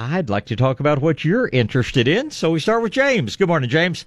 I'd 0.00 0.30
like 0.30 0.46
to 0.46 0.56
talk 0.56 0.78
about 0.78 1.00
what 1.00 1.24
you're 1.24 1.48
interested 1.48 2.06
in, 2.06 2.30
so 2.30 2.52
we 2.52 2.60
start 2.60 2.82
with 2.82 2.92
James. 2.92 3.34
Good 3.34 3.48
morning, 3.48 3.68
James. 3.68 4.06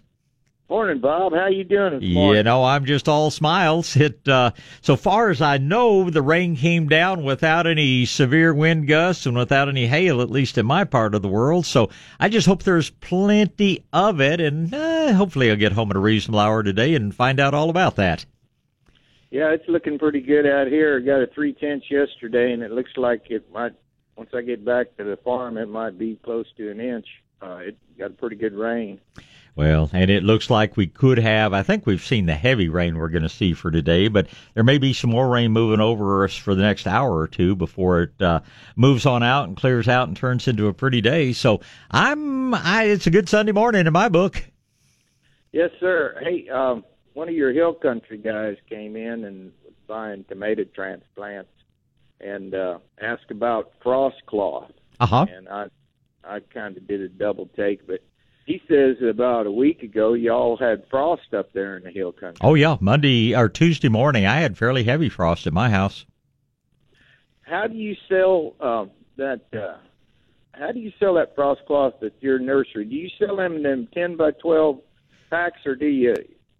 Morning, 0.69 0.99
Bob. 0.99 1.33
How 1.33 1.47
you 1.47 1.65
doing? 1.65 2.01
You 2.01 2.43
know, 2.43 2.63
I'm 2.63 2.85
just 2.85 3.09
all 3.09 3.29
smiles. 3.29 3.93
It, 4.01 4.25
uh, 4.25 4.51
so 4.79 4.95
far 4.95 5.29
as 5.29 5.41
I 5.41 5.57
know, 5.57 6.09
the 6.09 6.21
rain 6.21 6.55
came 6.55 6.87
down 6.87 7.25
without 7.25 7.67
any 7.67 8.05
severe 8.05 8.53
wind 8.53 8.87
gusts 8.87 9.25
and 9.25 9.35
without 9.35 9.67
any 9.67 9.85
hail, 9.85 10.21
at 10.21 10.29
least 10.31 10.57
in 10.57 10.65
my 10.65 10.85
part 10.85 11.13
of 11.13 11.21
the 11.21 11.27
world. 11.27 11.65
So 11.65 11.89
I 12.21 12.29
just 12.29 12.47
hope 12.47 12.63
there's 12.63 12.89
plenty 12.89 13.83
of 13.91 14.21
it, 14.21 14.39
and 14.39 14.73
uh, 14.73 15.11
hopefully 15.11 15.51
I'll 15.51 15.57
get 15.57 15.73
home 15.73 15.89
at 15.89 15.97
a 15.97 15.99
reasonable 15.99 16.39
hour 16.39 16.63
today 16.63 16.95
and 16.95 17.13
find 17.13 17.37
out 17.41 17.53
all 17.53 17.69
about 17.69 17.97
that. 17.97 18.25
Yeah, 19.29 19.49
it's 19.49 19.67
looking 19.67 19.99
pretty 19.99 20.21
good 20.21 20.45
out 20.45 20.67
here. 20.67 21.01
Got 21.01 21.21
a 21.21 21.27
three 21.27 21.51
tenths 21.51 21.91
yesterday, 21.91 22.53
and 22.53 22.63
it 22.63 22.71
looks 22.71 22.91
like 22.95 23.29
it 23.29 23.51
might 23.51 23.73
once 24.21 24.35
I 24.35 24.43
get 24.43 24.63
back 24.63 24.95
to 24.97 25.03
the 25.03 25.17
farm, 25.17 25.57
it 25.57 25.67
might 25.67 25.97
be 25.97 26.15
close 26.23 26.45
to 26.57 26.69
an 26.69 26.79
inch. 26.79 27.07
Uh, 27.41 27.55
it 27.63 27.77
got 27.97 28.11
a 28.11 28.13
pretty 28.13 28.35
good 28.35 28.53
rain. 28.53 29.01
Well, 29.55 29.89
and 29.93 30.11
it 30.11 30.21
looks 30.21 30.47
like 30.47 30.77
we 30.77 30.85
could 30.85 31.17
have. 31.17 31.53
I 31.53 31.63
think 31.63 31.87
we've 31.87 32.05
seen 32.05 32.27
the 32.27 32.35
heavy 32.35 32.69
rain 32.69 32.99
we're 32.99 33.09
going 33.09 33.23
to 33.23 33.29
see 33.29 33.53
for 33.53 33.71
today, 33.71 34.09
but 34.09 34.27
there 34.53 34.63
may 34.63 34.77
be 34.77 34.93
some 34.93 35.09
more 35.09 35.27
rain 35.27 35.51
moving 35.51 35.79
over 35.79 36.23
us 36.23 36.35
for 36.35 36.53
the 36.53 36.61
next 36.61 36.85
hour 36.85 37.17
or 37.17 37.27
two 37.27 37.55
before 37.55 38.03
it 38.03 38.21
uh, 38.21 38.41
moves 38.75 39.07
on 39.07 39.23
out 39.23 39.47
and 39.47 39.57
clears 39.57 39.87
out 39.87 40.07
and 40.07 40.15
turns 40.15 40.47
into 40.47 40.67
a 40.67 40.73
pretty 40.73 41.01
day. 41.01 41.33
So 41.33 41.61
I'm. 41.89 42.53
I, 42.53 42.83
it's 42.83 43.07
a 43.07 43.11
good 43.11 43.27
Sunday 43.27 43.53
morning 43.53 43.87
in 43.87 43.93
my 43.93 44.07
book. 44.07 44.43
Yes, 45.51 45.71
sir. 45.79 46.15
Hey, 46.21 46.47
um, 46.49 46.85
one 47.13 47.27
of 47.27 47.33
your 47.33 47.53
hill 47.53 47.73
country 47.73 48.19
guys 48.19 48.57
came 48.69 48.95
in 48.95 49.23
and 49.25 49.51
was 49.65 49.73
buying 49.87 50.25
tomato 50.25 50.63
transplants 50.75 51.49
and 52.23 52.53
uh, 52.53 52.79
asked 53.01 53.31
about 53.31 53.71
frost 53.81 54.17
cloth. 54.25 54.71
Uh 54.99 55.05
huh. 55.05 55.25
And 55.35 55.49
I, 55.49 55.67
I 56.23 56.39
kind 56.53 56.77
of 56.77 56.87
did 56.87 57.01
a 57.01 57.09
double 57.09 57.49
take, 57.55 57.85
but 57.87 58.03
he 58.45 58.61
says 58.67 58.97
about 59.07 59.45
a 59.47 59.51
week 59.51 59.83
ago 59.83 60.13
y'all 60.13 60.57
had 60.57 60.83
frost 60.89 61.33
up 61.33 61.53
there 61.53 61.77
in 61.77 61.83
the 61.83 61.91
hill 61.91 62.11
country. 62.11 62.39
Oh 62.41 62.55
yeah, 62.55 62.77
Monday 62.79 63.35
or 63.35 63.49
Tuesday 63.49 63.89
morning, 63.89 64.25
I 64.25 64.37
had 64.41 64.57
fairly 64.57 64.83
heavy 64.83 65.09
frost 65.09 65.47
at 65.47 65.53
my 65.53 65.69
house. 65.69 66.05
How 67.41 67.67
do 67.67 67.75
you 67.75 67.95
sell 68.07 68.55
um, 68.59 68.91
that? 69.17 69.41
Uh, 69.53 69.77
how 70.53 70.71
do 70.71 70.79
you 70.79 70.91
sell 70.99 71.15
that 71.15 71.35
frost 71.35 71.61
cloth 71.65 71.95
at 72.03 72.13
your 72.21 72.39
nursery? 72.39 72.85
Do 72.85 72.95
you 72.95 73.09
sell 73.19 73.37
them 73.37 73.55
in 73.57 73.63
them 73.63 73.87
ten 73.93 74.15
by 74.15 74.31
twelve 74.31 74.79
packs, 75.29 75.65
or 75.65 75.75
do 75.75 75.87
you 75.87 76.15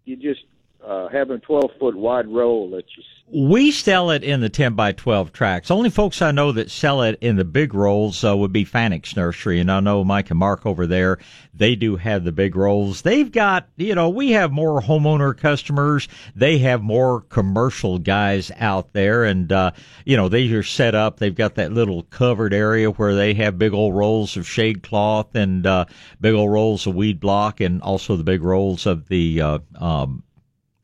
you 0.06 0.16
just 0.16 0.42
uh, 0.86 1.08
a 1.12 1.38
twelve 1.40 1.72
foot 1.80 1.96
wide 1.96 2.28
roll 2.28 2.70
that 2.72 2.86
you 2.98 3.04
we 3.34 3.72
sell 3.72 4.12
it 4.12 4.24
in 4.24 4.42
the 4.42 4.50
10 4.50 4.74
by 4.74 4.92
12 4.92 5.32
tracks. 5.32 5.72
Only 5.72 5.90
folks 5.90 6.22
I 6.22 6.32
know 6.32 6.52
that 6.52 6.70
sell 6.70 7.02
it 7.02 7.18
in 7.22 7.38
the 7.38 7.46
big 7.46 7.73
rolls 7.73 8.26
uh, 8.26 8.36
would 8.36 8.52
be 8.52 8.66
Fanick's 8.66 9.16
Nursery. 9.16 9.62
And 9.62 9.72
I 9.72 9.80
know 9.80 10.04
Mike 10.04 10.32
and 10.32 10.40
Mark 10.40 10.66
over 10.66 10.86
there, 10.86 11.18
they 11.54 11.76
do 11.76 11.96
have 11.96 12.26
the 12.26 12.34
big 12.34 12.58
rolls. 12.58 13.04
They've 13.04 13.32
got, 13.32 13.70
you 13.78 13.96
know, 13.96 14.10
we 14.10 14.32
have 14.32 14.52
more 14.52 14.82
homeowner 14.82 15.38
customers. 15.38 16.10
They 16.36 16.58
have 16.60 16.82
more 16.82 17.22
commercial 17.22 18.00
guys 18.00 18.52
out 18.58 18.92
there. 18.92 19.23
And, 19.23 19.50
uh, 19.50 19.72
you 20.04 20.17
know, 20.17 20.28
they 20.28 20.52
are 20.52 20.64
set 20.64 20.94
up. 20.94 21.17
They've 21.17 21.34
got 21.34 21.55
that 21.55 21.72
little 21.72 22.04
covered 22.04 22.54
area 22.54 22.92
where 22.92 23.16
they 23.16 23.34
have 23.36 23.58
big 23.58 23.73
old 23.73 23.95
rolls 23.95 24.36
of 24.36 24.45
shade 24.45 24.84
cloth 24.84 25.36
and 25.36 25.66
uh, 25.66 25.86
big 26.20 26.34
old 26.34 26.52
rolls 26.52 26.86
of 26.86 26.95
weed 26.95 27.22
block 27.22 27.61
and 27.61 27.82
also 27.82 28.17
the 28.17 28.26
big 28.26 28.44
rolls 28.44 28.86
of 28.86 29.08
the, 29.08 29.39
uh, 29.39 29.60
um, 29.76 30.23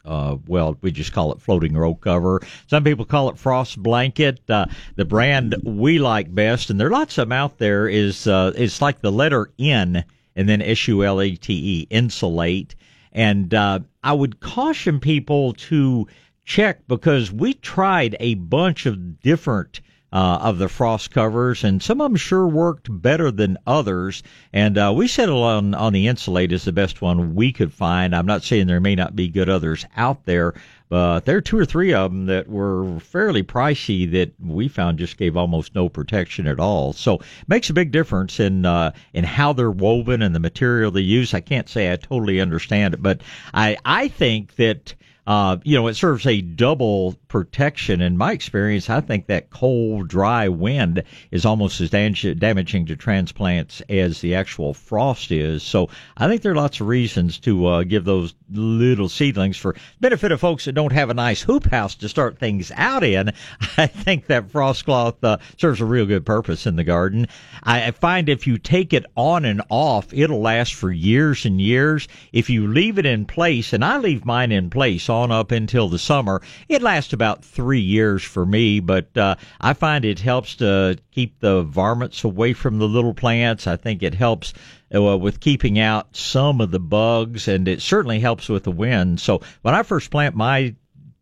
uh, 0.08 0.38
well, 0.48 0.78
we 0.82 0.92
just 0.92 1.14
call 1.14 1.34
it 1.34 1.42
floating 1.42 1.76
roll 1.76 1.96
cover. 1.96 2.42
Some 2.68 2.84
people 2.84 3.06
call 3.06 3.30
it 3.30 3.38
frost 3.38 3.82
blanket. 3.82 4.40
Uh, 4.50 4.66
the 4.96 5.06
brand 5.06 5.56
we 5.64 6.00
like 6.00 6.34
best, 6.34 6.70
and 6.70 6.80
there 6.80 6.88
are 6.88 6.92
lots 6.92 7.18
of 7.18 7.28
them 7.28 7.34
out 7.34 7.58
there, 7.58 7.88
is 7.88 8.26
uh, 8.26 8.54
it's 8.56 8.82
like 8.82 9.02
the 9.02 9.12
letter 9.12 9.52
N 9.60 10.04
and 10.36 10.48
then 10.48 10.62
S 10.62 10.88
U 10.88 11.04
L 11.04 11.20
A 11.20 11.36
T 11.36 11.54
E, 11.54 11.88
N-Sulate. 11.92 12.76
And 13.12 13.54
uh, 13.54 13.80
I 14.04 14.14
would 14.14 14.40
caution 14.40 15.00
people 15.00 15.54
to 15.54 16.08
check 16.46 16.88
because 16.88 17.32
we 17.32 17.54
tried 17.56 18.16
a 18.20 18.36
bunch 18.36 18.86
of 18.86 19.20
different 19.22 19.82
uh, 20.12 20.40
of 20.42 20.58
the 20.58 20.70
frost 20.70 21.12
covers, 21.12 21.64
and 21.64 21.84
some 21.84 22.00
of 22.00 22.10
them 22.10 22.16
sure 22.16 22.48
worked 22.48 22.88
better 22.90 23.30
than 23.30 23.58
others. 23.68 24.24
And 24.54 24.78
uh, 24.78 24.94
we 24.96 25.08
settled 25.08 25.44
on 25.44 25.74
on 25.74 25.94
the 25.94 26.08
N-Sulate 26.08 26.54
as 26.54 26.64
the 26.64 26.72
best 26.72 27.02
one 27.02 27.36
we 27.36 27.52
could 27.52 27.74
find. 27.74 28.16
I'm 28.16 28.26
not 28.26 28.44
saying 28.44 28.68
there 28.68 28.80
may 28.80 28.96
not 28.96 29.16
be 29.16 29.28
good 29.28 29.50
others 29.50 29.86
out 29.98 30.26
there, 30.26 30.54
but 30.90 31.26
there 31.26 31.36
are 31.36 31.42
two 31.42 31.60
or 31.60 31.66
three 31.66 31.94
of 31.94 32.12
them 32.12 32.28
that 32.28 32.48
were 32.48 33.00
fairly 33.02 33.44
pricey 33.44 34.10
that 34.12 34.32
we 34.40 34.70
found 34.70 35.00
just 35.00 35.18
gave 35.18 35.36
almost 35.36 35.76
no 35.76 35.90
protection 35.90 36.48
at 36.48 36.60
all. 36.60 36.94
So 36.94 37.20
makes 37.48 37.70
a 37.70 37.74
big 37.74 37.92
difference 37.92 38.40
in 38.40 38.66
uh, 38.66 38.94
in 39.14 39.26
how 39.26 39.52
they're 39.52 39.70
woven 39.70 40.22
and 40.22 40.34
the 40.34 40.40
material 40.40 40.92
they 40.92 41.02
use. 41.02 41.34
I 41.34 41.42
can't 41.42 41.68
say 41.68 41.92
I 41.92 41.98
totally 41.98 42.40
understand 42.40 42.94
it, 42.94 43.04
but 43.04 43.22
I 43.54 43.78
I 43.84 44.08
think 44.08 44.56
that 44.56 44.96
uh, 45.28 45.58
you 45.66 45.76
know, 45.76 45.88
it 45.88 45.96
serves 45.96 46.26
a 46.26 46.40
double 46.40 47.14
protection. 47.28 48.00
In 48.00 48.18
my 48.18 48.32
experience, 48.32 48.90
I 48.90 49.02
think 49.02 49.28
that 49.28 49.50
cold, 49.50 50.08
dry 50.08 50.48
wind 50.48 51.04
is 51.32 51.46
almost 51.46 51.82
as 51.82 51.90
damaging 51.90 52.86
to 52.86 52.96
transplants 52.96 53.82
as 53.90 54.22
the 54.22 54.36
actual 54.36 54.74
frost 54.74 55.32
is. 55.34 55.64
So 55.64 55.90
I 56.16 56.30
think 56.30 56.42
there 56.42 56.54
are 56.54 56.56
lots 56.56 56.80
of 56.80 56.88
reasons 56.88 57.40
to 57.40 57.68
uh, 57.68 57.84
give 57.84 58.06
those 58.06 58.36
little 58.50 59.10
seedlings 59.10 59.58
for 59.58 59.76
benefit 60.00 60.32
of 60.32 60.40
folks 60.40 60.66
that 60.66 60.74
don't 60.74 60.92
have 60.92 61.10
a 61.10 61.14
nice 61.14 61.42
hoop 61.42 61.66
house 61.66 61.96
to 61.96 62.10
start 62.10 62.38
things 62.38 62.72
out 62.76 63.04
in. 63.04 63.32
I 63.78 63.88
think 63.88 64.28
that 64.28 64.52
frost 64.52 64.86
cloth 64.86 65.24
uh, 65.24 65.38
serves 65.58 65.82
a 65.82 65.86
real 65.86 66.06
good 66.06 66.26
purpose 66.26 66.66
in 66.66 66.76
the 66.76 66.84
garden. 66.84 67.28
I 67.64 67.92
find 67.92 68.30
if 68.30 68.48
you 68.48 68.58
take 68.58 68.94
it 68.94 69.06
on 69.16 69.46
and 69.46 69.62
off, 69.70 70.14
it'll 70.14 70.42
last 70.42 70.74
for 70.74 70.92
years 70.92 71.46
and 71.46 71.60
years. 71.60 72.08
If 72.32 72.50
you 72.50 72.68
leave 72.68 72.98
it 72.98 73.06
in 73.06 73.26
place, 73.26 73.74
and 73.74 73.84
I 73.84 73.98
leave 73.98 74.26
mine 74.26 74.52
in 74.52 74.70
place 74.70 75.10
on 75.10 75.32
up 75.32 75.52
until 75.52 75.90
the 75.90 76.00
summer. 76.00 76.42
It 76.70 76.82
lasts 76.82 77.14
about 77.14 77.44
three 77.44 77.80
years 77.80 78.24
for 78.24 78.46
me, 78.46 78.80
but 78.80 79.16
uh, 79.18 79.36
I 79.60 79.74
find 79.74 80.06
it 80.06 80.20
helps 80.20 80.56
to 80.58 80.98
keep 81.18 81.40
the 81.40 81.64
varmints 81.64 82.24
away 82.24 82.54
from 82.54 82.78
the 82.78 82.88
little 82.88 83.16
plants. 83.16 83.66
I 83.66 83.76
think 83.76 84.04
it 84.04 84.14
helps 84.14 84.54
uh, 84.94 85.18
with 85.18 85.40
keeping 85.40 85.80
out 85.80 86.16
some 86.16 86.62
of 86.62 86.70
the 86.70 86.80
bugs, 86.80 87.48
and 87.48 87.68
it 87.68 87.82
certainly 87.82 88.20
helps 88.20 88.48
with 88.50 88.66
the 88.66 88.72
wind. 88.72 89.20
So 89.20 89.42
when 89.64 89.74
I 89.74 89.82
first 89.82 90.12
plant 90.12 90.36
my 90.36 90.76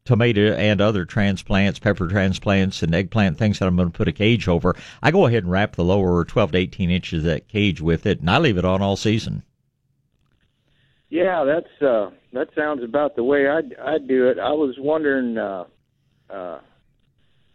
tomato 0.03 0.53
and 0.53 0.81
other 0.81 1.05
transplants, 1.05 1.79
pepper 1.79 2.09
transplants, 2.09 2.83
and 2.83 2.93
eggplant 2.93 3.37
things 3.37 3.59
that 3.59 3.67
I'm 3.67 3.77
going 3.77 3.89
to 3.89 3.97
put 3.97 4.09
a 4.09 4.11
cage 4.11 4.49
over, 4.49 4.75
I 5.01 5.11
go 5.11 5.27
ahead 5.27 5.43
and 5.43 5.51
wrap 5.51 5.77
the 5.77 5.85
lower 5.85 6.25
12 6.25 6.51
to 6.51 6.57
18 6.57 6.89
inches 6.91 7.19
of 7.19 7.31
that 7.31 7.47
cage 7.47 7.79
with 7.79 8.05
it, 8.05 8.19
and 8.19 8.29
I 8.29 8.37
leave 8.39 8.57
it 8.57 8.65
on 8.65 8.81
all 8.81 8.97
season. 8.97 9.43
Yeah, 11.07 11.45
that's 11.45 11.81
uh, 11.81 12.09
that 12.33 12.49
sounds 12.53 12.83
about 12.83 13.15
the 13.15 13.23
way 13.23 13.47
I 13.47 13.59
I 13.81 13.99
do 13.99 14.27
it. 14.27 14.39
I 14.39 14.51
was 14.51 14.75
wondering 14.77 15.37
uh, 15.37 15.63
uh, 16.29 16.59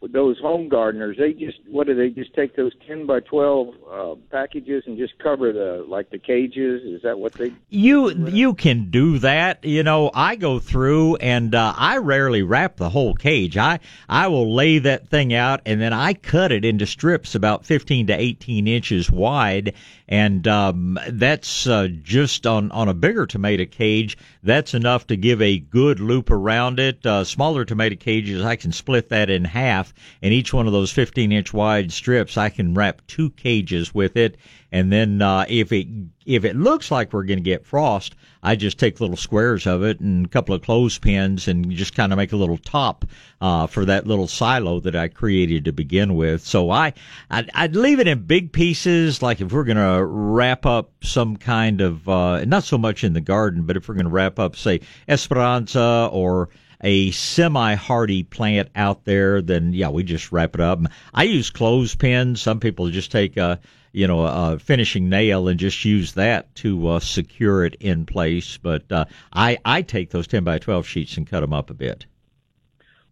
those 0.09 0.39
home 0.39 0.69
gardeners, 0.69 1.17
they 1.19 1.33
just 1.35 1.59
what 1.69 1.87
do 1.87 1.95
they 1.95 2.09
just 2.09 2.33
take 2.35 2.57
those 2.57 2.73
ten 2.87 3.05
by 3.05 3.21
twelve 3.21 3.75
uh, 3.91 4.15
packages 4.31 4.85
and 4.87 4.97
just 4.97 5.19
cover 5.19 5.53
the 5.53 5.85
like 5.87 6.09
the 6.09 6.19
cages? 6.19 6.83
Is 6.83 7.03
that 7.03 7.19
what 7.19 7.35
they? 7.35 7.53
You 7.69 8.11
you 8.11 8.55
can 8.55 8.91
do 8.91 9.19
that. 9.19 9.63
You 9.63 9.83
know, 9.83 10.11
I 10.15 10.37
go 10.37 10.59
through 10.59 11.17
and 11.17 11.55
uh, 11.55 11.75
I 11.77 11.99
rarely 11.99 12.43
wrap 12.43 12.77
the 12.77 12.89
whole 12.89 13.15
cage. 13.15 13.59
I 13.59 13.81
I 14.09 14.29
will 14.29 14.55
lay 14.55 14.79
that 14.79 15.09
thing 15.09 15.35
out 15.35 15.61
and 15.67 15.81
then 15.81 15.93
I 15.93 16.15
cut 16.15 16.51
it 16.51 16.65
into 16.65 16.87
strips 16.87 17.35
about 17.35 17.67
fifteen 17.67 18.07
to 18.07 18.15
eighteen 18.15 18.67
inches 18.67 19.11
wide, 19.11 19.75
and 20.09 20.49
um, 20.49 20.99
that's 21.11 21.67
uh, 21.67 21.89
just 22.03 22.47
on 22.47 22.73
on 22.73 22.89
a 22.89 22.95
bigger 22.95 23.27
tomato 23.27 23.67
cage. 23.67 24.17
That's 24.43 24.73
enough 24.73 25.09
to 25.09 25.17
give 25.17 25.43
a 25.43 25.59
good 25.59 26.01
loop 26.01 26.31
around 26.31 26.81
it. 26.81 27.05
Uh, 27.05 27.25
smaller 27.25 27.67
tomato 27.67 27.97
cages, 27.97 28.43
I 28.43 28.57
can 28.57 28.73
split 28.73 29.11
that 29.11 29.29
in 29.29 29.45
half 29.45 29.90
half, 29.91 30.19
and 30.23 30.33
each 30.33 30.53
one 30.53 30.67
of 30.67 30.73
those 30.73 30.91
15 30.93 31.33
inch 31.33 31.53
wide 31.53 31.93
strips, 31.93 32.37
I 32.37 32.49
can 32.49 32.75
wrap 32.75 33.03
two 33.07 33.31
cages 33.31 33.95
with 33.95 34.17
it. 34.17 34.37
And 34.73 34.93
then 34.93 35.21
uh, 35.21 35.47
if 35.49 35.73
it 35.73 35.89
if 36.27 36.45
it 36.45 36.55
looks 36.55 36.93
like 36.93 37.13
we're 37.13 37.25
going 37.25 37.41
to 37.41 37.45
get 37.45 37.67
frost, 37.67 38.15
I 38.43 38.55
just 38.55 38.79
take 38.79 39.01
little 39.01 39.17
squares 39.17 39.67
of 39.67 39.83
it 39.83 39.99
and 39.99 40.27
a 40.27 40.29
couple 40.29 40.55
of 40.55 40.63
clothespins 40.63 41.49
and 41.49 41.73
just 41.73 41.97
kind 41.97 42.13
of 42.13 42.19
make 42.19 42.33
a 42.33 42.37
little 42.37 42.59
top 42.59 43.05
uh, 43.41 43.67
for 43.67 43.85
that 43.87 44.07
little 44.07 44.29
silo 44.29 44.79
that 44.81 44.95
I 44.95 45.09
created 45.09 45.65
to 45.65 45.73
begin 45.73 46.15
with. 46.15 46.47
So 46.47 46.71
I 46.71 46.93
I'd, 47.31 47.51
I'd 47.55 47.75
leave 47.75 47.99
it 47.99 48.07
in 48.07 48.23
big 48.27 48.53
pieces. 48.53 49.23
Like 49.23 49.41
if 49.41 49.53
we're 49.53 49.65
going 49.65 49.77
to 49.77 50.05
wrap 50.05 50.67
up 50.67 50.93
some 51.03 51.37
kind 51.37 51.81
of 51.81 52.09
uh, 52.09 52.45
not 52.45 52.63
so 52.63 52.79
much 52.79 53.03
in 53.03 53.13
the 53.13 53.21
garden, 53.21 53.63
but 53.63 53.77
if 53.77 53.89
we're 53.89 53.97
going 53.97 54.05
to 54.05 54.11
wrap 54.11 54.39
up 54.39 54.55
say 54.55 54.81
Esperanza 55.09 56.09
or 56.13 56.49
a 56.83 57.11
semi 57.11 57.75
hardy 57.75 58.23
plant 58.23 58.69
out 58.75 59.05
there, 59.05 59.43
then 59.43 59.73
yeah, 59.73 59.89
we 59.89 60.03
just 60.03 60.33
wrap 60.33 60.55
it 60.55 60.61
up. 60.61 60.81
I 61.15 61.25
use 61.25 61.51
clothespins. 61.51 62.41
Some 62.41 62.61
people 62.61 62.89
just 62.91 63.13
take 63.13 63.37
a 63.37 63.61
you 63.93 64.07
know, 64.07 64.25
a 64.25 64.59
finishing 64.59 65.09
nail 65.09 65.49
and 65.49 65.59
just 65.59 65.85
use 65.85 66.13
that 66.13 66.55
to 66.57 66.89
uh, 66.89 67.01
secure 67.01 67.65
it 67.65 67.75
in 67.81 68.07
place. 68.07 68.57
But 68.57 68.91
uh, 68.91 69.07
I 69.33 69.59
I 69.65 69.83
take 69.83 70.11
those 70.11 70.27
ten 70.27 70.45
by 70.45 70.59
twelve 70.59 70.87
sheets 70.87 71.17
and 71.17 71.27
cut 71.27 71.41
them 71.41 71.53
up 71.53 71.71
a 71.71 71.75
bit. 71.75 72.07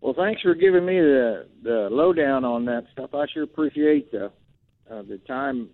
Well, 0.01 0.15
thanks 0.15 0.43
for 0.43 0.55
giving 0.55 0.87
me 0.87 1.01
the 1.01 1.47
the 1.63 1.89
lowdown 1.91 2.45
on 2.45 2.65
that 2.67 2.87
stuff. 2.93 3.15
I 3.15 3.27
sure 3.33 3.43
appreciate 3.43 4.13
the 4.13 4.27
uh, 4.91 5.03
the 5.03 5.19
time 5.27 5.71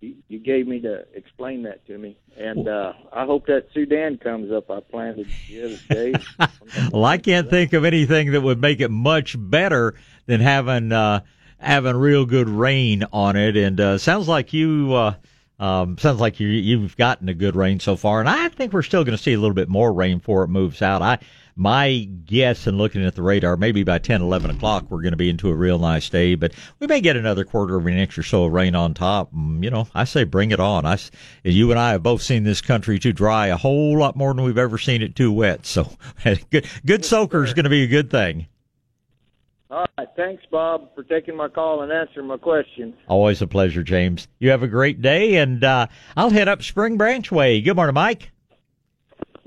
you, 0.00 0.16
you 0.28 0.38
gave 0.38 0.66
me 0.66 0.80
to 0.80 1.04
explain 1.14 1.62
that 1.62 1.86
to 1.86 1.98
me, 1.98 2.18
and 2.36 2.68
uh, 2.68 2.92
I 3.12 3.24
hope 3.24 3.46
that 3.46 3.66
Sudan 3.72 4.18
comes 4.18 4.52
up. 4.52 4.70
I 4.70 4.80
planted 4.80 5.28
the 5.48 5.64
other 5.64 5.78
day. 5.88 6.14
well, 6.92 7.04
I 7.04 7.18
can't 7.18 7.50
think 7.50 7.72
of 7.72 7.84
anything 7.84 8.32
that 8.32 8.40
would 8.40 8.60
make 8.60 8.80
it 8.80 8.90
much 8.90 9.36
better 9.38 9.94
than 10.26 10.40
having. 10.40 10.92
Uh, 10.92 11.20
having 11.60 11.96
real 11.96 12.24
good 12.24 12.48
rain 12.48 13.04
on 13.12 13.36
it, 13.36 13.56
and 13.56 13.80
uh, 13.80 13.98
sounds 13.98 14.28
like 14.28 14.52
you. 14.52 14.94
Uh, 14.94 15.14
um, 15.60 15.98
sounds 15.98 16.20
like 16.20 16.38
you, 16.38 16.46
you've 16.46 16.96
gotten 16.96 17.28
a 17.28 17.34
good 17.34 17.56
rain 17.56 17.80
so 17.80 17.96
far, 17.96 18.20
and 18.20 18.28
I 18.28 18.48
think 18.48 18.72
we're 18.72 18.82
still 18.82 19.02
going 19.02 19.16
to 19.16 19.22
see 19.22 19.32
a 19.32 19.40
little 19.40 19.54
bit 19.54 19.68
more 19.68 19.92
rain 19.92 20.18
before 20.18 20.44
it 20.44 20.48
moves 20.48 20.82
out. 20.82 21.02
I, 21.02 21.18
my 21.58 22.08
guess, 22.24 22.68
and 22.68 22.78
looking 22.78 23.04
at 23.04 23.16
the 23.16 23.22
radar, 23.22 23.56
maybe 23.56 23.82
by 23.82 23.98
10, 23.98 24.22
11 24.22 24.50
o'clock, 24.52 24.86
we're 24.88 25.02
going 25.02 25.12
to 25.12 25.16
be 25.16 25.28
into 25.28 25.50
a 25.50 25.54
real 25.54 25.78
nice 25.78 26.08
day, 26.08 26.36
but 26.36 26.52
we 26.78 26.86
may 26.86 27.00
get 27.00 27.16
another 27.16 27.44
quarter 27.44 27.76
of 27.76 27.86
an 27.86 27.98
inch 27.98 28.16
or 28.16 28.22
so 28.22 28.44
of 28.44 28.52
rain 28.52 28.76
on 28.76 28.94
top. 28.94 29.32
Mm, 29.32 29.64
you 29.64 29.70
know, 29.70 29.88
I 29.92 30.04
say 30.04 30.22
bring 30.22 30.52
it 30.52 30.60
on. 30.60 30.86
I, 30.86 30.98
you 31.42 31.70
and 31.72 31.80
I 31.80 31.90
have 31.90 32.02
both 32.04 32.22
seen 32.22 32.44
this 32.44 32.60
country 32.60 33.00
too 33.00 33.12
dry 33.12 33.48
a 33.48 33.56
whole 33.56 33.98
lot 33.98 34.14
more 34.14 34.32
than 34.32 34.44
we've 34.44 34.56
ever 34.56 34.78
seen 34.78 35.02
it 35.02 35.16
too 35.16 35.32
wet. 35.32 35.66
So, 35.66 35.90
good, 36.50 36.66
good 36.86 37.04
soaker 37.04 37.42
is 37.42 37.54
going 37.54 37.64
to 37.64 37.70
be 37.70 37.82
a 37.82 37.88
good 37.88 38.08
thing. 38.08 38.46
All 39.70 39.84
right. 39.98 40.08
Thanks, 40.16 40.44
Bob, 40.50 40.94
for 40.94 41.02
taking 41.02 41.36
my 41.36 41.48
call 41.48 41.82
and 41.82 41.92
answering 41.92 42.26
my 42.26 42.38
question. 42.38 42.94
Always 43.06 43.42
a 43.42 43.46
pleasure, 43.46 43.82
James. 43.82 44.28
You 44.38 44.50
have 44.50 44.62
a 44.62 44.68
great 44.68 45.02
day, 45.02 45.36
and 45.36 45.62
uh, 45.62 45.88
I'll 46.16 46.30
head 46.30 46.48
up 46.48 46.62
Spring 46.62 46.96
Branch 46.96 47.30
Way. 47.30 47.60
Good 47.60 47.76
morning, 47.76 47.94
Mike. 47.94 48.30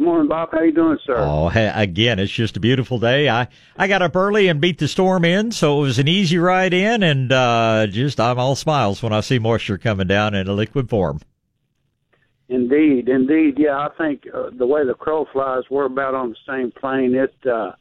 Morning, 0.01 0.27
Bob. 0.27 0.49
How 0.51 0.61
you 0.61 0.71
doing, 0.71 0.97
sir? 1.05 1.15
Oh, 1.15 1.49
hey, 1.49 1.71
again, 1.75 2.17
it's 2.17 2.31
just 2.31 2.57
a 2.57 2.59
beautiful 2.59 2.97
day. 2.97 3.29
I 3.29 3.47
I 3.77 3.87
got 3.87 4.01
up 4.01 4.15
early 4.15 4.47
and 4.47 4.59
beat 4.59 4.79
the 4.79 4.87
storm 4.87 5.23
in, 5.23 5.51
so 5.51 5.77
it 5.77 5.81
was 5.83 5.99
an 5.99 6.07
easy 6.07 6.39
ride 6.39 6.73
in, 6.73 7.03
and 7.03 7.31
uh, 7.31 7.85
just 7.85 8.19
I'm 8.19 8.39
all 8.39 8.55
smiles 8.55 9.03
when 9.03 9.13
I 9.13 9.19
see 9.19 9.37
moisture 9.37 9.77
coming 9.77 10.07
down 10.07 10.33
in 10.33 10.47
a 10.47 10.53
liquid 10.53 10.89
form. 10.89 11.19
Indeed, 12.49 13.09
indeed. 13.09 13.59
Yeah, 13.59 13.77
I 13.77 13.89
think 13.95 14.23
uh, 14.33 14.49
the 14.51 14.65
way 14.65 14.83
the 14.83 14.95
crow 14.95 15.27
flies, 15.31 15.65
we're 15.69 15.85
about 15.85 16.15
on 16.15 16.29
the 16.31 16.51
same 16.51 16.71
plane. 16.71 17.13
It 17.13 17.35
uh, 17.47 17.73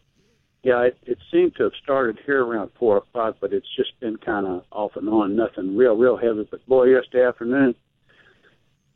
yeah, 0.63 0.83
it, 0.83 0.99
it 1.07 1.19
seemed 1.33 1.57
to 1.57 1.63
have 1.63 1.73
started 1.83 2.19
here 2.27 2.45
around 2.45 2.71
four 2.79 2.99
o'clock, 2.99 3.37
but 3.41 3.55
it's 3.55 3.75
just 3.77 3.99
been 3.99 4.19
kind 4.19 4.47
of 4.47 4.65
off 4.71 4.93
and 4.97 5.09
on, 5.09 5.37
nothing 5.37 5.75
real, 5.75 5.97
real 5.97 6.19
heavy. 6.19 6.47
But 6.51 6.67
boy, 6.67 6.85
yesterday 6.85 7.25
afternoon, 7.27 7.75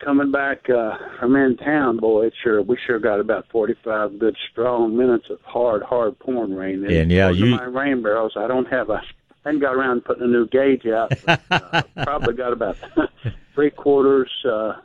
coming 0.00 0.30
back 0.30 0.68
uh, 0.70 0.96
from 1.18 1.36
in 1.36 1.56
town, 1.56 1.98
boy, 1.98 2.26
it 2.26 2.34
sure 2.42 2.62
we 2.62 2.76
sure 2.86 2.98
got 2.98 3.20
about 3.20 3.46
forty-five 3.50 4.18
good 4.18 4.36
strong 4.50 4.96
minutes 4.96 5.26
of 5.30 5.40
hard, 5.42 5.82
hard 5.82 6.18
pouring 6.18 6.54
rain. 6.54 6.84
And, 6.84 6.92
and 6.92 7.12
yeah, 7.12 7.30
you 7.30 7.46
my 7.46 7.64
rain 7.64 8.02
barrels. 8.02 8.34
I 8.36 8.46
don't 8.46 8.66
have 8.66 8.90
a. 8.90 8.94
I 9.44 9.48
hadn't 9.50 9.60
got 9.60 9.74
around 9.74 10.04
putting 10.04 10.24
a 10.24 10.26
new 10.26 10.48
gauge 10.48 10.86
out. 10.86 11.12
But, 11.26 11.42
uh, 11.50 11.82
probably 12.04 12.34
got 12.34 12.52
about 12.52 12.76
three 13.54 13.70
quarters. 13.70 14.30
Uh, 14.44 14.76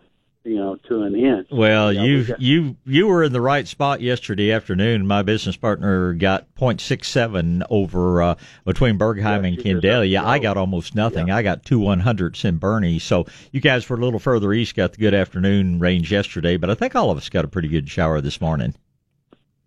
you 0.44 0.56
know 0.56 0.75
to 0.88 1.01
an 1.03 1.15
inch. 1.15 1.47
Well, 1.51 1.91
you 1.91 2.25
got, 2.25 2.41
you 2.41 2.77
you 2.86 3.07
were 3.07 3.24
in 3.24 3.33
the 3.33 3.41
right 3.41 3.68
spot 3.68 4.01
yesterday 4.01 4.51
afternoon. 4.51 5.06
My 5.06 5.21
business 5.21 5.57
partner 5.57 6.13
got 6.13 6.53
point 6.56 6.81
six 6.81 7.07
seven 7.07 7.63
over 7.69 8.21
uh, 8.21 8.36
between 8.65 8.97
Bergheim 8.97 9.44
yeah, 9.44 9.47
and 9.47 9.57
Kendalia. 9.57 10.24
I 10.24 10.39
got 10.39 10.57
almost 10.57 10.95
nothing. 10.95 11.27
Yeah. 11.27 11.38
I 11.38 11.41
got 11.41 11.63
two 11.63 11.80
one 11.80 12.00
hundredths 12.00 12.45
in 12.45 12.59
Boerne. 12.59 13.00
So 13.00 13.25
you 13.51 13.62
guys 13.62 13.88
were 13.89 13.97
a 13.97 14.01
little 14.01 14.19
further 14.19 14.53
east, 14.53 14.75
got 14.75 14.94
the 14.94 14.97
good 14.97 15.13
afternoon 15.13 15.80
range 15.80 16.12
yesterday, 16.12 16.57
but 16.57 16.69
I 16.69 16.75
think 16.75 16.95
all 16.95 17.12
of 17.12 17.18
us 17.18 17.30
got 17.30 17.45
a 17.45 17.50
pretty 17.50 17.68
good 17.68 17.89
shower 17.89 18.21
this 18.21 18.39
morning. 18.42 18.74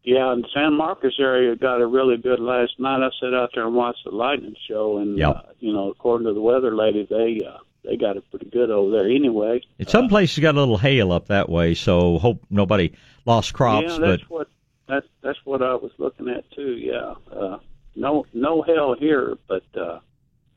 Yeah, 0.05 0.33
and 0.33 0.45
San 0.53 0.75
Marcos 0.75 1.17
area 1.21 1.55
got 1.55 1.81
a 1.81 1.87
really 1.87 2.17
good 2.17 2.41
last 2.41 2.73
night. 2.81 3.07
I 3.07 3.11
sat 3.21 3.35
out 3.35 3.51
there 3.55 3.67
and 3.67 3.77
watched 3.77 4.05
the 4.05 4.11
lightning 4.11 4.57
show, 4.67 4.99
and 4.99 5.17
yep. 5.17 5.37
uh, 5.37 5.43
you 5.61 5.73
know, 5.73 5.91
according 5.91 6.27
to 6.27 6.35
the 6.35 6.41
weather 6.41 6.75
lady, 6.75 7.07
they 7.09 7.39
uh, 7.47 7.59
they 7.85 7.97
got 7.97 8.17
it 8.17 8.29
pretty 8.31 8.49
good 8.51 8.71
over 8.71 8.91
there 8.91 9.09
anyway. 9.09 9.63
In 9.79 9.87
some 9.87 10.07
uh, 10.07 10.09
places 10.09 10.39
got 10.39 10.55
a 10.55 10.59
little 10.59 10.79
hail 10.79 11.13
up 11.13 11.29
that 11.29 11.49
way, 11.49 11.75
so 11.75 12.19
hope 12.19 12.43
nobody 12.51 12.93
lost 13.27 13.53
crops. 13.53 13.87
Yeah, 13.89 13.99
that's 13.99 14.23
but 14.23 14.31
what 14.31 14.49
that's 14.89 15.07
that's 15.23 15.39
what 15.45 15.63
I 15.63 15.75
was 15.75 15.93
looking 15.99 16.29
at 16.29 16.51
too. 16.53 16.73
Yeah, 16.73 17.15
uh, 17.31 17.59
no 17.97 18.27
no 18.33 18.63
hail 18.63 18.95
here, 18.99 19.37
but 19.49 19.65
uh, 19.75 20.01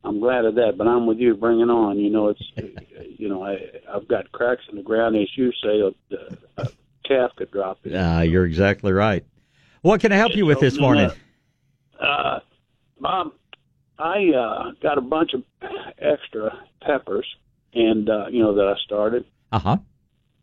I'm 0.03 0.19
glad 0.19 0.45
of 0.45 0.55
that. 0.55 0.77
But 0.77 0.87
I'm 0.87 1.07
with 1.07 1.17
you. 1.17 1.35
Bring 1.35 1.59
it 1.59 1.69
on. 1.69 1.97
You 1.97 2.09
know, 2.09 2.29
it's 2.29 2.51
you 3.17 3.29
know 3.29 3.43
I 3.43 3.57
I've 3.91 4.07
got 4.07 4.31
cracks 4.31 4.63
in 4.69 4.77
the 4.77 4.83
ground 4.83 5.15
as 5.15 5.29
you 5.35 5.51
say. 5.63 5.81
A, 5.81 6.61
a 6.61 6.69
calf 7.05 7.31
could 7.35 7.51
drop 7.51 7.79
it. 7.83 7.95
Ah, 7.95 8.21
you're 8.21 8.45
exactly 8.45 8.91
right. 8.91 9.25
What 9.81 10.01
can 10.01 10.11
I 10.11 10.15
help 10.15 10.35
you 10.35 10.45
with 10.45 10.59
this 10.59 10.79
morning? 10.79 11.11
Uh, 11.99 12.39
Bob, 12.99 13.33
I 13.97 14.29
uh, 14.31 14.71
got 14.81 14.97
a 14.97 15.01
bunch 15.01 15.33
of 15.33 15.43
extra 15.99 16.57
peppers, 16.81 17.25
and 17.73 18.09
uh, 18.09 18.27
you 18.29 18.43
know 18.43 18.55
that 18.55 18.67
I 18.67 18.75
started. 18.83 19.25
Uh 19.51 19.59
huh. 19.59 19.77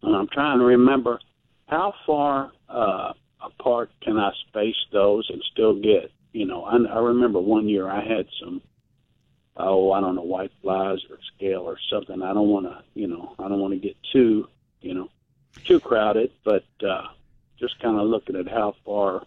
And 0.02 0.16
I'm 0.16 0.28
trying 0.28 0.58
to 0.58 0.64
remember 0.64 1.20
how 1.68 1.94
far 2.06 2.52
uh, 2.68 3.12
apart 3.40 3.90
can 4.00 4.18
I 4.18 4.30
space 4.48 4.76
those 4.92 5.28
and 5.30 5.42
still 5.52 5.80
get. 5.80 6.10
You 6.32 6.46
know, 6.46 6.64
I, 6.64 6.76
I 6.76 6.98
remember 6.98 7.40
one 7.40 7.68
year 7.68 7.88
I 7.88 8.04
had 8.04 8.26
some. 8.40 8.62
Oh, 9.54 9.92
I 9.92 10.00
don't 10.00 10.14
know, 10.14 10.22
white 10.22 10.50
flies 10.62 11.00
or 11.10 11.18
scale 11.36 11.60
or 11.60 11.76
something. 11.90 12.22
I 12.22 12.32
don't 12.32 12.48
want 12.48 12.64
to, 12.64 12.82
you 12.94 13.06
know, 13.06 13.34
I 13.38 13.48
don't 13.48 13.60
want 13.60 13.74
to 13.74 13.78
get 13.78 13.98
too, 14.10 14.48
you 14.80 14.94
know, 14.94 15.10
too 15.66 15.78
crowded. 15.78 16.30
But 16.42 16.64
uh, 16.82 17.08
just 17.58 17.78
kind 17.80 18.00
of 18.00 18.06
looking 18.06 18.34
at 18.34 18.48
how 18.48 18.74
far 18.82 19.26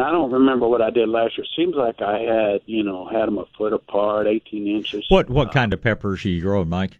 and 0.00 0.08
I 0.08 0.12
don't 0.12 0.32
remember 0.32 0.66
what 0.66 0.80
I 0.80 0.88
did 0.88 1.10
last 1.10 1.36
year. 1.36 1.46
Seems 1.54 1.74
like 1.76 2.00
I 2.00 2.20
had, 2.20 2.62
you 2.64 2.82
know, 2.82 3.06
had 3.06 3.26
them 3.26 3.36
a 3.36 3.44
foot 3.58 3.74
apart, 3.74 4.26
18 4.26 4.66
inches. 4.66 5.04
What 5.10 5.28
what 5.28 5.48
uh, 5.48 5.52
kind 5.52 5.74
of 5.74 5.82
peppers 5.82 6.24
are 6.24 6.28
you 6.28 6.40
growing, 6.40 6.70
Mike? 6.70 6.98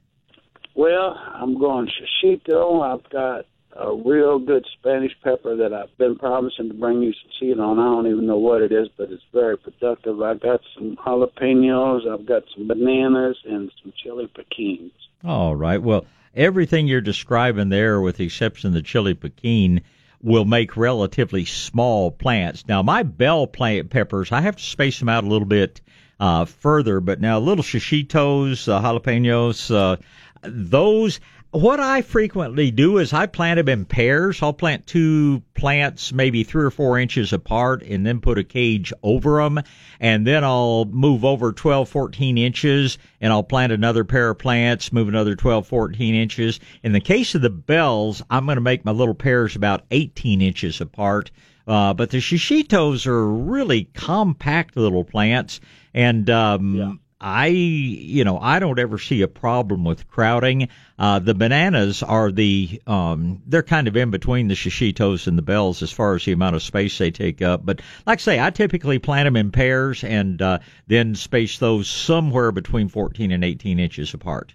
Well, 0.75 1.19
I'm 1.35 1.56
growing 1.56 1.88
shishito. 1.88 2.82
I've 2.82 3.08
got 3.10 3.46
a 3.75 3.94
real 3.94 4.39
good 4.39 4.67
Spanish 4.79 5.13
pepper 5.25 5.56
that 5.56 5.72
I've 5.72 5.96
been 5.96 6.17
promising 6.17 6.69
to 6.69 6.75
bring 6.75 7.01
you 7.01 7.13
some 7.13 7.31
seed 7.41 7.58
on. 7.58 7.79
I 7.79 7.84
don't 7.84 8.06
even 8.06 8.27
know 8.27 8.36
what 8.36 8.60
it 8.60 8.70
is, 8.70 8.89
but 8.98 9.10
it's 9.10 9.22
very 9.32 9.56
productive. 9.56 10.20
I've 10.20 10.41
got 10.41 10.60
some 10.75 10.96
jalapenos. 10.96 12.06
I've 12.06 12.27
got 12.27 12.43
some 12.55 12.69
bananas 12.69 13.39
and 13.46 13.72
some 13.82 13.94
chili 13.96 14.27
piquins. 14.27 14.93
All 15.25 15.56
right. 15.56 15.81
Well, 15.81 16.05
everything 16.34 16.86
you're 16.86 17.01
describing 17.01 17.70
there, 17.70 18.01
with 18.01 18.19
the 18.19 18.27
exception 18.27 18.69
of 18.69 18.75
the 18.75 18.82
chili 18.82 19.15
piquin, 19.15 19.81
will 20.22 20.44
make 20.44 20.77
relatively 20.77 21.44
small 21.44 22.10
plants. 22.10 22.67
Now, 22.69 22.82
my 22.82 23.03
bell 23.03 23.46
plant 23.46 23.91
peppers, 23.91 24.32
I 24.32 24.41
have 24.43 24.56
to 24.56 24.62
space 24.62 24.98
them 24.98 25.08
out 25.08 25.24
a 25.24 25.29
little 25.29 25.46
bit 25.46 25.81
uh, 26.19 26.44
further, 26.44 27.00
but 27.00 27.20
now 27.20 27.39
little 27.39 27.65
shishitos, 27.65 28.69
uh, 28.69 28.81
jalapenos, 28.82 29.74
uh, 29.74 29.96
those 30.43 31.20
what 31.53 31.81
I 31.81 32.03
frequently 32.03 32.71
do 32.71 32.99
is 32.99 33.13
I 33.13 33.27
plant 33.27 33.57
them 33.57 33.69
in 33.69 33.85
pairs. 33.85 34.41
I'll 34.41 34.53
plant 34.53 34.87
two 34.87 35.43
plants, 35.55 36.13
maybe 36.13 36.45
three 36.45 36.65
or 36.65 36.71
four 36.71 36.97
inches 36.97 37.33
apart, 37.33 37.83
and 37.83 38.07
then 38.07 38.21
put 38.21 38.39
a 38.39 38.45
cage 38.45 38.93
over 39.03 39.43
them. 39.43 39.61
And 39.99 40.25
then 40.27 40.45
I'll 40.45 40.85
move 40.85 41.25
over 41.25 41.53
12, 41.53 41.89
14 41.89 42.39
inches, 42.39 42.99
and 43.21 43.33
I'll 43.33 43.43
plant 43.43 43.73
another 43.73 44.05
pair 44.05 44.31
of 44.31 44.39
plants, 44.39 44.93
move 44.93 45.09
another 45.09 45.35
12, 45.35 45.67
14 45.67 46.15
inches. 46.15 46.61
In 46.85 46.93
the 46.93 47.01
case 47.01 47.35
of 47.35 47.43
the 47.43 47.51
bells, 47.51 48.23
I'm 48.31 48.45
going 48.45 48.57
to 48.57 48.61
make 48.61 48.85
my 48.85 48.93
little 48.93 49.15
pairs 49.15 49.57
about 49.57 49.85
18 49.91 50.41
inches 50.41 50.81
apart. 50.81 51.33
Uh, 51.67 51.95
but 51.95 52.11
the 52.11 52.19
shishitos 52.19 53.07
are 53.07 53.29
really 53.29 53.85
compact 53.95 54.77
little 54.77 55.05
plants, 55.05 55.61
and 55.95 56.31
um, 56.31 56.75
yeah 56.75 56.93
I, 57.20 57.48
you 57.48 58.24
know, 58.24 58.39
I 58.39 58.58
don't 58.58 58.79
ever 58.79 58.98
see 58.98 59.22
a 59.22 59.29
problem 59.29 59.84
with 59.84 60.08
crowding. 60.08 60.69
Uh, 60.98 61.19
the 61.19 61.34
bananas 61.34 62.03
are 62.03 62.32
the, 62.32 62.81
um, 62.86 63.43
they're 63.46 63.62
kind 63.62 63.89
of 63.89 63.96
in 63.96 64.10
between 64.10 64.48
the 64.48 64.55
shishitos 64.55 65.27
and 65.27 65.36
the 65.36 65.43
bells 65.43 65.82
as 65.82 65.93
far 65.93 66.15
as 66.15 66.24
the 66.24 66.32
amount 66.32 66.56
of 66.56 66.62
space 66.62 66.96
they 66.96 67.10
take 67.10 67.43
up. 67.43 67.65
But 67.65 67.82
like 68.06 68.20
I 68.20 68.22
say, 68.22 68.41
I 68.41 68.50
typically 68.50 68.98
plant 68.98 69.27
them 69.27 69.36
in 69.36 69.50
pairs 69.50 70.03
and 70.03 70.41
uh, 70.41 70.58
then 70.86 71.15
space 71.15 71.58
those 71.58 71.89
somewhere 71.89 72.53
between 72.53 72.89
14 72.89 73.31
and 73.31 73.44
18 73.44 73.79
inches 73.79 74.15
apart. 74.15 74.55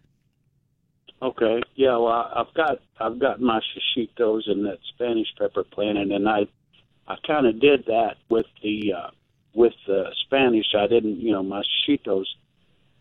Okay. 1.22 1.62
Yeah. 1.76 1.98
Well, 1.98 2.32
I've 2.36 2.54
got 2.54 2.80
I've 3.00 3.20
got 3.20 3.42
my 3.42 3.60
shishitos 3.60 4.50
and 4.50 4.66
that 4.66 4.80
Spanish 4.94 5.28
pepper 5.40 5.64
planted, 5.64 6.12
and 6.12 6.28
I 6.28 6.48
I 7.08 7.16
kind 7.26 7.48
of 7.48 7.60
did 7.60 7.86
that 7.86 8.18
with 8.30 8.46
the 8.62 8.94
uh, 8.94 9.10
with 9.54 9.74
the 9.88 10.06
Spanish. 10.26 10.68
I 10.78 10.88
didn't, 10.88 11.20
you 11.20 11.32
know, 11.32 11.44
my 11.44 11.64
shishitos. 11.64 12.26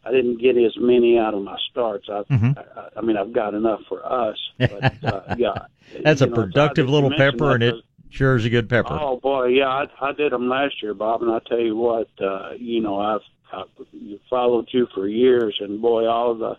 I 0.07 0.11
didn't 0.11 0.41
get 0.41 0.57
as 0.57 0.77
many 0.77 1.19
out 1.19 1.35
of 1.35 1.43
my 1.43 1.57
starts. 1.71 2.09
I, 2.09 2.23
mm-hmm. 2.31 2.53
I, 2.59 2.99
I 2.99 3.01
mean, 3.01 3.17
I've 3.17 3.33
got 3.33 3.55
enough 3.55 3.81
for 3.89 4.05
us. 4.05 4.37
But 4.59 5.05
uh, 5.05 5.35
yeah, 5.37 5.55
that's 6.03 6.21
a 6.21 6.27
know, 6.27 6.35
productive 6.35 6.89
little 6.89 7.11
pepper, 7.17 7.55
and 7.55 7.63
it 7.63 7.75
sure 8.11 8.37
is 8.37 8.45
a 8.45 8.51
good 8.51 8.69
pepper. 8.69 8.99
Oh 9.01 9.19
boy, 9.19 9.47
yeah, 9.47 9.69
I, 9.69 9.87
I 10.01 10.13
did 10.13 10.33
them 10.33 10.49
last 10.49 10.83
year, 10.83 10.95
Bob, 10.95 11.23
and 11.23 11.31
I 11.31 11.41
tell 11.47 11.61
you 11.61 11.77
what, 11.77 12.09
uh, 12.21 12.53
you 12.57 12.81
know, 12.81 12.99
I've, 12.99 13.21
I've 13.53 14.21
followed 14.31 14.69
you 14.71 14.87
for 14.95 15.09
years, 15.09 15.57
and 15.61 15.83
boy, 15.83 16.07
all 16.07 16.35
the 16.35 16.57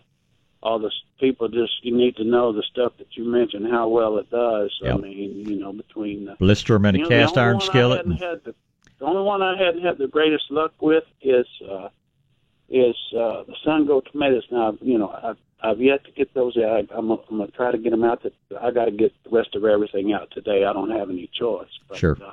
all 0.62 0.78
the 0.78 0.90
people 1.20 1.48
just 1.48 1.72
you 1.82 1.96
need 1.96 2.16
to 2.16 2.24
know 2.24 2.52
the 2.52 2.62
stuff 2.70 2.92
that 2.98 3.08
you 3.12 3.24
mentioned 3.24 3.66
how 3.70 3.88
well 3.88 4.18
it 4.18 4.30
does. 4.30 4.70
Yep. 4.82 4.94
I 4.94 4.98
mean, 4.98 5.44
you 5.46 5.58
know, 5.58 5.72
between 5.72 6.26
the 6.26 6.34
blister 6.36 6.76
and 6.76 6.86
a 6.86 6.92
know, 6.92 7.08
cast 7.08 7.38
iron 7.38 7.60
skillet. 7.60 8.06
The, 8.06 8.54
the 8.98 9.04
only 9.04 9.22
one 9.22 9.42
I 9.42 9.56
hadn't 9.56 9.82
had 9.82 9.98
the 9.98 10.08
greatest 10.08 10.50
luck 10.50 10.72
with 10.80 11.04
is 11.22 11.46
uh, 11.70 11.88
is 12.68 12.96
uh, 13.12 13.44
the 13.44 13.54
Sungold 13.64 14.10
tomatoes. 14.10 14.44
Now, 14.50 14.76
you 14.80 14.98
know, 14.98 15.14
I've, 15.22 15.36
I've 15.62 15.80
yet 15.80 16.04
to 16.04 16.12
get 16.12 16.34
those 16.34 16.56
out. 16.56 16.88
I'm, 16.94 17.10
I'm 17.10 17.20
going 17.30 17.50
to 17.50 17.56
try 17.56 17.70
to 17.70 17.78
get 17.78 17.90
them 17.90 18.04
out. 18.04 18.22
That 18.22 18.32
I 18.60 18.70
got 18.70 18.86
to 18.86 18.90
get 18.90 19.12
the 19.24 19.30
rest 19.30 19.54
of 19.54 19.64
everything 19.64 20.12
out 20.12 20.30
today. 20.32 20.64
I 20.64 20.72
don't 20.72 20.90
have 20.90 21.10
any 21.10 21.30
choice. 21.32 21.68
But, 21.88 21.98
sure. 21.98 22.16
Uh, 22.22 22.32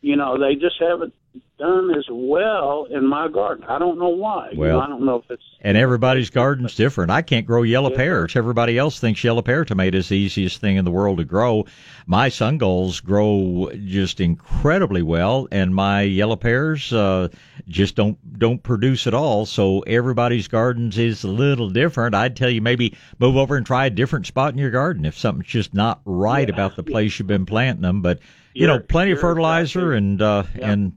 you 0.00 0.16
know, 0.16 0.38
they 0.38 0.54
just 0.54 0.76
haven't 0.80 1.14
done 1.58 1.90
as 1.96 2.04
well 2.10 2.86
in 2.88 3.06
my 3.06 3.28
garden. 3.28 3.64
I 3.68 3.78
don't 3.78 3.98
know 3.98 4.08
why. 4.08 4.50
Well, 4.54 4.68
you 4.68 4.72
know, 4.74 4.80
I 4.80 4.86
don't 4.86 5.04
know 5.04 5.16
if 5.16 5.30
it's 5.30 5.42
and 5.60 5.76
everybody's 5.76 6.30
garden's 6.30 6.76
different. 6.76 7.10
I 7.10 7.22
can't 7.22 7.46
grow 7.46 7.62
yellow 7.62 7.90
pears. 7.90 8.36
Everybody 8.36 8.78
else 8.78 9.00
thinks 9.00 9.24
yellow 9.24 9.42
pear 9.42 9.64
tomato 9.64 9.98
is 9.98 10.08
the 10.08 10.16
easiest 10.16 10.60
thing 10.60 10.76
in 10.76 10.84
the 10.84 10.90
world 10.90 11.18
to 11.18 11.24
grow. 11.24 11.66
My 12.06 12.28
Sungolds 12.28 13.02
grow 13.02 13.70
just 13.84 14.20
incredibly 14.20 15.02
well, 15.02 15.48
and 15.50 15.74
my 15.74 16.02
yellow 16.02 16.36
pears 16.36 16.92
uh, 16.92 17.28
just 17.66 17.96
don't 17.96 18.38
don't 18.38 18.62
produce 18.62 19.06
at 19.08 19.14
all. 19.14 19.44
So 19.44 19.80
everybody's 19.80 20.46
gardens 20.46 20.96
is 20.96 21.24
a 21.24 21.28
little 21.28 21.70
different. 21.70 22.14
I'd 22.14 22.36
tell 22.36 22.50
you 22.50 22.62
maybe 22.62 22.96
move 23.18 23.36
over 23.36 23.56
and 23.56 23.66
try 23.66 23.86
a 23.86 23.90
different 23.90 24.26
spot 24.26 24.52
in 24.52 24.58
your 24.58 24.70
garden 24.70 25.04
if 25.04 25.18
something's 25.18 25.48
just 25.48 25.74
not 25.74 26.00
right 26.04 26.48
yeah. 26.48 26.54
about 26.54 26.76
the 26.76 26.84
place 26.84 27.18
you've 27.18 27.26
been 27.26 27.46
planting 27.46 27.82
them. 27.82 28.00
But 28.00 28.20
you 28.54 28.66
know, 28.66 28.78
plenty 28.78 29.12
of 29.12 29.20
fertilizer 29.20 29.94
exactly. 29.94 29.96
and 29.96 30.22
uh, 30.22 30.44
and 30.60 30.92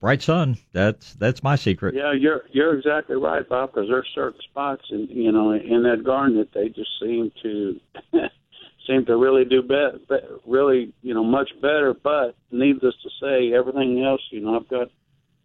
bright 0.00 0.22
sun. 0.22 0.58
That's 0.72 1.14
that's 1.14 1.42
my 1.42 1.56
secret. 1.56 1.94
Yeah, 1.94 2.12
you're 2.12 2.42
you're 2.50 2.76
exactly 2.76 3.16
right, 3.16 3.48
Bob. 3.48 3.72
Because 3.72 3.88
there's 3.88 4.08
certain 4.14 4.40
spots 4.50 4.82
in 4.90 5.08
you 5.10 5.32
know 5.32 5.52
in 5.52 5.82
that 5.84 6.04
garden 6.04 6.36
that 6.38 6.52
they 6.52 6.68
just 6.68 6.90
seem 7.00 7.32
to 7.42 7.80
seem 8.86 9.04
to 9.06 9.16
really 9.16 9.44
do 9.44 9.62
better, 9.62 9.98
be, 10.08 10.16
really 10.46 10.92
you 11.02 11.14
know 11.14 11.24
much 11.24 11.50
better. 11.60 11.94
But 11.94 12.36
needless 12.50 12.94
to 13.02 13.10
say, 13.20 13.52
everything 13.54 14.04
else, 14.04 14.22
you 14.30 14.40
know, 14.40 14.56
I've 14.56 14.68
got 14.68 14.88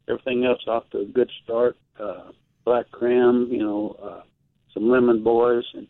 everything 0.07 0.45
else 0.45 0.61
off 0.67 0.89
to 0.91 0.99
a 0.99 1.05
good 1.05 1.31
start. 1.43 1.77
Uh, 1.99 2.31
Black 2.65 2.89
Krim, 2.91 3.49
you 3.51 3.59
know, 3.59 3.97
uh, 4.01 4.21
some 4.73 4.89
lemon 4.89 5.23
boys, 5.23 5.65
and 5.73 5.87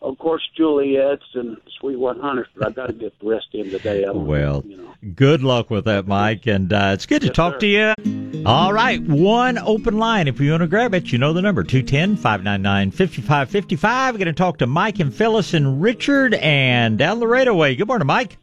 of 0.00 0.16
course, 0.18 0.42
Juliet's 0.56 1.24
and 1.34 1.56
Sweet 1.80 1.96
100, 1.96 2.46
but 2.56 2.66
I've 2.66 2.74
got 2.74 2.86
to 2.86 2.92
get 2.92 3.18
the 3.18 3.26
rest 3.26 3.48
in 3.52 3.70
today. 3.70 4.04
well, 4.08 4.62
you 4.66 4.76
know. 4.76 4.94
good 5.14 5.42
luck 5.42 5.70
with 5.70 5.86
that, 5.86 6.06
Mike, 6.06 6.46
and 6.46 6.72
uh, 6.72 6.90
it's 6.94 7.06
good 7.06 7.20
to 7.22 7.28
yes, 7.28 7.36
talk 7.36 7.54
sir. 7.54 7.58
to 7.60 7.66
you. 7.66 8.44
All 8.46 8.72
right, 8.72 9.00
one 9.02 9.58
open 9.58 9.98
line. 9.98 10.28
If 10.28 10.40
you 10.40 10.52
want 10.52 10.62
to 10.62 10.68
grab 10.68 10.94
it, 10.94 11.10
you 11.10 11.18
know 11.18 11.32
the 11.32 11.42
number 11.42 11.64
210 11.64 12.16
599 12.16 12.92
5555. 12.92 14.14
We're 14.14 14.18
going 14.18 14.26
to 14.26 14.32
talk 14.32 14.58
to 14.58 14.66
Mike 14.66 15.00
and 15.00 15.12
Phyllis 15.12 15.54
and 15.54 15.82
Richard 15.82 16.34
and 16.34 16.96
down 16.96 17.18
the 17.18 17.26
Laredo 17.26 17.54
way. 17.54 17.74
Good 17.74 17.88
morning, 17.88 18.06
Mike. 18.06 18.38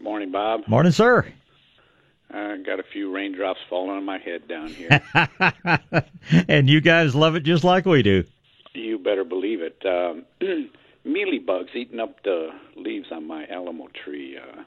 Morning, 0.00 0.30
Bob. 0.30 0.68
Morning, 0.68 0.92
sir. 0.92 1.26
I 2.30 2.58
got 2.64 2.78
a 2.78 2.84
few 2.92 3.12
raindrops 3.12 3.60
falling 3.68 3.96
on 3.96 4.04
my 4.04 4.18
head 4.18 4.46
down 4.46 4.68
here. 4.68 5.00
and 6.48 6.68
you 6.68 6.80
guys 6.80 7.14
love 7.14 7.34
it 7.34 7.40
just 7.40 7.64
like 7.64 7.86
we 7.86 8.02
do. 8.02 8.24
You 8.76 8.98
better 8.98 9.24
believe 9.24 9.60
it. 9.62 9.82
Um, 9.86 10.24
mealy 11.04 11.38
bugs 11.38 11.70
eating 11.74 12.00
up 12.00 12.22
the 12.22 12.50
leaves 12.76 13.08
on 13.10 13.26
my 13.26 13.46
alamo 13.46 13.88
tree. 14.04 14.36
Uh, 14.36 14.62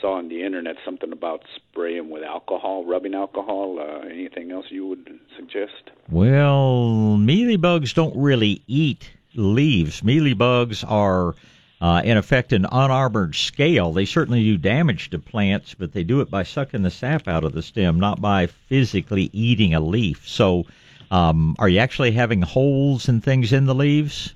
saw 0.00 0.14
on 0.14 0.28
the 0.28 0.42
internet 0.42 0.76
something 0.84 1.12
about 1.12 1.42
spraying 1.56 2.10
with 2.10 2.22
alcohol, 2.22 2.84
rubbing 2.84 3.14
alcohol. 3.14 3.78
Uh, 3.78 4.06
anything 4.06 4.50
else 4.50 4.66
you 4.70 4.86
would 4.86 5.18
suggest? 5.36 5.90
Well, 6.10 7.16
mealy 7.16 7.56
bugs 7.56 7.92
don't 7.92 8.16
really 8.16 8.62
eat 8.66 9.10
leaves. 9.34 10.02
Mealy 10.02 10.34
bugs 10.34 10.84
are, 10.84 11.34
uh, 11.80 12.02
in 12.04 12.16
effect, 12.16 12.52
an 12.52 12.66
unarmored 12.70 13.34
scale. 13.34 13.92
They 13.92 14.04
certainly 14.04 14.42
do 14.42 14.56
damage 14.56 15.10
to 15.10 15.18
plants, 15.18 15.74
but 15.74 15.92
they 15.92 16.04
do 16.04 16.20
it 16.20 16.30
by 16.30 16.44
sucking 16.44 16.82
the 16.82 16.90
sap 16.90 17.28
out 17.28 17.44
of 17.44 17.52
the 17.52 17.62
stem, 17.62 18.00
not 18.00 18.20
by 18.20 18.46
physically 18.46 19.28
eating 19.32 19.74
a 19.74 19.80
leaf. 19.80 20.28
So 20.28 20.66
um, 21.10 21.56
are 21.58 21.68
you 21.68 21.78
actually 21.78 22.12
having 22.12 22.42
holes 22.42 23.08
and 23.08 23.22
things 23.22 23.52
in 23.52 23.66
the 23.66 23.74
leaves? 23.74 24.34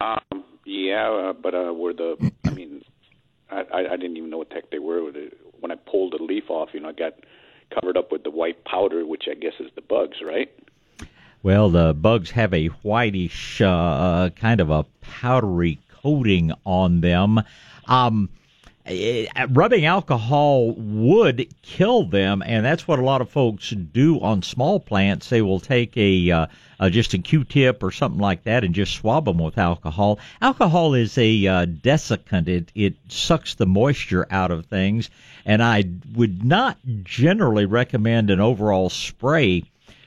Um, 0.00 0.44
yeah, 0.64 1.10
uh, 1.10 1.32
but 1.32 1.54
uh, 1.54 1.72
were 1.72 1.92
the 1.92 2.32
I 2.44 2.50
mean, 2.50 2.82
I, 3.50 3.64
I 3.72 3.96
didn't 3.96 4.16
even 4.16 4.30
know 4.30 4.38
what 4.38 4.50
tech 4.50 4.70
they 4.70 4.78
were. 4.78 5.10
When 5.60 5.70
I 5.70 5.76
pulled 5.76 6.12
the 6.12 6.22
leaf 6.22 6.50
off, 6.50 6.70
you 6.72 6.80
know, 6.80 6.88
I 6.88 6.92
got 6.92 7.14
covered 7.72 7.96
up 7.96 8.12
with 8.12 8.24
the 8.24 8.30
white 8.30 8.64
powder, 8.64 9.06
which 9.06 9.24
I 9.30 9.34
guess 9.34 9.54
is 9.60 9.70
the 9.74 9.82
bugs, 9.82 10.18
right? 10.24 10.50
Well, 11.42 11.68
the 11.70 11.94
bugs 11.94 12.30
have 12.30 12.54
a 12.54 12.66
whitish, 12.68 13.60
uh, 13.60 14.30
kind 14.30 14.60
of 14.60 14.70
a 14.70 14.84
powdery 15.00 15.78
coating 16.02 16.52
on 16.64 17.00
them. 17.00 17.42
Um, 17.86 18.30
uh, 18.86 19.46
rubbing 19.50 19.86
alcohol 19.86 20.72
would 20.72 21.48
kill 21.62 22.04
them, 22.04 22.42
and 22.44 22.66
that's 22.66 22.86
what 22.86 22.98
a 22.98 23.04
lot 23.04 23.22
of 23.22 23.30
folks 23.30 23.70
do 23.70 24.20
on 24.20 24.42
small 24.42 24.78
plants. 24.78 25.30
They 25.30 25.40
will 25.40 25.60
take 25.60 25.96
a 25.96 26.30
uh, 26.30 26.46
uh, 26.78 26.90
just 26.90 27.14
a 27.14 27.18
Q-tip 27.18 27.82
or 27.82 27.90
something 27.90 28.20
like 28.20 28.44
that 28.44 28.62
and 28.62 28.74
just 28.74 28.94
swab 28.94 29.24
them 29.24 29.38
with 29.38 29.56
alcohol. 29.56 30.18
Alcohol 30.42 30.92
is 30.92 31.16
a 31.16 31.46
uh, 31.46 31.66
desiccant; 31.66 32.46
it 32.48 32.70
it 32.74 32.94
sucks 33.08 33.54
the 33.54 33.66
moisture 33.66 34.26
out 34.30 34.50
of 34.50 34.66
things, 34.66 35.08
and 35.46 35.62
I 35.62 35.84
would 36.14 36.44
not 36.44 36.76
generally 37.04 37.64
recommend 37.64 38.30
an 38.30 38.40
overall 38.40 38.90
spray. 38.90 39.64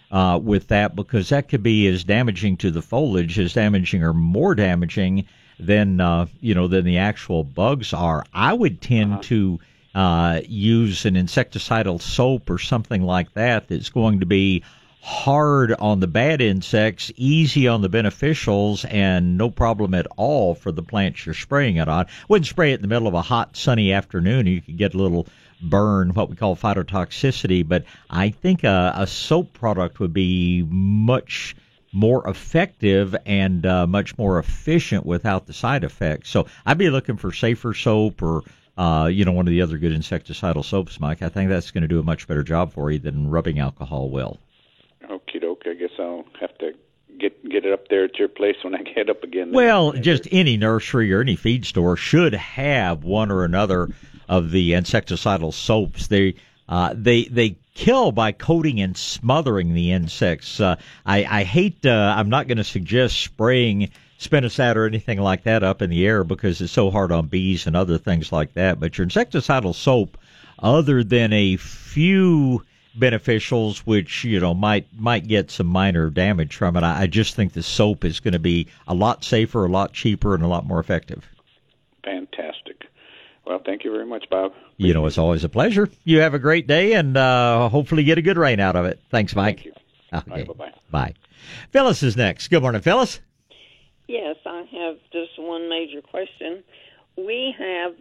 Uh, 0.09 0.39
with 0.41 0.69
that, 0.69 0.95
because 0.95 1.27
that 1.27 1.49
could 1.49 1.61
be 1.61 1.85
as 1.85 2.05
damaging 2.05 2.55
to 2.55 2.71
the 2.71 2.81
foliage 2.81 3.37
as 3.37 3.51
damaging 3.51 4.01
or 4.01 4.13
more 4.13 4.55
damaging 4.55 5.25
than 5.59 5.99
uh, 5.99 6.27
you 6.39 6.53
know 6.53 6.67
than 6.67 6.85
the 6.85 6.97
actual 6.97 7.43
bugs 7.43 7.93
are. 7.93 8.23
I 8.33 8.53
would 8.53 8.81
tend 8.81 9.13
uh-huh. 9.13 9.21
to 9.23 9.59
uh, 9.95 10.41
use 10.47 11.05
an 11.05 11.15
insecticidal 11.15 12.01
soap 12.01 12.49
or 12.49 12.59
something 12.59 13.01
like 13.01 13.33
that 13.33 13.67
that's 13.67 13.89
going 13.89 14.19
to 14.19 14.25
be 14.25 14.63
hard 15.01 15.71
on 15.73 16.01
the 16.01 16.07
bad 16.07 16.41
insects, 16.41 17.11
easy 17.15 17.67
on 17.67 17.81
the 17.81 17.89
beneficials, 17.89 18.85
and 18.91 19.37
no 19.37 19.49
problem 19.49 19.93
at 19.93 20.05
all 20.17 20.53
for 20.53 20.71
the 20.71 20.83
plants 20.83 21.25
you're 21.25 21.33
spraying 21.33 21.77
it 21.77 21.87
on. 21.87 22.05
Wouldn't 22.27 22.47
spray 22.47 22.73
it 22.73 22.75
in 22.75 22.81
the 22.81 22.89
middle 22.89 23.07
of 23.07 23.13
a 23.13 23.21
hot, 23.21 23.55
sunny 23.55 23.93
afternoon. 23.93 24.47
You 24.47 24.61
could 24.61 24.77
get 24.77 24.93
a 24.93 24.97
little 24.97 25.25
burn, 25.61 26.13
what 26.13 26.29
we 26.29 26.35
call 26.35 26.55
phytotoxicity. 26.55 27.67
But 27.67 27.85
I 28.09 28.29
think 28.29 28.63
a, 28.63 28.93
a 28.95 29.07
soap 29.07 29.53
product 29.53 29.99
would 29.99 30.13
be 30.13 30.63
much 30.69 31.55
more 31.97 32.27
effective 32.29 33.15
and 33.25 33.65
uh, 33.65 33.87
much 33.87 34.17
more 34.17 34.37
efficient 34.37 35.05
without 35.05 35.47
the 35.47 35.53
side 35.53 35.83
effects. 35.83 36.29
So 36.29 36.45
I'd 36.65 36.77
be 36.77 36.91
looking 36.91 37.17
for 37.17 37.31
safer 37.31 37.73
soap 37.73 38.21
or 38.21 38.43
uh, 38.77 39.09
you 39.11 39.25
know 39.25 39.31
one 39.31 39.47
of 39.47 39.51
the 39.51 39.63
other 39.63 39.79
good 39.79 39.91
insecticidal 39.91 40.63
soaps, 40.63 40.99
Mike. 40.99 41.23
I 41.23 41.29
think 41.29 41.49
that's 41.49 41.71
going 41.71 41.81
to 41.81 41.87
do 41.87 41.99
a 41.99 42.03
much 42.03 42.27
better 42.27 42.43
job 42.43 42.71
for 42.71 42.91
you 42.91 42.99
than 42.99 43.31
rubbing 43.31 43.57
alcohol 43.57 44.11
will. 44.11 44.37
Okay, 45.09 45.39
doke. 45.39 45.63
I 45.65 45.73
guess 45.73 45.89
I'll 45.97 46.25
have 46.39 46.55
to 46.59 46.73
get 47.17 47.49
get 47.49 47.65
it 47.65 47.73
up 47.73 47.87
there 47.87 48.03
at 48.03 48.19
your 48.19 48.27
place 48.27 48.57
when 48.61 48.75
I 48.75 48.83
get 48.95 49.09
up 49.09 49.23
again. 49.23 49.51
Well, 49.51 49.93
just 49.93 50.27
any 50.31 50.55
nursery 50.55 51.11
or 51.11 51.21
any 51.21 51.35
feed 51.35 51.65
store 51.65 51.97
should 51.97 52.35
have 52.35 53.03
one 53.03 53.31
or 53.31 53.43
another 53.43 53.89
of 54.29 54.51
the 54.51 54.73
insecticidal 54.73 55.51
soaps. 55.51 56.07
They 56.07 56.35
uh, 56.69 56.93
they 56.95 57.23
they 57.23 57.57
kill 57.77 58.11
by 58.11 58.31
coating 58.31 58.81
and 58.81 58.97
smothering 58.97 59.73
the 59.73 59.91
insects. 59.91 60.59
Uh, 60.59 60.75
I, 61.05 61.25
I 61.25 61.43
hate. 61.43 61.85
Uh, 61.85 62.13
I'm 62.17 62.29
not 62.29 62.47
going 62.47 62.57
to 62.57 62.63
suggest 62.63 63.21
spraying 63.21 63.91
spinosad 64.19 64.75
or 64.75 64.87
anything 64.87 65.19
like 65.19 65.43
that 65.43 65.63
up 65.63 65.81
in 65.83 65.91
the 65.91 66.05
air 66.05 66.23
because 66.23 66.59
it's 66.59 66.73
so 66.73 66.89
hard 66.89 67.11
on 67.11 67.27
bees 67.27 67.67
and 67.67 67.75
other 67.77 67.99
things 67.99 68.31
like 68.31 68.55
that. 68.55 68.79
But 68.79 68.97
your 68.97 69.05
insecticidal 69.05 69.75
soap, 69.75 70.17
other 70.59 71.03
than 71.03 71.31
a 71.31 71.55
few 71.57 72.63
beneficials, 72.97 73.79
which 73.79 74.23
you 74.23 74.39
know 74.39 74.55
might 74.55 74.87
might 74.97 75.27
get 75.27 75.51
some 75.51 75.67
minor 75.67 76.09
damage 76.09 76.55
from 76.55 76.75
it. 76.77 76.83
I, 76.83 77.03
I 77.03 77.07
just 77.07 77.35
think 77.35 77.53
the 77.53 77.61
soap 77.61 78.03
is 78.03 78.19
going 78.19 78.33
to 78.33 78.39
be 78.39 78.67
a 78.87 78.95
lot 78.95 79.23
safer, 79.23 79.63
a 79.63 79.69
lot 79.69 79.93
cheaper, 79.93 80.33
and 80.33 80.43
a 80.43 80.47
lot 80.47 80.65
more 80.65 80.79
effective. 80.79 81.23
Fantastic. 82.03 82.56
Well, 83.47 83.61
thank 83.65 83.83
you 83.85 83.91
very 83.91 84.05
much, 84.05 84.25
Bob. 84.29 84.51
You 84.75 84.93
know, 84.93 85.05
it's 85.05 85.17
always 85.17 85.43
a 85.45 85.49
pleasure. 85.49 85.89
You 86.03 86.19
have 86.19 86.33
a 86.33 86.39
great 86.39 86.67
day, 86.67 86.93
and 86.93 87.15
uh, 87.15 87.69
hopefully 87.69 88.03
get 88.03 88.17
a 88.17 88.21
good 88.21 88.37
rain 88.37 88.59
out 88.59 88.75
of 88.75 88.85
it. 88.85 88.99
Thanks, 89.09 89.35
Mike. 89.35 89.61
Thank 89.61 89.65
you. 89.67 89.73
Okay. 90.13 90.43
Bye. 90.43 90.53
Bye. 90.53 90.73
Bye. 90.91 91.13
Phyllis 91.71 92.03
is 92.03 92.17
next. 92.17 92.49
Good 92.49 92.61
morning, 92.61 92.81
Phyllis. 92.81 93.21
Yes, 94.07 94.35
I 94.45 94.63
have 94.71 94.97
just 95.13 95.37
one 95.37 95.69
major 95.69 96.01
question. 96.01 96.63
We 97.17 97.53
have 97.57 97.93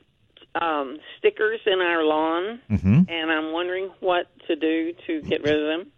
um, 0.60 0.98
stickers 1.18 1.60
in 1.66 1.80
our 1.80 2.04
lawn, 2.04 2.60
Mm-hmm. 2.70 3.02
and 3.08 3.30
I'm 3.30 3.52
wondering 3.52 3.90
what 4.00 4.26
to 4.48 4.56
do 4.56 4.94
to 5.06 5.22
get 5.22 5.42
rid 5.42 5.54
of 5.60 5.66
them. 5.78 5.92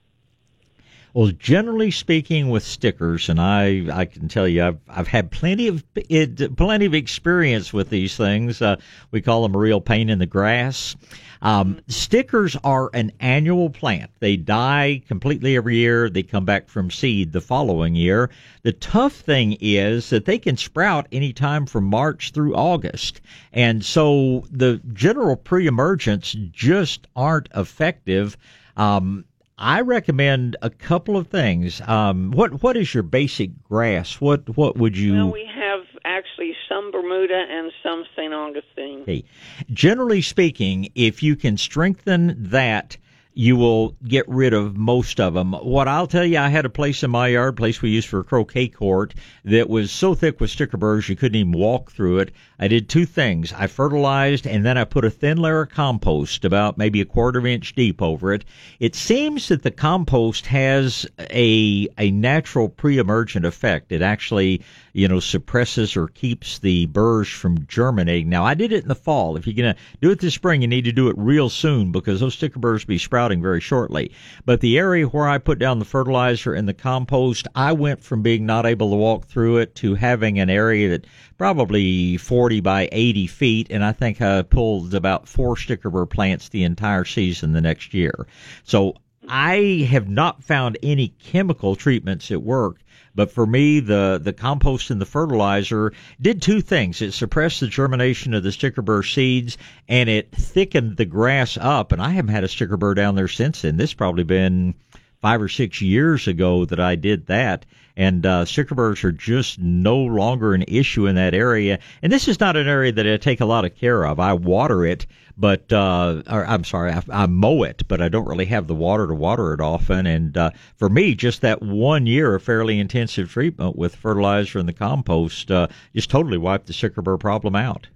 Well, 1.15 1.33
generally 1.39 1.91
speaking, 1.91 2.51
with 2.51 2.63
stickers, 2.63 3.29
and 3.29 3.41
I, 3.41 3.87
I 3.93 4.05
can 4.05 4.29
tell 4.29 4.47
you, 4.47 4.63
I've, 4.63 4.79
I've 4.89 5.09
had 5.09 5.31
plenty 5.31 5.69
of 5.69 5.83
it, 5.95 6.57
plenty 6.57 6.87
of 6.87 6.95
experience 6.95 7.73
with 7.73 7.91
these 7.91 8.17
things. 8.17 8.61
Uh, 8.61 8.77
we 9.11 9.21
call 9.21 9.43
them 9.43 9.55
a 9.55 9.59
real 9.59 9.81
pain 9.81 10.11
in 10.11 10.19
the 10.19 10.27
grass. 10.27 10.97
Um, 11.41 11.81
stickers 11.89 12.57
are 12.65 12.91
an 12.95 13.13
annual 13.21 13.71
plant. 13.71 14.11
They 14.19 14.37
die 14.37 15.03
completely 15.07 15.57
every 15.57 15.77
year. 15.77 16.11
They 16.11 16.23
come 16.23 16.45
back 16.45 16.69
from 16.69 16.91
seed 16.91 17.33
the 17.33 17.41
following 17.41 17.95
year. 17.95 18.31
The 18.63 18.73
tough 18.73 19.15
thing 19.15 19.57
is 19.61 20.11
that 20.11 20.25
they 20.25 20.39
can 20.39 20.57
sprout 20.57 21.07
anytime 21.13 21.67
from 21.67 21.85
March 21.85 22.33
through 22.33 22.55
August. 22.55 23.21
And 23.53 23.85
so 23.85 24.45
the 24.51 24.81
general 24.93 25.37
pre-emergence 25.37 26.37
just 26.51 27.07
aren't 27.15 27.49
effective. 27.55 28.37
Um, 28.77 29.25
I 29.59 29.81
recommend 29.81 30.57
a 30.63 30.71
couple 30.71 31.17
of 31.17 31.27
things. 31.27 31.81
Um, 31.87 32.31
what 32.31 32.63
what 32.63 32.77
is 32.77 32.95
your 32.95 33.03
basic 33.03 33.63
grass? 33.65 34.21
What 34.21 34.57
what 34.57 34.77
would 34.77 34.97
you? 34.97 35.15
Well, 35.15 35.33
we 35.33 35.51
have 35.53 35.81
actually 36.05 36.55
some 36.69 36.93
Bermuda 36.93 37.45
and 37.51 37.73
some 37.83 38.05
St. 38.15 38.33
Augustine. 38.33 39.01
Okay. 39.03 39.25
Generally 39.73 40.23
speaking, 40.23 40.91
if 40.95 41.23
you 41.23 41.35
can 41.35 41.57
strengthen 41.57 42.37
that, 42.39 42.97
you 43.39 43.55
will 43.55 43.95
get 44.05 44.29
rid 44.29 44.53
of 44.53 44.77
most 44.77 45.21
of 45.21 45.33
them. 45.33 45.53
What 45.53 45.87
I'll 45.87 46.09
tell 46.09 46.25
you, 46.25 46.39
I 46.39 46.49
had 46.49 46.65
a 46.65 46.69
place 46.69 47.05
in 47.05 47.13
my 47.13 47.29
yard, 47.29 47.57
place 47.57 47.81
we 47.81 47.91
used 47.91 48.09
for 48.09 48.19
a 48.19 48.25
croquet 48.25 48.67
court, 48.67 49.15
that 49.45 49.71
was 49.71 49.93
so 49.93 50.13
thick 50.13 50.41
with 50.41 50.51
sticker 50.51 50.77
burrs 50.77 51.09
you 51.09 51.15
couldn't 51.15 51.39
even 51.39 51.53
walk 51.53 51.93
through 51.93 52.19
it. 52.19 52.33
I 52.59 52.67
did 52.67 52.89
two 52.89 53.07
things. 53.07 53.53
I 53.53 53.69
fertilized 53.69 54.45
and 54.45 54.67
then 54.67 54.77
I 54.77 54.83
put 54.83 55.05
a 55.05 55.11
thin 55.11 55.39
layer 55.39 55.63
of 55.63 55.71
compost 55.71 56.45
about 56.45 56.79
maybe 56.79 57.01
a 57.01 57.05
quarter 57.05 57.47
inch 57.47 57.77
deep 57.77 58.03
over 58.03 58.33
it. 58.33 58.45
It 58.81 58.97
seems 58.97 59.47
that 59.47 59.63
the 59.63 59.71
compost 59.71 60.47
has 60.47 61.07
a 61.31 61.87
a 61.97 62.11
natural 62.11 62.69
pre-emergent 62.69 63.47
effect. 63.47 63.93
It 63.93 64.03
actually, 64.03 64.63
you 64.99 65.07
know, 65.07 65.21
suppresses 65.21 65.97
or 65.97 66.09
keeps 66.09 66.59
the 66.59 66.87
burrs 66.87 67.29
from 67.29 67.65
germinating. 67.69 68.29
Now, 68.29 68.45
I 68.45 68.55
did 68.55 68.73
it 68.73 68.83
in 68.83 68.89
the 68.89 68.97
fall. 68.97 69.37
If 69.37 69.47
you're 69.47 69.55
going 69.55 69.73
to 69.73 69.81
do 70.01 70.11
it 70.11 70.19
this 70.19 70.35
spring, 70.35 70.61
you 70.61 70.67
need 70.67 70.87
to 70.87 70.93
do 70.93 71.09
it 71.09 71.15
real 71.17 71.49
soon 71.49 71.93
because 71.93 72.19
those 72.19 72.35
sticker 72.35 72.59
burrs 72.59 72.85
be 72.85 72.99
sprouting 72.99 73.41
very 73.41 73.61
shortly. 73.61 74.11
But 74.45 74.61
the 74.61 74.77
area 74.77 75.07
where 75.07 75.29
I 75.29 75.39
put 75.39 75.61
down 75.61 75.79
the 75.79 75.85
fertilizer 75.85 76.53
and 76.53 76.67
the 76.69 76.75
compost, 76.75 77.47
I 77.55 77.75
went 77.75 78.03
from 78.03 78.23
being 78.23 78.45
not 78.45 78.67
able 78.67 78.91
to 78.91 78.97
walk 78.97 79.27
through 79.27 79.59
it 79.59 79.77
to 79.77 79.95
having 79.95 80.41
an 80.41 80.51
area 80.51 80.89
that 80.89 81.07
probably 81.39 82.17
40 82.17 82.59
by 82.61 82.89
80 82.91 83.29
feet, 83.29 83.69
and 83.71 83.85
I 83.85 83.93
think 83.93 84.21
I 84.21 84.43
pulled 84.43 84.95
about 84.95 85.29
four 85.29 85.57
sticker 85.57 85.91
burr 85.91 86.07
plants 86.07 86.49
the 86.49 86.65
entire 86.65 87.05
season 87.05 87.53
the 87.53 87.61
next 87.61 87.95
year. 87.95 88.27
So 88.65 88.97
I 89.29 89.87
have 89.91 90.09
not 90.09 90.43
found 90.43 90.79
any 90.83 91.09
chemical 91.09 91.77
treatments 91.77 92.31
at 92.31 92.43
work. 92.43 92.79
But 93.19 93.33
for 93.33 93.49
me, 93.49 93.81
the, 93.81 94.21
the 94.23 94.33
compost 94.33 94.93
and 94.93 95.01
the 95.01 95.05
fertilizer 95.05 95.93
did 96.21 96.41
two 96.41 96.61
things. 96.61 97.03
It 97.03 97.11
suppressed 97.11 97.59
the 97.59 97.67
germination 97.67 98.33
of 98.33 98.45
the 98.45 98.53
sticker 98.53 98.81
burr 98.81 99.03
seeds 99.03 99.59
and 99.89 100.09
it 100.09 100.31
thickened 100.31 100.99
the 100.99 101.05
grass 101.05 101.59
up. 101.61 101.91
And 101.91 102.01
I 102.01 102.11
haven't 102.11 102.31
had 102.31 102.45
a 102.45 102.49
sticker 102.49 102.77
burr 102.77 102.95
down 102.95 103.17
there 103.17 103.27
since 103.27 103.63
then. 103.63 103.77
This 103.77 103.93
probably 103.93 104.23
been 104.23 104.77
five 105.21 105.43
or 105.43 105.49
six 105.49 105.81
years 105.81 106.29
ago 106.29 106.65
that 106.65 106.81
I 106.81 106.95
did 106.95 107.27
that. 107.27 107.67
And 107.97 108.25
uh, 108.25 108.47
burrs 108.71 109.03
are 109.03 109.11
just 109.11 109.59
no 109.59 109.99
longer 109.99 110.55
an 110.55 110.65
issue 110.69 111.09
in 111.09 111.17
that 111.17 111.35
area. 111.35 111.81
And 112.01 112.13
this 112.13 112.29
is 112.29 112.39
not 112.39 112.57
an 112.57 112.69
area 112.69 112.93
that 112.93 113.07
I 113.09 113.17
take 113.17 113.41
a 113.41 113.45
lot 113.45 113.65
of 113.65 113.75
care 113.75 114.07
of. 114.07 114.21
I 114.21 114.35
water 114.35 114.87
it, 114.87 115.07
but 115.37 115.73
uh, 115.73 116.23
or, 116.31 116.47
I'm 116.47 116.63
sorry, 116.63 116.93
I, 116.93 117.03
I 117.11 117.27
mow 117.27 117.65
it, 117.65 117.83
but 117.89 118.01
I 118.01 118.09
don't 118.09 118.29
really 118.29 118.45
have 118.47 118.69
the 118.69 118.75
water 118.75 119.09
to 119.09 119.15
water 119.15 119.53
it 119.53 119.61
often. 119.61 120.07
And 120.07 120.37
uh, 120.37 120.51
for 120.77 120.89
me, 120.89 121.17
just 121.17 121.41
that 121.41 121.61
one 121.61 122.07
year 122.07 122.37
of 122.37 122.43
fairly 122.45 122.79
intensive 122.79 123.33
treatment 123.33 123.75
with 123.75 123.97
fertilizer 123.97 124.61
and 124.61 124.69
the 124.69 124.73
compost 124.73 125.51
uh, 125.51 125.67
just 125.93 126.09
totally 126.09 126.39
wiped 126.39 126.67
the 126.67 127.03
burr 127.03 127.17
problem 127.17 127.57
out. 127.57 127.89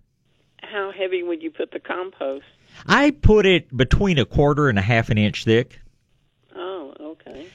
How 0.62 0.90
heavy 0.90 1.22
would 1.22 1.42
you 1.42 1.52
put 1.52 1.70
the 1.70 1.78
compost? 1.78 2.44
I 2.86 3.12
put 3.12 3.46
it 3.46 3.76
between 3.76 4.18
a 4.18 4.24
quarter 4.24 4.68
and 4.68 4.78
a 4.78 4.82
half 4.82 5.10
an 5.10 5.18
inch 5.18 5.44
thick. 5.44 5.78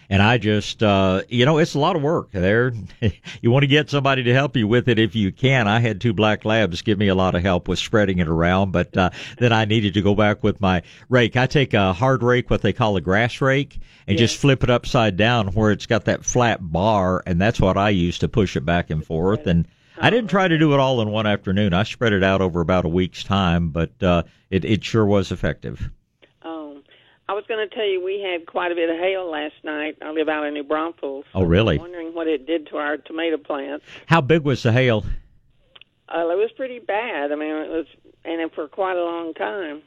And 0.09 0.21
I 0.21 0.37
just, 0.37 0.81
uh, 0.81 1.23
you 1.27 1.45
know, 1.45 1.57
it's 1.57 1.73
a 1.73 1.79
lot 1.79 1.97
of 1.97 2.01
work 2.01 2.31
there. 2.31 2.71
you 3.41 3.51
want 3.51 3.63
to 3.63 3.67
get 3.67 3.89
somebody 3.89 4.23
to 4.23 4.33
help 4.33 4.55
you 4.55 4.67
with 4.67 4.87
it 4.87 4.99
if 4.99 5.15
you 5.15 5.33
can. 5.33 5.67
I 5.67 5.79
had 5.79 5.99
two 5.99 6.13
black 6.13 6.45
labs 6.45 6.81
give 6.81 6.97
me 6.97 7.09
a 7.09 7.15
lot 7.15 7.35
of 7.35 7.41
help 7.41 7.67
with 7.67 7.79
spreading 7.79 8.19
it 8.19 8.27
around, 8.29 8.71
but, 8.71 8.95
uh, 8.95 9.09
then 9.37 9.51
I 9.51 9.65
needed 9.65 9.95
to 9.95 10.01
go 10.01 10.15
back 10.15 10.43
with 10.43 10.61
my 10.61 10.81
rake. 11.09 11.35
I 11.35 11.45
take 11.45 11.73
a 11.73 11.91
hard 11.91 12.23
rake, 12.23 12.49
what 12.49 12.61
they 12.61 12.71
call 12.71 12.95
a 12.95 13.01
grass 13.01 13.41
rake, 13.41 13.79
and 14.07 14.17
just 14.17 14.37
flip 14.37 14.63
it 14.63 14.69
upside 14.69 15.17
down 15.17 15.47
where 15.47 15.71
it's 15.71 15.85
got 15.85 16.05
that 16.05 16.23
flat 16.23 16.59
bar, 16.61 17.21
and 17.25 17.41
that's 17.41 17.59
what 17.59 17.77
I 17.77 17.89
use 17.89 18.19
to 18.19 18.29
push 18.29 18.55
it 18.55 18.63
back 18.65 18.89
and 18.89 19.05
forth. 19.05 19.45
And 19.45 19.67
I 19.97 20.09
didn't 20.09 20.29
try 20.29 20.47
to 20.47 20.57
do 20.57 20.73
it 20.73 20.79
all 20.79 21.01
in 21.01 21.09
one 21.09 21.27
afternoon. 21.27 21.73
I 21.73 21.83
spread 21.83 22.13
it 22.13 22.23
out 22.23 22.39
over 22.39 22.61
about 22.61 22.85
a 22.85 22.89
week's 22.89 23.25
time, 23.25 23.71
but, 23.71 23.91
uh, 24.01 24.23
it, 24.49 24.63
it 24.63 24.85
sure 24.85 25.05
was 25.05 25.33
effective. 25.33 25.89
I 27.29 27.33
was 27.33 27.43
going 27.47 27.67
to 27.67 27.75
tell 27.75 27.85
you 27.85 28.03
we 28.03 28.21
had 28.21 28.45
quite 28.45 28.71
a 28.71 28.75
bit 28.75 28.89
of 28.89 28.97
hail 28.97 29.29
last 29.29 29.55
night. 29.63 29.97
I 30.01 30.11
live 30.11 30.29
out 30.29 30.45
in 30.45 30.53
New 30.53 30.63
Braunfels. 30.63 31.25
Oh, 31.35 31.43
really? 31.43 31.75
I'm 31.75 31.81
wondering 31.81 32.13
what 32.13 32.27
it 32.27 32.47
did 32.47 32.67
to 32.67 32.77
our 32.77 32.97
tomato 32.97 33.37
plants. 33.37 33.85
How 34.05 34.21
big 34.21 34.43
was 34.43 34.63
the 34.63 34.71
hail? 34.71 35.03
Uh, 36.07 36.19
it 36.19 36.37
was 36.37 36.51
pretty 36.55 36.79
bad. 36.79 37.33
I 37.33 37.35
mean, 37.35 37.49
it 37.49 37.69
was, 37.69 37.85
and 38.23 38.39
it 38.39 38.53
for 38.55 38.69
quite 38.69 38.95
a 38.95 39.03
long 39.03 39.33
time. 39.33 39.81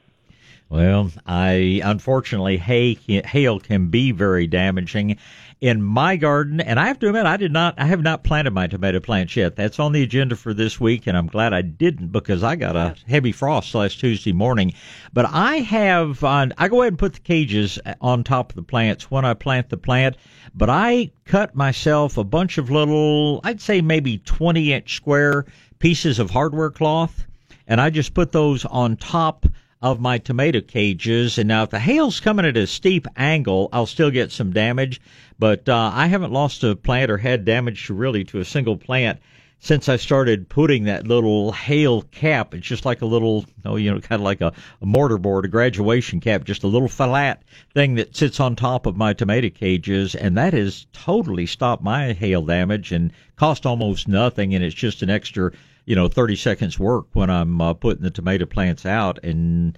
Well, 0.69 1.11
I 1.25 1.81
unfortunately 1.83 2.57
hay, 2.57 2.93
hail 2.93 3.59
can 3.59 3.87
be 3.87 4.11
very 4.11 4.47
damaging 4.47 5.17
in 5.61 5.79
my 5.79 6.15
garden, 6.15 6.59
and 6.59 6.79
I 6.79 6.87
have 6.87 6.97
to 6.99 7.07
admit 7.07 7.27
I 7.27 7.37
did 7.37 7.51
not 7.51 7.75
I 7.77 7.85
have 7.85 8.01
not 8.01 8.23
planted 8.23 8.51
my 8.51 8.65
tomato 8.65 8.99
plants 8.99 9.35
yet. 9.35 9.55
That's 9.55 9.79
on 9.79 9.91
the 9.91 10.01
agenda 10.01 10.35
for 10.35 10.55
this 10.55 10.79
week, 10.79 11.05
and 11.05 11.15
I'm 11.15 11.27
glad 11.27 11.53
I 11.53 11.61
didn't 11.61 12.07
because 12.07 12.43
I 12.43 12.55
got 12.55 12.75
a 12.75 12.95
heavy 13.07 13.31
frost 13.31 13.75
last 13.75 13.99
Tuesday 13.99 14.33
morning. 14.33 14.73
But 15.13 15.27
I 15.29 15.57
have 15.57 16.23
uh, 16.23 16.47
I 16.57 16.67
go 16.67 16.81
ahead 16.81 16.93
and 16.93 16.99
put 16.99 17.13
the 17.13 17.19
cages 17.19 17.77
on 18.01 18.23
top 18.23 18.51
of 18.51 18.55
the 18.55 18.63
plants 18.63 19.11
when 19.11 19.23
I 19.23 19.35
plant 19.35 19.69
the 19.69 19.77
plant. 19.77 20.17
But 20.55 20.71
I 20.71 21.11
cut 21.25 21.55
myself 21.55 22.17
a 22.17 22.23
bunch 22.23 22.57
of 22.57 22.71
little 22.71 23.39
I'd 23.43 23.61
say 23.61 23.81
maybe 23.81 24.17
20 24.17 24.73
inch 24.73 24.95
square 24.95 25.45
pieces 25.77 26.17
of 26.17 26.31
hardware 26.31 26.71
cloth, 26.71 27.23
and 27.67 27.79
I 27.79 27.91
just 27.91 28.15
put 28.15 28.31
those 28.31 28.65
on 28.65 28.97
top 28.97 29.45
of 29.81 29.99
my 29.99 30.17
tomato 30.17 30.61
cages. 30.61 31.37
And 31.37 31.47
now, 31.47 31.63
if 31.63 31.69
the 31.71 31.79
hail's 31.79 32.19
coming 32.19 32.45
at 32.45 32.57
a 32.57 32.67
steep 32.67 33.07
angle, 33.17 33.69
I'll 33.73 33.85
still 33.85 34.11
get 34.11 34.31
some 34.31 34.51
damage. 34.53 35.01
But 35.39 35.67
uh, 35.67 35.91
I 35.93 36.07
haven't 36.07 36.31
lost 36.31 36.63
a 36.63 36.75
plant 36.75 37.09
or 37.09 37.17
had 37.17 37.45
damage 37.45 37.89
really 37.89 38.23
to 38.25 38.39
a 38.39 38.45
single 38.45 38.77
plant 38.77 39.19
since 39.63 39.87
I 39.87 39.95
started 39.95 40.49
putting 40.49 40.85
that 40.85 41.07
little 41.07 41.51
hail 41.51 42.01
cap. 42.01 42.55
It's 42.55 42.65
just 42.65 42.83
like 42.83 43.03
a 43.03 43.05
little, 43.05 43.45
oh, 43.63 43.75
you 43.75 43.91
know, 43.91 43.99
kind 43.99 44.19
of 44.19 44.23
like 44.23 44.41
a, 44.41 44.53
a 44.81 44.85
mortar 44.85 45.19
board, 45.19 45.45
a 45.45 45.47
graduation 45.47 46.19
cap, 46.19 46.43
just 46.43 46.63
a 46.63 46.67
little 46.67 46.87
flat 46.87 47.43
thing 47.75 47.95
that 47.95 48.15
sits 48.15 48.39
on 48.39 48.55
top 48.55 48.87
of 48.87 48.97
my 48.97 49.13
tomato 49.13 49.49
cages, 49.49 50.15
and 50.15 50.35
that 50.37 50.53
has 50.53 50.87
totally 50.93 51.45
stopped 51.45 51.83
my 51.83 52.13
hail 52.13 52.41
damage 52.43 52.91
and 52.91 53.13
cost 53.35 53.67
almost 53.67 54.07
nothing. 54.07 54.55
And 54.55 54.63
it's 54.63 54.75
just 54.75 55.03
an 55.03 55.11
extra 55.11 55.51
you 55.91 55.95
know 55.97 56.07
30 56.07 56.37
seconds 56.37 56.79
work 56.79 57.07
when 57.11 57.29
I'm 57.29 57.59
uh, 57.59 57.73
putting 57.73 58.01
the 58.01 58.11
tomato 58.11 58.45
plants 58.45 58.85
out 58.85 59.19
and 59.23 59.77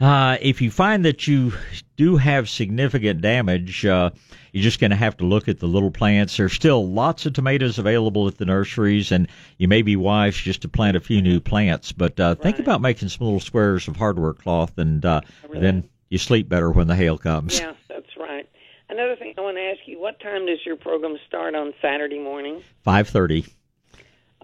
uh, 0.00 0.36
if 0.40 0.62
you 0.62 0.70
find 0.70 1.04
that 1.04 1.26
you 1.26 1.52
do 1.96 2.16
have 2.16 2.48
significant 2.48 3.20
damage, 3.20 3.84
uh, 3.84 4.10
you're 4.52 4.62
just 4.62 4.78
going 4.78 4.92
to 4.92 4.96
have 4.96 5.16
to 5.16 5.24
look 5.24 5.48
at 5.48 5.58
the 5.58 5.66
little 5.66 5.90
plants. 5.90 6.36
There's 6.36 6.52
still 6.52 6.88
lots 6.88 7.26
of 7.26 7.32
tomatoes 7.32 7.80
available 7.80 8.28
at 8.28 8.38
the 8.38 8.44
nurseries, 8.44 9.10
and 9.10 9.26
you 9.56 9.66
may 9.66 9.82
be 9.82 9.96
wise 9.96 10.36
just 10.36 10.62
to 10.62 10.68
plant 10.68 10.96
a 10.96 11.00
few 11.00 11.20
new 11.20 11.40
plants. 11.40 11.90
But 11.90 12.20
uh, 12.20 12.36
think 12.36 12.60
about 12.60 12.80
making 12.80 13.08
some 13.08 13.26
little 13.26 13.40
squares 13.40 13.88
of 13.88 13.96
hardware 13.96 14.34
cloth, 14.34 14.78
and 14.78 15.04
uh, 15.04 15.22
then 15.52 15.88
you 16.10 16.18
sleep 16.18 16.48
better 16.48 16.70
when 16.70 16.86
the 16.86 16.94
hail 16.94 17.18
comes. 17.18 17.58
Yeah, 17.58 17.72
that's 17.88 18.16
right. 18.16 18.48
Another 18.88 19.16
thing 19.16 19.34
I 19.36 19.40
want 19.40 19.56
to 19.56 19.62
ask 19.62 19.80
you: 19.86 20.00
What 20.00 20.20
time 20.20 20.46
does 20.46 20.60
your 20.64 20.76
program 20.76 21.16
start 21.26 21.56
on 21.56 21.74
Saturday 21.82 22.20
morning? 22.20 22.62
Five 22.84 23.08
thirty. 23.08 23.46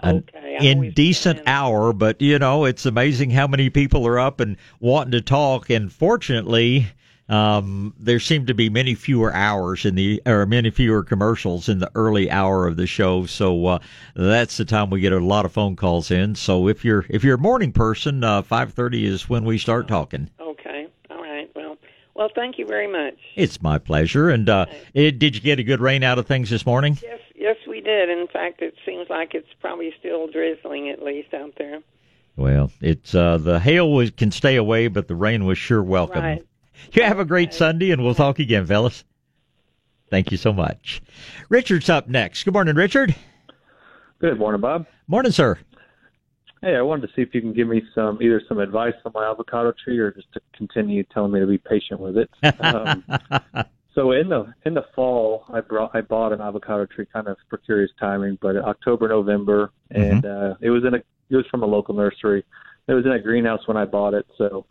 An 0.02 0.24
Okay, 0.28 0.56
indecent 0.60 1.40
hour, 1.46 1.92
but 1.92 2.20
you 2.20 2.38
know, 2.38 2.64
it's 2.64 2.84
amazing 2.84 3.30
how 3.30 3.46
many 3.46 3.70
people 3.70 4.06
are 4.06 4.18
up 4.18 4.40
and 4.40 4.56
wanting 4.80 5.12
to 5.12 5.20
talk. 5.20 5.70
And 5.70 5.92
fortunately, 5.92 6.88
um, 7.28 7.94
there 7.98 8.20
seem 8.20 8.46
to 8.46 8.54
be 8.54 8.68
many 8.68 8.94
fewer 8.94 9.32
hours 9.32 9.84
in 9.84 9.94
the 9.94 10.20
or 10.26 10.44
many 10.46 10.70
fewer 10.70 11.02
commercials 11.02 11.68
in 11.68 11.78
the 11.78 11.90
early 11.94 12.30
hour 12.30 12.66
of 12.66 12.76
the 12.76 12.86
show. 12.86 13.24
So 13.26 13.66
uh, 13.66 13.78
that's 14.14 14.56
the 14.56 14.64
time 14.64 14.90
we 14.90 15.00
get 15.00 15.12
a 15.12 15.20
lot 15.20 15.44
of 15.44 15.52
phone 15.52 15.76
calls 15.76 16.10
in. 16.10 16.34
So 16.34 16.68
if 16.68 16.84
you're 16.84 17.06
if 17.08 17.24
you're 17.24 17.36
a 17.36 17.38
morning 17.38 17.72
person, 17.72 18.22
uh, 18.22 18.42
five 18.42 18.74
thirty 18.74 19.06
is 19.06 19.28
when 19.28 19.44
we 19.44 19.58
start 19.58 19.88
talking. 19.88 20.28
Okay. 20.38 20.88
All 21.10 21.22
right. 21.22 21.50
Well, 21.56 21.76
well, 22.14 22.28
thank 22.34 22.58
you 22.58 22.66
very 22.66 22.90
much. 22.90 23.16
It's 23.36 23.62
my 23.62 23.78
pleasure. 23.78 24.28
And 24.28 24.48
uh, 24.48 24.66
it, 24.92 25.18
did 25.18 25.34
you 25.34 25.40
get 25.40 25.58
a 25.58 25.64
good 25.64 25.80
rain 25.80 26.02
out 26.02 26.18
of 26.18 26.26
things 26.26 26.50
this 26.50 26.66
morning? 26.66 26.98
Yes, 27.02 27.20
did. 27.84 28.10
In 28.10 28.26
fact, 28.26 28.62
it 28.62 28.74
seems 28.84 29.08
like 29.08 29.34
it's 29.34 29.48
probably 29.60 29.92
still 29.98 30.26
drizzling 30.26 30.88
at 30.90 31.02
least 31.02 31.32
out 31.34 31.52
there. 31.58 31.80
Well, 32.36 32.72
it's 32.80 33.14
uh, 33.14 33.38
the 33.38 33.60
hail 33.60 33.92
was, 33.92 34.10
can 34.10 34.30
stay 34.30 34.56
away, 34.56 34.88
but 34.88 35.06
the 35.06 35.14
rain 35.14 35.44
was 35.44 35.58
sure 35.58 35.82
welcome. 35.82 36.22
Right. 36.22 36.44
You 36.92 37.02
have 37.04 37.20
a 37.20 37.24
great 37.24 37.54
Sunday, 37.54 37.92
and 37.92 38.02
we'll 38.02 38.14
talk 38.14 38.38
again, 38.40 38.66
Phyllis. 38.66 39.04
Thank 40.10 40.30
you 40.30 40.36
so 40.36 40.52
much. 40.52 41.02
Richard's 41.48 41.88
up 41.88 42.08
next. 42.08 42.44
Good 42.44 42.52
morning, 42.54 42.74
Richard. 42.74 43.14
Good 44.18 44.38
morning, 44.38 44.60
Bob. 44.60 44.86
Morning, 45.06 45.32
sir. 45.32 45.58
Hey, 46.60 46.76
I 46.76 46.82
wanted 46.82 47.08
to 47.08 47.14
see 47.14 47.22
if 47.22 47.34
you 47.34 47.40
can 47.40 47.52
give 47.52 47.68
me 47.68 47.82
some 47.94 48.22
either 48.22 48.40
some 48.48 48.58
advice 48.58 48.94
on 49.04 49.12
my 49.14 49.30
avocado 49.30 49.72
tree 49.84 49.98
or 49.98 50.10
just 50.10 50.32
to 50.32 50.40
continue 50.56 51.02
telling 51.04 51.32
me 51.32 51.40
to 51.40 51.46
be 51.46 51.58
patient 51.58 52.00
with 52.00 52.16
it. 52.16 52.30
Um, 52.60 53.04
so 53.94 54.12
in 54.12 54.28
the 54.28 54.52
in 54.64 54.74
the 54.74 54.84
fall, 54.94 55.44
I 55.52 55.60
brought 55.60 55.94
I 55.94 56.00
bought 56.00 56.32
an 56.32 56.40
avocado 56.40 56.86
tree 56.86 57.06
kind 57.12 57.28
of 57.28 57.36
for 57.48 57.58
curious 57.58 57.90
timing, 57.98 58.38
but 58.40 58.56
October 58.56 59.08
November, 59.08 59.70
and 59.90 60.24
uh, 60.24 60.54
it 60.60 60.70
was 60.70 60.84
in 60.84 60.94
a 60.94 60.98
it 61.30 61.36
was 61.36 61.46
from 61.50 61.62
a 61.62 61.66
local 61.66 61.94
nursery. 61.94 62.44
It 62.86 62.92
was 62.92 63.06
in 63.06 63.12
a 63.12 63.20
greenhouse 63.20 63.66
when 63.66 63.76
I 63.76 63.84
bought 63.84 64.14
it, 64.14 64.26
so 64.36 64.66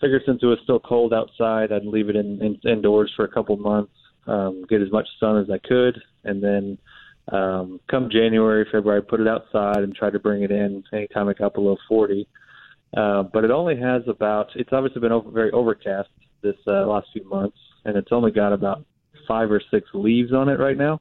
figured 0.00 0.22
since 0.26 0.42
it 0.42 0.46
was 0.46 0.58
still 0.62 0.80
cold 0.80 1.14
outside, 1.14 1.72
I'd 1.72 1.84
leave 1.84 2.08
it 2.08 2.16
in, 2.16 2.40
in 2.42 2.70
indoors 2.70 3.12
for 3.16 3.24
a 3.24 3.28
couple 3.28 3.56
months, 3.56 3.92
um, 4.26 4.64
get 4.68 4.82
as 4.82 4.90
much 4.90 5.06
sun 5.18 5.38
as 5.38 5.48
I 5.50 5.58
could, 5.66 6.00
and 6.24 6.42
then 6.42 6.78
um, 7.32 7.80
come 7.90 8.08
January, 8.10 8.66
February, 8.70 9.02
put 9.02 9.20
it 9.20 9.28
outside 9.28 9.78
and 9.78 9.94
try 9.94 10.10
to 10.10 10.18
bring 10.18 10.42
it 10.42 10.50
in 10.50 10.84
anytime 10.92 11.28
it 11.28 11.38
got 11.38 11.54
below 11.54 11.76
40. 11.88 12.28
Uh, 12.96 13.24
but 13.24 13.44
it 13.44 13.50
only 13.50 13.78
has 13.78 14.02
about, 14.06 14.48
it's 14.54 14.72
obviously 14.72 15.00
been 15.00 15.12
over, 15.12 15.30
very 15.30 15.50
overcast 15.50 16.08
this 16.42 16.56
uh, 16.66 16.86
last 16.86 17.08
few 17.12 17.28
months, 17.28 17.58
and 17.86 17.96
it's 17.96 18.12
only 18.12 18.30
got 18.30 18.52
about 18.52 18.84
five 19.26 19.50
or 19.50 19.60
six 19.70 19.88
leaves 19.94 20.32
on 20.32 20.48
it 20.48 20.58
right 20.58 20.76
now. 20.76 21.00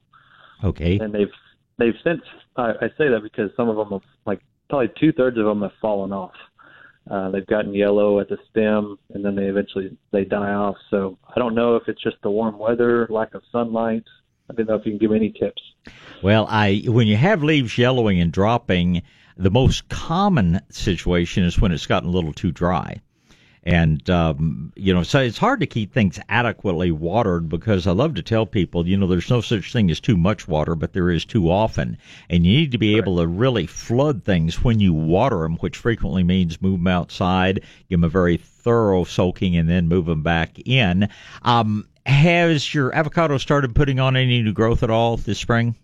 Okay. 0.63 0.97
And 0.99 1.13
they've, 1.13 1.31
they've 1.77 1.93
since, 2.03 2.21
I, 2.55 2.71
I 2.71 2.87
say 2.97 3.09
that 3.09 3.21
because 3.23 3.51
some 3.57 3.69
of 3.69 3.75
them 3.75 3.89
have, 3.89 4.09
like, 4.25 4.41
probably 4.69 4.91
two 4.99 5.11
thirds 5.11 5.37
of 5.37 5.45
them 5.45 5.61
have 5.61 5.73
fallen 5.81 6.13
off. 6.13 6.33
Uh, 7.09 7.29
they've 7.29 7.45
gotten 7.45 7.73
yellow 7.73 8.19
at 8.19 8.29
the 8.29 8.37
stem, 8.49 8.97
and 9.13 9.23
then 9.23 9.35
they 9.35 9.43
eventually 9.43 9.95
they 10.11 10.25
die 10.25 10.53
off. 10.53 10.75
So 10.89 11.19
I 11.27 11.39
don't 11.39 11.53
know 11.53 11.75
if 11.75 11.83
it's 11.87 12.01
just 12.01 12.17
the 12.23 12.31
warm 12.31 12.57
weather, 12.57 13.07
lack 13.11 13.35
of 13.35 13.43
sunlight. 13.51 14.03
I 14.49 14.53
don't 14.53 14.67
know 14.67 14.75
if 14.75 14.85
you 14.85 14.91
can 14.93 14.97
give 14.97 15.11
me 15.11 15.17
any 15.17 15.31
tips. 15.31 15.61
Well, 16.23 16.47
I 16.49 16.81
when 16.87 17.05
you 17.05 17.15
have 17.15 17.43
leaves 17.43 17.77
yellowing 17.77 18.19
and 18.19 18.31
dropping, 18.31 19.03
the 19.37 19.51
most 19.51 19.87
common 19.87 20.61
situation 20.71 21.43
is 21.43 21.59
when 21.59 21.71
it's 21.71 21.85
gotten 21.85 22.09
a 22.09 22.11
little 22.11 22.33
too 22.33 22.51
dry. 22.51 23.01
And, 23.65 24.07
um, 24.11 24.71
you 24.75 24.93
know, 24.93 25.01
so 25.01 25.19
it's 25.19 25.39
hard 25.39 25.59
to 25.61 25.65
keep 25.65 25.91
things 25.91 26.19
adequately 26.29 26.91
watered 26.91 27.49
because 27.49 27.87
I 27.87 27.93
love 27.93 28.13
to 28.15 28.21
tell 28.21 28.45
people, 28.45 28.87
you 28.87 28.95
know, 28.95 29.07
there's 29.07 29.29
no 29.29 29.41
such 29.41 29.73
thing 29.73 29.89
as 29.89 29.99
too 29.99 30.15
much 30.15 30.47
water, 30.47 30.75
but 30.75 30.93
there 30.93 31.09
is 31.09 31.25
too 31.25 31.49
often. 31.49 31.97
And 32.29 32.45
you 32.45 32.59
need 32.59 32.71
to 32.73 32.77
be 32.77 32.95
able 32.95 33.17
to 33.17 33.27
really 33.27 33.65
flood 33.65 34.23
things 34.23 34.63
when 34.63 34.79
you 34.79 34.93
water 34.93 35.39
them, 35.39 35.55
which 35.57 35.77
frequently 35.77 36.23
means 36.23 36.61
move 36.61 36.79
them 36.79 36.87
outside, 36.87 37.61
give 37.89 37.99
them 38.01 38.03
a 38.03 38.09
very 38.09 38.37
thorough 38.37 39.03
soaking, 39.03 39.55
and 39.57 39.67
then 39.67 39.87
move 39.87 40.05
them 40.05 40.21
back 40.21 40.59
in. 40.65 41.09
Um, 41.41 41.87
has 42.05 42.71
your 42.71 42.93
avocado 42.93 43.39
started 43.39 43.73
putting 43.73 43.99
on 43.99 44.15
any 44.15 44.43
new 44.43 44.53
growth 44.53 44.83
at 44.83 44.91
all 44.91 45.17
this 45.17 45.39
spring? 45.39 45.75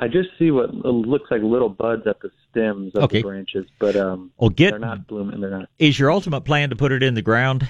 I 0.00 0.06
just 0.08 0.28
see 0.38 0.50
what 0.52 0.72
looks 0.74 1.30
like 1.30 1.42
little 1.42 1.68
buds 1.68 2.06
at 2.06 2.20
the 2.20 2.30
stems 2.50 2.94
of 2.94 3.04
Okay. 3.04 3.18
the 3.18 3.22
branches, 3.24 3.66
but 3.80 3.96
um, 3.96 4.30
Well, 4.38 4.50
get 4.50 4.70
they're 4.70 4.78
not 4.78 5.06
blooming. 5.08 5.40
They're 5.40 5.50
not. 5.50 5.68
is 5.78 5.98
your 5.98 6.10
ultimate 6.12 6.42
plan 6.42 6.70
to 6.70 6.76
put 6.76 6.92
it 6.92 7.02
in 7.02 7.14
the 7.14 7.22
ground? 7.22 7.68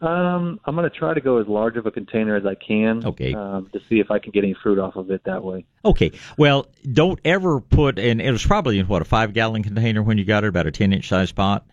Um, 0.00 0.58
I'm 0.64 0.74
going 0.74 0.88
to 0.90 0.96
try 0.96 1.14
to 1.14 1.20
go 1.20 1.38
as 1.38 1.46
large 1.46 1.76
of 1.76 1.86
a 1.86 1.92
container 1.92 2.34
as 2.34 2.44
I 2.44 2.56
can. 2.56 3.06
Okay. 3.06 3.34
Um, 3.34 3.68
to 3.72 3.80
see 3.88 4.00
if 4.00 4.10
I 4.10 4.18
can 4.18 4.32
get 4.32 4.42
any 4.42 4.54
fruit 4.60 4.78
off 4.80 4.96
of 4.96 5.10
it 5.12 5.22
that 5.24 5.44
way. 5.44 5.64
Okay. 5.84 6.10
Well, 6.36 6.66
don't 6.92 7.20
ever 7.24 7.60
put 7.60 8.00
in. 8.00 8.20
It 8.20 8.32
was 8.32 8.44
probably 8.44 8.80
in 8.80 8.88
what 8.88 9.00
a 9.02 9.04
five 9.04 9.32
gallon 9.32 9.62
container 9.62 10.02
when 10.02 10.18
you 10.18 10.24
got 10.24 10.42
it, 10.42 10.48
about 10.48 10.66
a 10.66 10.72
ten 10.72 10.92
inch 10.92 11.08
size 11.08 11.30
pot. 11.30 11.64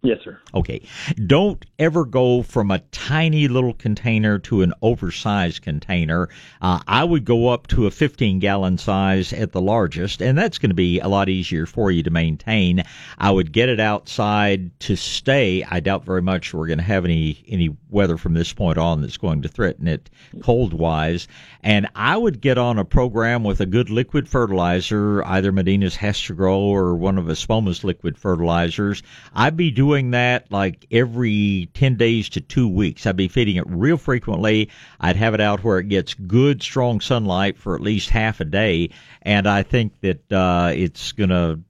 Yes, 0.00 0.18
sir. 0.22 0.38
Okay. 0.54 0.82
Don't 1.26 1.64
ever 1.76 2.04
go 2.04 2.42
from 2.44 2.70
a 2.70 2.78
tiny 2.92 3.48
little 3.48 3.74
container 3.74 4.38
to 4.38 4.62
an 4.62 4.72
oversized 4.80 5.62
container. 5.62 6.28
Uh, 6.62 6.80
I 6.86 7.02
would 7.02 7.24
go 7.24 7.48
up 7.48 7.66
to 7.68 7.86
a 7.86 7.90
15 7.90 8.38
gallon 8.38 8.78
size 8.78 9.32
at 9.32 9.50
the 9.50 9.60
largest, 9.60 10.22
and 10.22 10.38
that's 10.38 10.58
going 10.58 10.70
to 10.70 10.74
be 10.74 11.00
a 11.00 11.08
lot 11.08 11.28
easier 11.28 11.66
for 11.66 11.90
you 11.90 12.04
to 12.04 12.10
maintain. 12.10 12.84
I 13.18 13.32
would 13.32 13.50
get 13.50 13.68
it 13.68 13.80
outside 13.80 14.78
to 14.80 14.94
stay. 14.94 15.64
I 15.64 15.80
doubt 15.80 16.04
very 16.04 16.22
much 16.22 16.54
we're 16.54 16.68
going 16.68 16.78
to 16.78 16.84
have 16.84 17.04
any, 17.04 17.42
any 17.48 17.76
weather 17.90 18.18
from 18.18 18.34
this 18.34 18.52
point 18.52 18.78
on 18.78 19.00
that's 19.00 19.16
going 19.16 19.42
to 19.42 19.48
threaten 19.48 19.88
it 19.88 20.10
cold 20.42 20.74
wise. 20.74 21.26
And 21.64 21.88
I 21.96 22.16
would 22.16 22.40
get 22.40 22.56
on 22.56 22.78
a 22.78 22.84
program 22.84 23.42
with 23.42 23.60
a 23.60 23.66
good 23.66 23.90
liquid 23.90 24.28
fertilizer, 24.28 25.24
either 25.24 25.50
Medina's 25.50 25.96
HastaGro 25.96 26.56
or 26.56 26.94
one 26.94 27.18
of 27.18 27.28
Espoma's 27.28 27.82
liquid 27.82 28.16
fertilizers. 28.16 29.02
I'd 29.34 29.56
be 29.56 29.72
doing 29.72 29.87
that 29.88 30.50
like 30.52 30.86
every 30.90 31.68
10 31.74 31.96
days 31.96 32.28
to 32.30 32.40
two 32.40 32.68
weeks. 32.68 33.06
I'd 33.06 33.16
be 33.16 33.28
feeding 33.28 33.56
it 33.56 33.64
real 33.66 33.96
frequently. 33.96 34.70
I'd 35.00 35.16
have 35.16 35.34
it 35.34 35.40
out 35.40 35.64
where 35.64 35.78
it 35.78 35.88
gets 35.88 36.14
good, 36.14 36.62
strong 36.62 37.00
sunlight 37.00 37.56
for 37.56 37.74
at 37.74 37.80
least 37.80 38.10
half 38.10 38.40
a 38.40 38.44
day. 38.44 38.90
And 39.22 39.46
I 39.46 39.62
think 39.62 40.00
that, 40.02 40.32
uh, 40.32 40.72
it's 40.74 41.12
going 41.12 41.30
to 41.30 41.60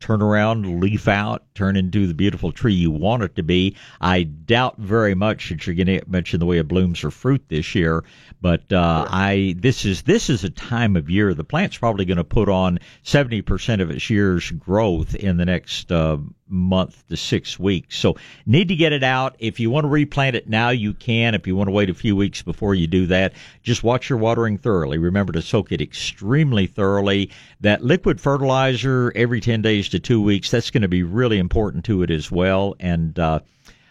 turn 0.00 0.20
around, 0.20 0.80
leaf 0.80 1.08
out, 1.08 1.42
turn 1.54 1.76
into 1.76 2.06
the 2.06 2.14
beautiful 2.14 2.52
tree 2.52 2.74
you 2.74 2.90
want 2.90 3.22
it 3.22 3.36
to 3.36 3.42
be. 3.42 3.76
I 4.00 4.24
doubt 4.24 4.76
very 4.78 5.14
much 5.14 5.48
that 5.48 5.66
you're 5.66 5.74
going 5.74 5.86
to 5.86 5.94
get 5.94 6.08
much 6.08 6.34
in 6.34 6.40
the 6.40 6.46
way 6.46 6.58
of 6.58 6.68
blooms 6.68 7.02
or 7.04 7.10
fruit 7.10 7.44
this 7.48 7.74
year, 7.74 8.04
but 8.40 8.70
uh, 8.72 9.06
I 9.08 9.54
this 9.58 9.84
is 9.84 10.02
this 10.02 10.28
is 10.28 10.44
a 10.44 10.50
time 10.50 10.96
of 10.96 11.08
year 11.08 11.32
the 11.34 11.44
plant's 11.44 11.78
probably 11.78 12.04
going 12.04 12.18
to 12.18 12.24
put 12.24 12.48
on 12.48 12.78
70% 13.04 13.80
of 13.80 13.90
its 13.90 14.10
year's 14.10 14.50
growth 14.50 15.14
in 15.14 15.36
the 15.36 15.44
next 15.44 15.90
uh, 15.90 16.18
month 16.48 17.06
to 17.08 17.16
six 17.16 17.58
weeks. 17.58 17.96
So 17.96 18.16
need 18.46 18.68
to 18.68 18.76
get 18.76 18.92
it 18.92 19.02
out. 19.02 19.36
If 19.38 19.60
you 19.60 19.70
want 19.70 19.84
to 19.84 19.88
replant 19.88 20.36
it 20.36 20.48
now, 20.48 20.70
you 20.70 20.92
can. 20.92 21.34
If 21.34 21.46
you 21.46 21.56
want 21.56 21.68
to 21.68 21.72
wait 21.72 21.90
a 21.90 21.94
few 21.94 22.14
weeks 22.16 22.42
before 22.42 22.74
you 22.74 22.86
do 22.86 23.06
that, 23.06 23.32
just 23.62 23.82
watch 23.82 24.08
your 24.08 24.18
watering 24.18 24.58
thoroughly. 24.58 24.98
Remember 24.98 25.32
to 25.32 25.42
soak 25.42 25.72
it 25.72 25.80
extremely 25.80 26.66
thoroughly. 26.66 27.30
That 27.60 27.82
liquid 27.82 28.20
fertilizer 28.20 29.12
every 29.14 29.40
10 29.40 29.62
days 29.62 29.88
to 29.94 30.00
two 30.00 30.20
weeks, 30.20 30.50
that's 30.50 30.70
going 30.70 30.82
to 30.82 30.88
be 30.88 31.02
really 31.02 31.38
important 31.38 31.84
to 31.86 32.02
it 32.02 32.10
as 32.10 32.30
well. 32.30 32.74
And, 32.78 33.18
uh, 33.18 33.40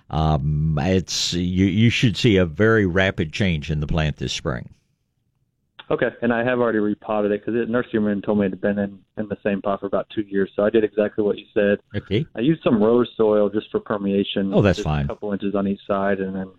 um, 0.09 0.77
it's, 0.79 1.33
you, 1.33 1.65
you 1.65 1.89
should 1.89 2.15
see 2.15 2.37
a 2.37 2.45
very 2.45 2.85
rapid 2.85 3.33
change 3.33 3.71
in 3.71 3.79
the 3.79 3.87
plant 3.87 4.17
this 4.17 4.33
spring. 4.33 4.69
Okay, 5.91 6.09
and 6.21 6.31
I 6.31 6.43
have 6.43 6.59
already 6.59 6.79
repotted 6.79 7.31
it 7.31 7.45
because 7.45 7.53
the 7.53 7.71
nurseryman 7.71 8.23
told 8.23 8.39
me 8.39 8.45
it 8.45 8.51
had 8.51 8.61
been 8.61 8.79
in, 8.79 8.99
in 9.17 9.27
the 9.27 9.37
same 9.43 9.61
pot 9.61 9.81
for 9.81 9.85
about 9.85 10.07
two 10.15 10.21
years. 10.21 10.49
So 10.55 10.63
I 10.63 10.69
did 10.69 10.83
exactly 10.83 11.23
what 11.23 11.37
you 11.37 11.45
said. 11.53 11.79
Okay. 11.95 12.25
I 12.35 12.39
used 12.39 12.63
some 12.63 12.81
rose 12.81 13.09
soil 13.17 13.49
just 13.49 13.69
for 13.69 13.79
permeation. 13.79 14.53
Oh, 14.53 14.61
that's 14.61 14.79
fine. 14.79 15.05
A 15.05 15.07
couple 15.09 15.33
inches 15.33 15.55
on 15.55 15.67
each 15.67 15.81
side, 15.85 16.19
and 16.19 16.35
then 16.35 16.51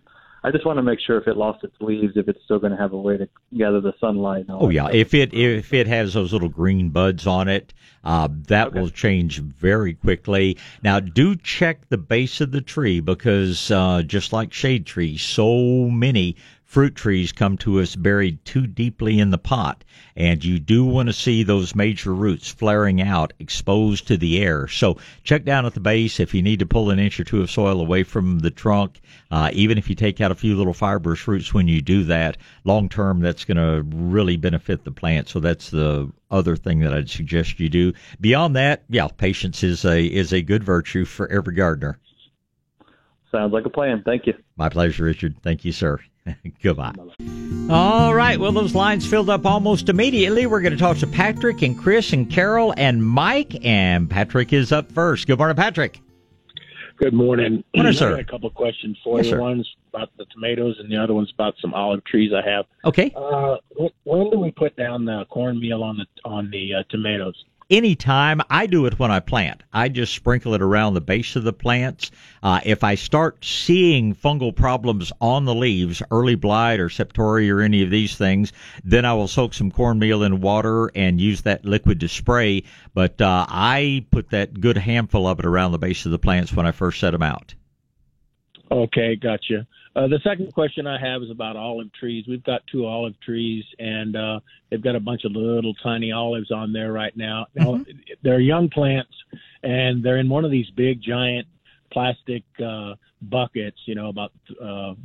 I 0.45 0.51
just 0.51 0.63
want 0.63 0.77
to 0.77 0.83
make 0.83 0.99
sure 0.99 1.17
if 1.17 1.27
it 1.27 1.37
lost 1.37 1.63
its 1.63 1.75
leaves, 1.81 2.13
if 2.15 2.27
it's 2.27 2.37
still 2.45 2.59
going 2.59 2.71
to 2.71 2.77
have 2.77 2.93
a 2.93 3.01
way 3.01 3.17
to 3.17 3.27
gather 3.57 3.81
the 3.81 3.93
sunlight. 3.99 4.41
And 4.41 4.51
all 4.51 4.67
Oh 4.67 4.69
yeah, 4.69 4.89
if 4.91 5.15
it 5.15 5.33
if 5.33 5.73
it 5.73 5.87
has 5.87 6.13
those 6.13 6.31
little 6.33 6.49
green 6.49 6.89
buds 6.89 7.25
on 7.25 7.47
it, 7.47 7.73
uh, 8.03 8.27
that 8.47 8.67
Okay. 8.67 8.79
will 8.79 8.89
change 8.89 9.39
very 9.39 9.95
quickly. 9.95 10.55
Now, 10.83 10.99
do 10.99 11.35
check 11.35 11.89
the 11.89 11.97
base 11.97 12.41
of 12.41 12.51
the 12.51 12.61
tree 12.61 12.99
because 12.99 13.71
uh, 13.71 14.03
just 14.03 14.33
like 14.33 14.53
shade 14.53 14.85
trees, 14.85 15.23
so 15.23 15.89
many 15.89 16.35
fruit 16.65 16.95
trees 16.95 17.31
come 17.31 17.57
to 17.57 17.79
us 17.79 17.95
buried 17.95 18.43
too 18.43 18.67
deeply 18.67 19.19
in 19.19 19.29
the 19.29 19.37
pot, 19.37 19.83
and 20.15 20.43
you 20.43 20.59
do 20.59 20.83
want 20.83 21.07
to 21.07 21.13
see 21.13 21.43
those 21.43 21.75
major 21.75 22.13
roots 22.13 22.49
flaring 22.49 23.01
out, 23.01 23.31
exposed 23.39 24.07
to 24.07 24.17
the 24.17 24.41
air. 24.41 24.67
So 24.67 24.97
check 25.23 25.45
down 25.45 25.65
at 25.65 25.73
the 25.73 25.79
base 25.79 26.19
if 26.19 26.33
you 26.33 26.41
need 26.41 26.59
to 26.59 26.65
pull 26.65 26.89
an 26.89 26.99
inch 26.99 27.19
or 27.19 27.23
two 27.23 27.41
of 27.41 27.49
soil 27.49 27.79
away 27.79 28.03
from 28.03 28.39
the 28.39 28.51
trunk. 28.51 28.99
Uh, 29.31 29.49
even 29.53 29.77
if 29.77 29.89
you 29.89 29.95
take 29.95 30.19
out 30.19 30.31
a 30.31 30.35
few 30.35 30.57
little 30.57 30.73
fibrous 30.73 31.27
roots 31.27 31.53
when 31.53 31.67
you 31.67 31.81
do 31.81 32.03
that, 32.05 32.37
long 32.63 32.89
term 32.89 33.21
that's 33.21 33.45
going 33.45 33.57
to 33.57 33.83
really 33.95 34.35
benefit 34.35 34.83
the 34.83 34.91
plant. 34.91 35.29
So 35.29 35.39
that's 35.39 35.69
the 35.69 36.11
other 36.31 36.55
thing 36.55 36.79
that 36.81 36.93
I'd 36.93 37.09
suggest 37.09 37.59
you 37.59 37.69
do. 37.69 37.93
Beyond 38.19 38.55
that, 38.55 38.83
yeah, 38.89 39.07
patience 39.07 39.63
is 39.63 39.85
a 39.85 40.03
is 40.03 40.33
a 40.33 40.41
good 40.41 40.63
virtue 40.63 41.05
for 41.05 41.31
every 41.31 41.53
gardener. 41.53 41.99
sounds 43.31 43.53
like 43.53 43.65
a 43.65 43.69
plan. 43.69 44.01
Thank 44.03 44.27
you. 44.27 44.33
My 44.57 44.69
pleasure, 44.69 45.05
Richard. 45.05 45.35
Thank 45.41 45.63
you, 45.63 45.71
sir. 45.71 45.99
Goodbye. 46.63 46.93
All 47.69 48.13
right. 48.13 48.39
Well, 48.39 48.51
those 48.51 48.75
lines 48.75 49.05
filled 49.07 49.29
up 49.29 49.45
almost 49.45 49.89
immediately. 49.89 50.45
We're 50.45 50.61
going 50.61 50.73
to 50.73 50.79
talk 50.79 50.97
to 50.97 51.07
Patrick 51.07 51.61
and 51.61 51.77
Chris 51.77 52.13
and 52.13 52.29
Carol 52.29 52.73
and 52.77 53.03
Mike. 53.05 53.55
And 53.65 54.09
Patrick 54.09 54.53
is 54.53 54.71
up 54.71 54.91
first. 54.91 55.27
Good 55.27 55.37
morning, 55.37 55.55
Patrick. 55.55 55.99
Good 56.97 57.13
morning. 57.13 57.63
Morning, 57.75 57.89
I 57.95 57.95
sir. 57.95 58.11
got 58.11 58.19
a 58.19 58.23
couple 58.23 58.49
questions 58.51 58.97
for 59.03 59.17
Yes, 59.17 59.25
you. 59.25 59.31
sir. 59.33 59.41
One's 59.41 59.69
about 59.93 60.09
the 60.17 60.25
tomatoes, 60.33 60.77
and 60.79 60.91
the 60.91 60.97
other 60.97 61.13
one's 61.13 61.31
about 61.33 61.55
some 61.61 61.73
olive 61.73 62.03
trees 62.05 62.31
I 62.33 62.47
have. 62.49 62.65
Okay. 62.85 63.11
Uh, 63.15 63.57
when 64.03 64.29
do 64.29 64.39
we 64.39 64.51
put 64.51 64.75
down 64.75 65.05
the 65.05 65.25
cornmeal 65.29 65.83
on 65.83 65.97
the 65.97 66.05
on 66.23 66.49
the 66.51 66.73
uh, 66.75 66.83
tomatoes? 66.89 67.35
Anytime 67.69 68.41
I 68.49 68.67
do 68.67 68.85
it 68.85 68.99
when 68.99 69.11
I 69.11 69.19
plant. 69.19 69.63
I 69.73 69.89
just 69.89 70.13
sprinkle 70.13 70.53
it 70.53 70.61
around 70.61 70.93
the 70.93 71.01
base 71.01 71.35
of 71.35 71.43
the 71.43 71.53
plants. 71.53 72.11
Uh, 72.43 72.61
if 72.63 72.83
I 72.83 72.95
start 72.95 73.43
seeing 73.43 74.15
fungal 74.15 74.55
problems 74.55 75.11
on 75.19 75.45
the 75.45 75.55
leaves, 75.55 76.01
early 76.11 76.35
blight 76.35 76.79
or 76.79 76.89
septoria 76.89 77.51
or 77.51 77.61
any 77.61 77.83
of 77.83 77.89
these 77.89 78.15
things, 78.15 78.53
then 78.83 79.05
I 79.05 79.13
will 79.13 79.27
soak 79.27 79.53
some 79.53 79.71
cornmeal 79.71 80.23
in 80.23 80.41
water 80.41 80.91
and 80.95 81.19
use 81.19 81.41
that 81.41 81.65
liquid 81.65 81.99
to 82.01 82.07
spray. 82.07 82.63
But 82.93 83.19
uh, 83.21 83.45
I 83.49 84.05
put 84.11 84.29
that 84.29 84.59
good 84.59 84.77
handful 84.77 85.27
of 85.27 85.39
it 85.39 85.45
around 85.45 85.71
the 85.71 85.79
base 85.79 86.05
of 86.05 86.11
the 86.11 86.19
plants 86.19 86.53
when 86.53 86.65
I 86.65 86.71
first 86.71 86.99
set 86.99 87.11
them 87.11 87.23
out. 87.23 87.53
Okay, 88.71 89.15
gotcha. 89.15 89.67
Uh, 89.95 90.07
the 90.07 90.19
second 90.25 90.53
question 90.53 90.85
I 90.87 90.99
have 90.99 91.23
is 91.23 91.31
about 91.31 91.55
olive 91.55 91.91
trees. 91.93 92.25
We've 92.27 92.43
got 92.43 92.61
two 92.69 92.85
olive 92.85 93.13
trees, 93.21 93.63
and 93.79 94.15
uh, 94.15 94.39
they've 94.69 94.81
got 94.81 94.95
a 94.95 94.99
bunch 94.99 95.23
of 95.23 95.31
little 95.31 95.73
tiny 95.75 96.11
olives 96.11 96.51
on 96.51 96.73
there 96.73 96.91
right 96.91 97.15
now. 97.15 97.47
Now 97.55 97.65
Mm-hmm. 97.75 97.91
they're 98.21 98.41
young 98.41 98.69
plants, 98.69 99.13
and 99.63 100.03
they're 100.03 100.17
in 100.17 100.27
one 100.27 100.43
of 100.43 100.51
these 100.51 100.69
big, 100.75 101.01
giant 101.01 101.47
plastic 101.91 102.43
uh, 102.63 102.95
buckets. 103.21 103.77
You 103.85 103.95
know, 103.95 104.09
about 104.09 104.33
uh, 104.61 104.95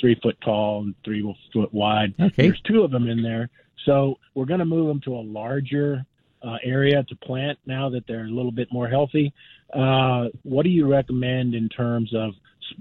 three 0.00 0.14
foot 0.22 0.36
tall 0.44 0.82
and 0.84 0.94
three 1.04 1.22
foot 1.52 1.74
wide. 1.74 2.14
Okay. 2.20 2.44
There's 2.46 2.60
two 2.62 2.82
of 2.84 2.92
them 2.92 3.08
in 3.08 3.22
there, 3.22 3.50
so 3.84 4.18
we're 4.34 4.44
going 4.44 4.60
to 4.60 4.64
move 4.64 4.86
them 4.86 5.00
to 5.06 5.16
a 5.16 5.20
larger 5.22 6.06
uh, 6.42 6.56
area 6.62 7.02
to 7.02 7.16
plant 7.16 7.58
now 7.66 7.90
that 7.90 8.06
they're 8.06 8.26
a 8.26 8.30
little 8.30 8.52
bit 8.52 8.68
more 8.72 8.88
healthy. 8.88 9.32
Uh, 9.74 10.28
what 10.44 10.62
do 10.62 10.70
you 10.70 10.86
recommend 10.86 11.54
in 11.54 11.68
terms 11.68 12.14
of 12.14 12.32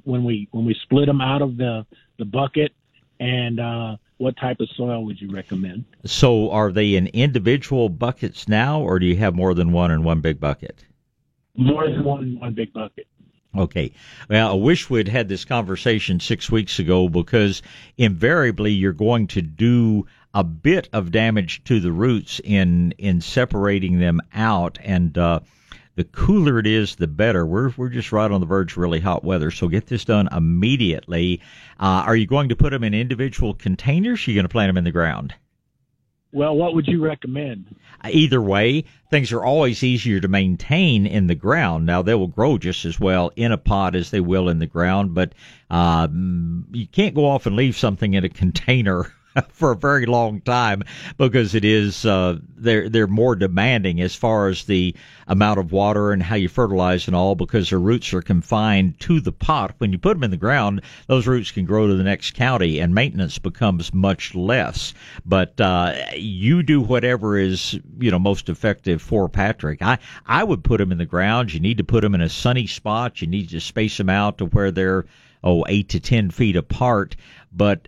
when 0.04 0.24
we 0.24 0.48
when 0.52 0.66
we 0.66 0.76
split 0.84 1.08
them 1.08 1.22
out 1.22 1.42
of 1.42 1.58
the 1.58 1.86
the 2.18 2.26
bucket, 2.26 2.74
and 3.20 3.60
uh, 3.60 3.98
what 4.18 4.36
type 4.38 4.60
of 4.60 4.70
soil 4.76 5.06
would 5.06 5.20
you 5.20 5.32
recommend? 5.32 5.86
So, 6.06 6.52
are 6.52 6.72
they 6.72 6.96
in 6.96 7.08
individual 7.08 7.90
buckets 7.90 8.48
now, 8.48 8.82
or 8.82 9.00
do 9.00 9.06
you 9.06 9.18
have 9.18 9.36
more 9.36 9.54
than 9.54 9.72
one 9.72 9.92
in 9.92 10.04
one 10.04 10.22
big 10.22 10.40
bucket? 10.40 10.86
More 11.56 11.90
than 11.90 12.04
one 12.04 12.24
in 12.24 12.40
one 12.40 12.54
big 12.54 12.74
bucket. 12.74 13.08
Okay. 13.58 13.92
Well, 14.30 14.52
I 14.52 14.54
wish 14.54 14.90
we'd 14.90 15.08
had 15.08 15.28
this 15.28 15.44
conversation 15.44 16.20
six 16.20 16.52
weeks 16.52 16.78
ago 16.78 17.10
because 17.10 17.64
invariably 17.98 18.72
you're 18.74 18.94
going 18.94 19.28
to 19.28 19.42
do 19.42 20.06
a 20.34 20.44
bit 20.44 20.88
of 20.94 21.12
damage 21.12 21.64
to 21.64 21.80
the 21.80 21.92
roots 21.92 22.40
in 22.44 22.94
in 23.00 23.22
separating 23.22 24.00
them 24.00 24.22
out 24.34 24.78
and 24.84 25.18
uh 25.18 25.40
the 26.00 26.06
cooler 26.06 26.60
it 26.60 26.66
is, 26.66 26.96
the 26.96 27.08
better. 27.08 27.46
We're 27.46 27.74
we're 27.76 27.90
just 27.90 28.14
right 28.14 28.32
on 28.32 28.40
the 28.40 28.48
verge 28.48 28.72
of 28.72 28.78
really 28.78 29.02
hot 29.02 29.22
weather, 29.22 29.52
so 29.52 29.68
get 29.68 29.88
this 29.88 30.06
done 30.06 30.30
immediately. 30.32 31.42
Uh, 31.78 32.04
are 32.06 32.16
you 32.16 32.26
going 32.26 32.48
to 32.48 32.56
put 32.56 32.70
them 32.70 32.86
in 32.86 32.94
individual 32.94 33.54
containers? 33.54 34.22
Or 34.22 34.24
are 34.24 34.32
you 34.32 34.38
going 34.38 34.46
to 34.46 34.50
plant 34.50 34.70
them 34.70 34.78
in 34.78 34.86
the 34.86 34.94
ground? 34.94 35.34
Well, 36.32 36.56
what 36.56 36.74
would 36.74 36.88
you 36.88 37.04
recommend? 37.04 37.76
Either 38.06 38.42
way, 38.42 38.86
things 39.12 39.34
are 39.34 39.44
always 39.44 39.84
easier 39.84 40.22
to 40.22 40.30
maintain 40.30 41.06
in 41.06 41.28
the 41.28 41.36
ground. 41.36 41.86
Now 41.86 42.02
they 42.02 42.16
will 42.16 42.28
grow 42.28 42.58
just 42.58 42.86
as 42.86 42.98
well 42.98 43.34
in 43.36 43.52
a 43.52 43.58
pot 43.58 43.94
as 43.94 44.10
they 44.10 44.22
will 44.22 44.48
in 44.48 44.60
the 44.60 44.68
ground, 44.68 45.14
but 45.14 45.34
um, 45.70 46.66
you 46.72 46.88
can't 46.88 47.14
go 47.14 47.26
off 47.26 47.46
and 47.46 47.58
leave 47.58 47.76
something 47.76 48.14
in 48.14 48.24
a 48.24 48.30
container 48.30 49.12
for 49.52 49.72
a 49.72 49.76
very 49.76 50.06
long 50.06 50.42
time 50.42 50.84
because 51.18 51.56
it 51.56 51.66
is 51.66 52.06
uh, 52.06 52.38
they're 52.56 52.90
they're 52.90 53.08
more 53.08 53.36
demanding 53.36 54.02
as 54.02 54.16
far 54.16 54.48
as 54.48 54.66
the 54.66 54.96
amount 55.28 55.60
of 55.60 55.72
water 55.72 56.12
and 56.12 56.24
how 56.24 56.36
you 56.36 56.50
fertilize 56.50 57.08
and 57.08 57.16
all 57.16 57.36
because 57.36 57.70
their 57.70 57.80
roots 57.80 58.14
are 58.14 58.22
confined 58.22 59.00
to 59.00 59.22
the 59.22 59.32
pot. 59.32 59.76
When 59.78 59.92
you 59.92 60.00
put 60.00 60.16
them 60.16 60.24
in 60.24 60.32
the 60.32 60.38
ground, 60.38 60.82
those 61.08 61.28
roots 61.28 61.52
can 61.52 61.66
grow 61.66 61.88
to 61.88 61.96
the 61.96 62.04
next 62.04 62.34
county 62.34 62.80
and 62.80 62.96
maintenance 62.96 63.38
becomes 63.38 63.94
much 63.94 64.34
less. 64.34 64.94
But 65.26 65.60
uh, 65.62 65.96
you 66.16 66.64
do 66.64 66.82
whatever 66.82 67.38
is 67.38 67.80
you 68.00 68.12
know 68.12 68.20
most 68.20 68.50
effective 68.50 69.02
for 69.02 69.30
Patrick. 69.30 69.82
I 69.82 70.00
I 70.26 70.44
would 70.44 70.64
put 70.64 70.78
them 70.80 70.92
in 70.92 70.98
the 70.98 71.06
ground. 71.06 71.54
You 71.54 71.60
need 71.60 71.78
to 71.78 71.84
put 71.84 72.02
them 72.02 72.16
in 72.16 72.22
a 72.22 72.30
sunny 72.30 72.68
spot. 72.68 73.22
You 73.22 73.28
need 73.28 73.50
to 73.50 73.60
space 73.60 73.98
them 73.98 74.10
out 74.10 74.38
to 74.40 74.46
where 74.46 74.72
they're 74.72 75.06
oh 75.44 75.66
eight 75.70 75.90
to 75.90 76.00
ten 76.00 76.32
feet 76.32 76.56
apart. 76.56 77.16
But 77.52 77.88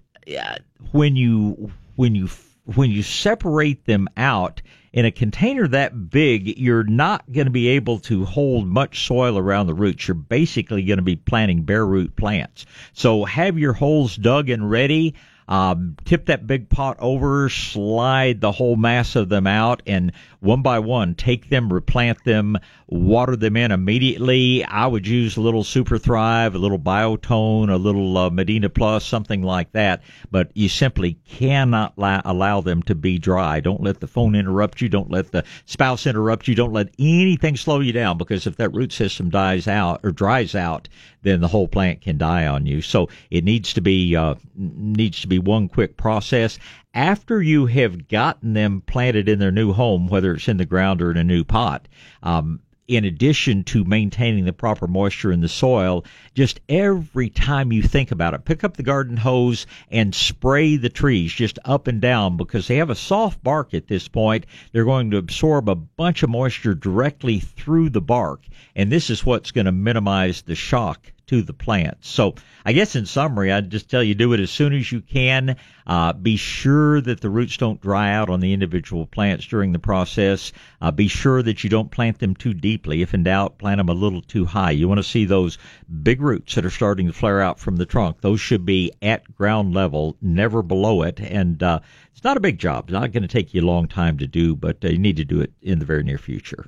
when 0.91 1.15
you 1.15 1.71
when 1.95 2.15
you 2.15 2.29
when 2.65 2.91
you 2.91 3.03
separate 3.03 3.85
them 3.85 4.07
out 4.17 4.61
in 4.93 5.05
a 5.05 5.11
container 5.11 5.67
that 5.67 6.09
big, 6.09 6.59
you're 6.59 6.83
not 6.83 7.29
going 7.31 7.45
to 7.45 7.51
be 7.51 7.69
able 7.69 7.99
to 7.99 8.25
hold 8.25 8.67
much 8.67 9.07
soil 9.07 9.37
around 9.37 9.67
the 9.67 9.73
roots. 9.73 10.07
You're 10.07 10.15
basically 10.15 10.83
going 10.83 10.97
to 10.97 11.03
be 11.03 11.15
planting 11.15 11.63
bare 11.63 11.85
root 11.85 12.15
plants. 12.15 12.65
So 12.93 13.23
have 13.25 13.57
your 13.57 13.73
holes 13.73 14.15
dug 14.15 14.49
and 14.49 14.69
ready. 14.69 15.15
Um, 15.51 15.97
tip 16.05 16.27
that 16.27 16.47
big 16.47 16.69
pot 16.69 16.95
over, 17.01 17.49
slide 17.49 18.39
the 18.39 18.53
whole 18.53 18.77
mass 18.77 19.17
of 19.17 19.27
them 19.27 19.45
out, 19.47 19.83
and 19.85 20.13
one 20.39 20.61
by 20.61 20.79
one 20.79 21.13
take 21.13 21.49
them, 21.49 21.73
replant 21.73 22.23
them, 22.23 22.57
water 22.87 23.35
them 23.35 23.57
in 23.57 23.73
immediately. 23.73 24.63
I 24.63 24.87
would 24.87 25.05
use 25.05 25.35
a 25.35 25.41
little 25.41 25.65
Super 25.65 25.97
Thrive, 25.97 26.55
a 26.55 26.57
little 26.57 26.79
Biotone, 26.79 27.69
a 27.69 27.75
little 27.75 28.17
uh, 28.17 28.29
Medina 28.29 28.69
Plus, 28.69 29.05
something 29.05 29.43
like 29.43 29.73
that. 29.73 30.03
But 30.31 30.51
you 30.53 30.69
simply 30.69 31.19
cannot 31.27 31.95
allow 31.97 32.61
them 32.61 32.81
to 32.83 32.95
be 32.95 33.19
dry. 33.19 33.59
Don't 33.59 33.83
let 33.83 33.99
the 33.99 34.07
phone 34.07 34.35
interrupt 34.35 34.79
you. 34.79 34.87
Don't 34.87 35.11
let 35.11 35.33
the 35.33 35.43
spouse 35.65 36.07
interrupt 36.07 36.47
you. 36.47 36.55
Don't 36.55 36.71
let 36.71 36.95
anything 36.97 37.57
slow 37.57 37.81
you 37.81 37.91
down 37.91 38.17
because 38.17 38.47
if 38.47 38.55
that 38.55 38.73
root 38.73 38.93
system 38.93 39.29
dies 39.29 39.67
out 39.67 39.99
or 40.01 40.11
dries 40.11 40.55
out, 40.55 40.87
then 41.23 41.41
the 41.41 41.47
whole 41.47 41.67
plant 41.67 42.01
can 42.01 42.17
die 42.17 42.47
on 42.47 42.65
you. 42.65 42.81
So 42.81 43.09
it 43.29 43.43
needs 43.43 43.73
to 43.73 43.81
be 43.81 44.15
uh, 44.15 44.35
needs 44.55 45.21
to 45.21 45.27
be 45.27 45.39
one 45.39 45.67
quick 45.67 45.97
process. 45.97 46.57
After 46.93 47.41
you 47.41 47.67
have 47.67 48.07
gotten 48.07 48.53
them 48.53 48.81
planted 48.85 49.29
in 49.29 49.39
their 49.39 49.51
new 49.51 49.71
home, 49.71 50.07
whether 50.07 50.33
it's 50.33 50.47
in 50.47 50.57
the 50.57 50.65
ground 50.65 51.01
or 51.01 51.11
in 51.11 51.17
a 51.17 51.23
new 51.23 51.43
pot, 51.43 51.87
um, 52.23 52.59
in 52.91 53.05
addition 53.05 53.63
to 53.63 53.85
maintaining 53.85 54.43
the 54.43 54.51
proper 54.51 54.85
moisture 54.85 55.31
in 55.31 55.39
the 55.39 55.47
soil, 55.47 56.03
just 56.35 56.59
every 56.67 57.29
time 57.29 57.71
you 57.71 57.81
think 57.81 58.11
about 58.11 58.33
it, 58.33 58.43
pick 58.43 58.65
up 58.65 58.75
the 58.75 58.83
garden 58.83 59.15
hose 59.15 59.65
and 59.89 60.13
spray 60.13 60.75
the 60.75 60.89
trees 60.89 61.31
just 61.31 61.57
up 61.63 61.87
and 61.87 62.01
down 62.01 62.35
because 62.35 62.67
they 62.67 62.75
have 62.75 62.89
a 62.89 62.95
soft 62.95 63.41
bark 63.41 63.73
at 63.73 63.87
this 63.87 64.09
point. 64.09 64.45
They're 64.73 64.83
going 64.83 65.09
to 65.11 65.17
absorb 65.17 65.69
a 65.69 65.75
bunch 65.75 66.21
of 66.21 66.29
moisture 66.29 66.75
directly 66.75 67.39
through 67.39 67.91
the 67.91 68.01
bark, 68.01 68.43
and 68.75 68.91
this 68.91 69.09
is 69.09 69.25
what's 69.25 69.51
going 69.51 69.67
to 69.67 69.71
minimize 69.71 70.41
the 70.41 70.55
shock 70.55 71.13
to 71.31 71.41
the 71.41 71.53
plants. 71.53 72.09
So 72.09 72.35
I 72.65 72.73
guess 72.73 72.97
in 72.97 73.05
summary, 73.05 73.53
I'd 73.53 73.69
just 73.69 73.89
tell 73.89 74.03
you 74.03 74.15
do 74.15 74.33
it 74.33 74.41
as 74.41 74.51
soon 74.51 74.73
as 74.73 74.91
you 74.91 74.99
can. 74.99 75.55
Uh, 75.87 76.11
be 76.11 76.35
sure 76.35 76.99
that 76.99 77.21
the 77.21 77.29
roots 77.29 77.55
don't 77.55 77.79
dry 77.79 78.11
out 78.11 78.29
on 78.29 78.41
the 78.41 78.51
individual 78.51 79.05
plants 79.05 79.45
during 79.45 79.71
the 79.71 79.79
process. 79.79 80.51
Uh, 80.81 80.91
be 80.91 81.07
sure 81.07 81.41
that 81.41 81.63
you 81.63 81.69
don't 81.69 81.89
plant 81.89 82.19
them 82.19 82.35
too 82.35 82.53
deeply. 82.53 83.01
If 83.01 83.13
in 83.13 83.23
doubt, 83.23 83.59
plant 83.59 83.77
them 83.77 83.87
a 83.87 83.93
little 83.93 84.21
too 84.21 84.43
high. 84.43 84.71
You 84.71 84.89
want 84.89 84.97
to 84.97 85.03
see 85.03 85.23
those 85.23 85.57
big 86.03 86.19
roots 86.19 86.55
that 86.55 86.65
are 86.65 86.69
starting 86.69 87.07
to 87.07 87.13
flare 87.13 87.39
out 87.39 87.61
from 87.61 87.77
the 87.77 87.85
trunk. 87.85 88.19
Those 88.19 88.41
should 88.41 88.65
be 88.65 88.91
at 89.01 89.33
ground 89.33 89.73
level, 89.73 90.17
never 90.21 90.61
below 90.61 91.03
it. 91.03 91.21
And 91.21 91.63
uh, 91.63 91.79
it's 92.11 92.25
not 92.25 92.35
a 92.35 92.41
big 92.41 92.59
job. 92.59 92.89
It's 92.89 92.93
not 92.93 93.13
going 93.13 93.23
to 93.23 93.29
take 93.29 93.53
you 93.53 93.61
a 93.61 93.63
long 93.63 93.87
time 93.87 94.17
to 94.17 94.27
do, 94.27 94.53
but 94.53 94.83
uh, 94.83 94.89
you 94.89 94.99
need 94.99 95.15
to 95.15 95.23
do 95.23 95.39
it 95.39 95.53
in 95.61 95.79
the 95.79 95.85
very 95.85 96.03
near 96.03 96.17
future. 96.17 96.65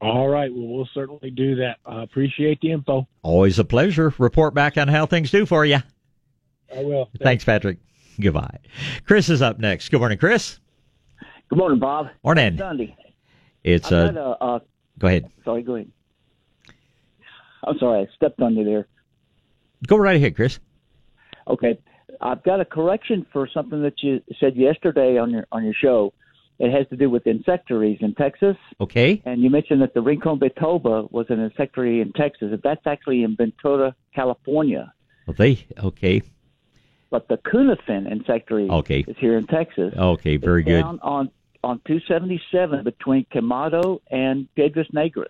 All 0.00 0.28
right. 0.28 0.50
Well, 0.52 0.66
we'll 0.66 0.88
certainly 0.94 1.30
do 1.30 1.56
that. 1.56 1.76
I 1.84 2.02
appreciate 2.02 2.60
the 2.60 2.72
info. 2.72 3.06
Always 3.22 3.58
a 3.58 3.64
pleasure. 3.64 4.14
Report 4.18 4.54
back 4.54 4.78
on 4.78 4.88
how 4.88 5.06
things 5.06 5.30
do 5.30 5.44
for 5.44 5.64
you. 5.64 5.78
I 6.74 6.84
will. 6.84 7.10
Thanks, 7.20 7.44
Patrick. 7.44 7.78
Goodbye. 8.18 8.58
Chris 9.04 9.28
is 9.28 9.42
up 9.42 9.58
next. 9.58 9.88
Good 9.90 9.98
morning, 9.98 10.18
Chris. 10.18 10.58
Good 11.48 11.58
morning, 11.58 11.78
Bob. 11.78 12.08
Morning. 12.24 12.56
Sunday. 12.56 12.96
It's 13.64 13.90
I've 13.92 13.92
uh, 13.92 14.10
got 14.12 14.16
a, 14.16 14.44
uh, 14.44 14.58
go 14.98 15.06
ahead. 15.08 15.30
sorry, 15.44 15.62
go 15.62 15.74
ahead. 15.74 15.90
I'm 17.64 17.78
sorry, 17.78 18.02
I 18.02 18.14
stepped 18.14 18.40
on 18.40 18.54
you 18.56 18.64
there. 18.64 18.86
Go 19.86 19.96
right 19.96 20.16
ahead, 20.16 20.34
Chris. 20.36 20.58
Okay, 21.46 21.78
I've 22.20 22.42
got 22.42 22.60
a 22.60 22.64
correction 22.64 23.26
for 23.32 23.48
something 23.52 23.82
that 23.82 24.02
you 24.02 24.22
said 24.38 24.56
yesterday 24.56 25.18
on 25.18 25.30
your 25.30 25.46
on 25.52 25.64
your 25.64 25.74
show. 25.74 26.12
It 26.60 26.70
has 26.72 26.86
to 26.90 26.96
do 26.96 27.08
with 27.08 27.26
insectaries 27.26 27.98
in 28.02 28.14
Texas, 28.14 28.56
Okay. 28.82 29.22
and 29.24 29.40
you 29.40 29.48
mentioned 29.48 29.80
that 29.80 29.94
the 29.94 30.02
Rincon 30.02 30.38
Vitova 30.38 31.10
was 31.10 31.24
an 31.30 31.40
insectary 31.40 32.02
in 32.02 32.12
Texas. 32.12 32.48
That's 32.62 32.86
actually 32.86 33.22
in 33.22 33.34
Ventura, 33.34 33.94
California. 34.14 34.92
Well, 35.26 35.34
they 35.38 35.64
okay. 35.82 36.20
But 37.08 37.28
the 37.28 37.38
Kunafin 37.38 38.06
insectary 38.12 38.68
Okay. 38.68 39.00
is 39.08 39.16
here 39.18 39.38
in 39.38 39.46
Texas. 39.46 39.94
Okay, 39.96 40.36
very 40.36 40.60
It's 40.60 40.68
good. 40.68 40.82
Down 40.82 41.00
on 41.02 41.30
on 41.64 41.80
277 41.86 42.84
between 42.84 43.24
Quemado 43.32 44.00
and 44.10 44.46
Piedras 44.54 44.88
Negras, 44.94 45.26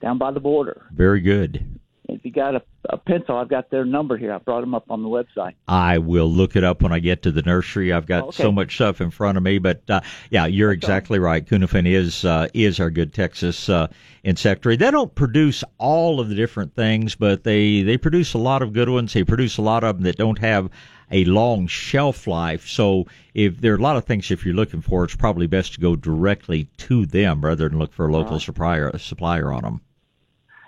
down 0.00 0.16
by 0.18 0.30
the 0.30 0.40
border. 0.40 0.82
Very 0.94 1.20
good. 1.20 1.64
If 2.08 2.24
you 2.24 2.32
got 2.32 2.56
a, 2.56 2.62
a 2.90 2.96
pencil, 2.98 3.36
I've 3.36 3.48
got 3.48 3.70
their 3.70 3.84
number 3.84 4.16
here. 4.16 4.32
I 4.32 4.38
brought 4.38 4.60
them 4.62 4.74
up 4.74 4.90
on 4.90 5.02
the 5.04 5.08
website. 5.08 5.54
I 5.68 5.98
will 5.98 6.28
look 6.28 6.56
it 6.56 6.64
up 6.64 6.82
when 6.82 6.92
I 6.92 6.98
get 6.98 7.22
to 7.22 7.30
the 7.30 7.42
nursery. 7.42 7.92
I've 7.92 8.06
got 8.06 8.24
Okay. 8.24 8.42
so 8.42 8.50
much 8.50 8.74
stuff 8.74 9.00
in 9.00 9.10
front 9.10 9.38
of 9.38 9.44
me, 9.44 9.58
but 9.58 9.88
uh, 9.88 10.00
yeah, 10.30 10.46
you're 10.46 10.72
exactly 10.72 11.20
right. 11.20 11.46
Kunafin 11.46 11.86
is 11.86 12.24
uh, 12.24 12.48
is 12.54 12.80
our 12.80 12.90
good 12.90 13.14
Texas 13.14 13.68
uh, 13.68 13.86
insectary. 14.24 14.74
They 14.76 14.90
don't 14.90 15.14
produce 15.14 15.62
all 15.78 16.18
of 16.18 16.28
the 16.28 16.34
different 16.34 16.74
things, 16.74 17.14
but 17.14 17.44
they 17.44 17.82
they 17.82 17.96
produce 17.96 18.34
a 18.34 18.38
lot 18.38 18.62
of 18.62 18.72
good 18.72 18.88
ones. 18.88 19.12
They 19.12 19.22
produce 19.22 19.56
a 19.58 19.62
lot 19.62 19.84
of 19.84 19.96
them 19.96 20.04
that 20.04 20.16
don't 20.16 20.40
have 20.40 20.70
a 21.12 21.24
long 21.26 21.68
shelf 21.68 22.26
life. 22.26 22.66
So 22.66 23.06
if 23.34 23.60
there 23.60 23.74
are 23.74 23.76
a 23.76 23.80
lot 23.82 23.96
of 23.96 24.04
things, 24.06 24.30
if 24.32 24.44
you're 24.44 24.54
looking 24.56 24.80
for, 24.80 25.04
it's 25.04 25.14
probably 25.14 25.46
best 25.46 25.74
to 25.74 25.80
go 25.80 25.94
directly 25.94 26.64
to 26.78 27.06
them 27.06 27.42
rather 27.44 27.68
than 27.68 27.78
look 27.78 27.92
for 27.92 28.08
a 28.08 28.12
local 28.12 28.32
Right. 28.32 28.42
supplier 28.42 28.98
supplier 28.98 29.52
on 29.52 29.62
them. 29.62 29.80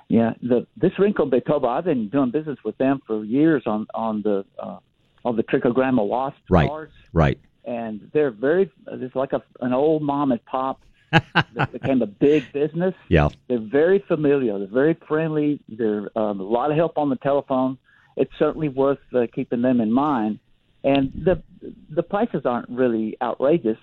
Yeah, 0.09 0.35
the 0.43 0.67
this 0.77 0.93
Rincon 0.99 1.31
Vitova, 1.31 1.69
I've 1.69 1.85
been 1.85 2.09
doing 2.09 2.31
business 2.31 2.59
with 2.65 2.77
them 2.79 3.01
for 3.07 3.25
years 3.25 3.63
on 3.67 3.87
on 3.95 4.23
the 4.23 4.45
uh, 4.59 4.79
on 5.25 5.37
the 5.37 5.43
trichogramma 5.43 6.07
wasp 6.07 6.37
Right. 6.51 6.69
cars, 6.69 6.91
Right. 7.13 7.39
and 7.65 8.11
they're 8.13 8.31
very. 8.31 8.71
It's 8.89 9.17
like 9.17 9.33
a 9.33 9.43
an 9.61 9.73
old 9.73 10.03
mom 10.03 10.33
and 10.33 10.45
pop 10.45 10.81
that 11.55 11.73
became 11.73 12.03
a 12.03 12.07
big 12.07 12.53
business. 12.53 12.95
Yeah. 13.09 13.29
They're 13.49 13.59
very 13.59 14.01
familiar. 14.01 14.59
They're 14.59 14.69
very 14.69 14.95
friendly. 15.09 15.61
They're 15.69 16.11
um, 16.19 16.41
a 16.41 16.45
lot 16.45 16.71
of 16.71 16.77
help 16.77 16.99
on 16.99 17.09
the 17.09 17.17
telephone. 17.17 17.79
It's 18.17 18.33
certainly 18.39 18.69
worth 18.69 18.99
uh, 19.15 19.27
keeping 19.35 19.63
them 19.63 19.81
in 19.81 19.91
mind. 19.93 20.39
And 20.83 21.13
the 21.25 21.43
the 21.89 22.03
prices 22.03 22.43
aren't 22.45 22.69
really 22.69 23.17
outrageous, 23.23 23.79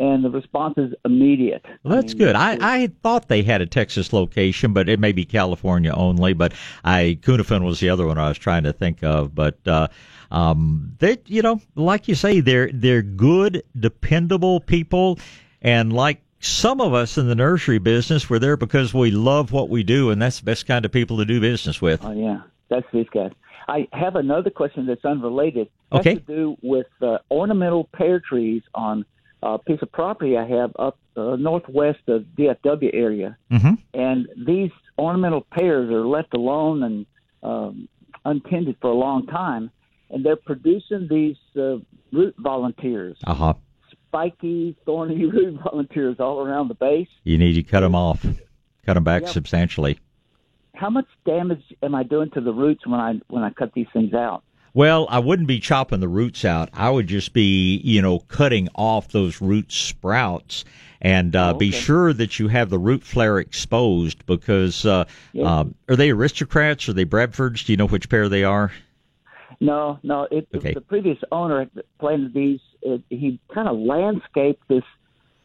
and 0.00 0.24
the 0.24 0.30
response 0.30 0.74
is 0.78 0.94
immediate. 1.04 1.64
Well, 1.82 2.00
that's 2.00 2.14
good. 2.14 2.34
I, 2.34 2.56
I 2.60 2.86
thought 3.02 3.28
they 3.28 3.42
had 3.42 3.60
a 3.60 3.66
Texas 3.66 4.14
location, 4.14 4.72
but 4.72 4.88
it 4.88 4.98
may 4.98 5.12
be 5.12 5.26
California 5.26 5.92
only. 5.92 6.32
But 6.32 6.54
I 6.82 7.18
Kunafin 7.20 7.62
was 7.64 7.80
the 7.80 7.90
other 7.90 8.06
one 8.06 8.16
I 8.16 8.28
was 8.28 8.38
trying 8.38 8.62
to 8.62 8.72
think 8.72 9.04
of. 9.04 9.34
But 9.34 9.58
uh, 9.66 9.88
um, 10.30 10.96
they, 10.98 11.18
you 11.26 11.42
know, 11.42 11.60
like 11.76 12.08
you 12.08 12.14
say, 12.14 12.40
they're 12.40 12.70
they're 12.72 13.02
good, 13.02 13.62
dependable 13.78 14.60
people, 14.60 15.18
and 15.60 15.92
like 15.92 16.22
some 16.38 16.80
of 16.80 16.94
us 16.94 17.18
in 17.18 17.28
the 17.28 17.34
nursery 17.34 17.78
business, 17.78 18.30
we're 18.30 18.38
there 18.38 18.56
because 18.56 18.94
we 18.94 19.10
love 19.10 19.52
what 19.52 19.68
we 19.68 19.82
do, 19.82 20.08
and 20.10 20.22
that's 20.22 20.38
the 20.40 20.46
best 20.46 20.66
kind 20.66 20.86
of 20.86 20.92
people 20.92 21.18
to 21.18 21.26
do 21.26 21.40
business 21.40 21.82
with. 21.82 22.02
Oh 22.02 22.12
yeah, 22.12 22.40
that's 22.70 22.86
these 22.92 23.08
guys. 23.12 23.32
I 23.68 23.86
have 23.92 24.16
another 24.16 24.48
question 24.50 24.86
that's 24.86 25.04
unrelated. 25.04 25.68
It 25.92 25.96
has 25.96 26.00
Okay. 26.00 26.14
to 26.14 26.20
do 26.20 26.56
with 26.62 26.88
uh, 27.02 27.18
ornamental 27.30 27.84
pear 27.92 28.18
trees 28.18 28.62
on 28.74 29.04
a 29.42 29.58
piece 29.58 29.80
of 29.82 29.90
property 29.92 30.36
I 30.36 30.46
have 30.46 30.72
up 30.78 30.98
uh, 31.16 31.36
northwest 31.36 32.00
of 32.08 32.22
DFW 32.38 32.90
area, 32.92 33.36
Mm-hmm. 33.50 33.74
and 33.94 34.28
these 34.46 34.70
ornamental 34.98 35.46
pears 35.52 35.90
are 35.90 36.06
left 36.06 36.34
alone 36.34 36.82
and 36.82 37.06
um, 37.42 37.88
untended 38.24 38.76
for 38.80 38.90
a 38.90 38.94
long 38.94 39.26
time, 39.26 39.70
and 40.10 40.24
they're 40.24 40.36
producing 40.36 41.08
these 41.08 41.36
uh, 41.56 41.76
root 42.12 42.34
volunteers, 42.38 43.16
Uh 43.26 43.34
huh. 43.34 43.54
spiky, 43.90 44.76
thorny 44.84 45.24
root 45.36 45.58
volunteers 45.62 46.16
all 46.20 46.40
around 46.40 46.68
the 46.68 46.74
base. 46.74 47.08
You 47.24 47.38
need 47.38 47.54
to 47.54 47.62
cut 47.62 47.80
them 47.80 47.94
off, 47.94 48.22
cut 48.84 48.94
them 48.94 49.04
back 49.04 49.22
Yep. 49.22 49.30
substantially. 49.32 49.98
How 50.74 50.88
much 50.90 51.06
damage 51.26 51.62
am 51.82 51.94
I 51.94 52.02
doing 52.04 52.30
to 52.30 52.40
the 52.40 52.52
roots 52.52 52.86
when 52.86 53.00
I 53.00 53.14
when 53.28 53.42
I 53.42 53.50
cut 53.50 53.72
these 53.74 53.88
things 53.92 54.14
out? 54.14 54.42
Well, 54.72 55.06
I 55.10 55.18
wouldn't 55.18 55.48
be 55.48 55.58
chopping 55.58 56.00
the 56.00 56.08
roots 56.08 56.44
out. 56.44 56.68
I 56.72 56.90
would 56.90 57.06
just 57.08 57.32
be, 57.32 57.78
you 57.78 58.00
know, 58.00 58.20
cutting 58.20 58.68
off 58.74 59.08
those 59.08 59.40
root 59.40 59.72
sprouts 59.72 60.64
and 61.00 61.34
uh, 61.34 61.54
be 61.54 61.70
okay. 61.70 61.78
sure 61.78 62.12
that 62.12 62.38
you 62.38 62.48
have 62.48 62.70
the 62.70 62.78
root 62.78 63.02
flare 63.02 63.38
exposed 63.38 64.24
because 64.26 64.84
uh, 64.86 65.06
Yeah. 65.32 65.60
um, 65.60 65.74
are 65.88 65.96
they 65.96 66.10
aristocrats? 66.10 66.88
Are 66.88 66.92
they 66.92 67.04
Bradfords? 67.06 67.64
Do 67.64 67.72
you 67.72 67.76
know 67.78 67.86
which 67.86 68.08
pair 68.08 68.28
they 68.28 68.44
are? 68.44 68.70
No, 69.60 69.98
no. 70.02 70.28
It, 70.30 70.46
Okay. 70.54 70.72
The 70.74 70.80
previous 70.80 71.18
owner 71.32 71.68
planted 71.98 72.32
these. 72.32 72.60
It, 72.82 73.02
he 73.10 73.40
kind 73.52 73.68
of 73.68 73.76
landscaped 73.78 74.66
this 74.68 74.84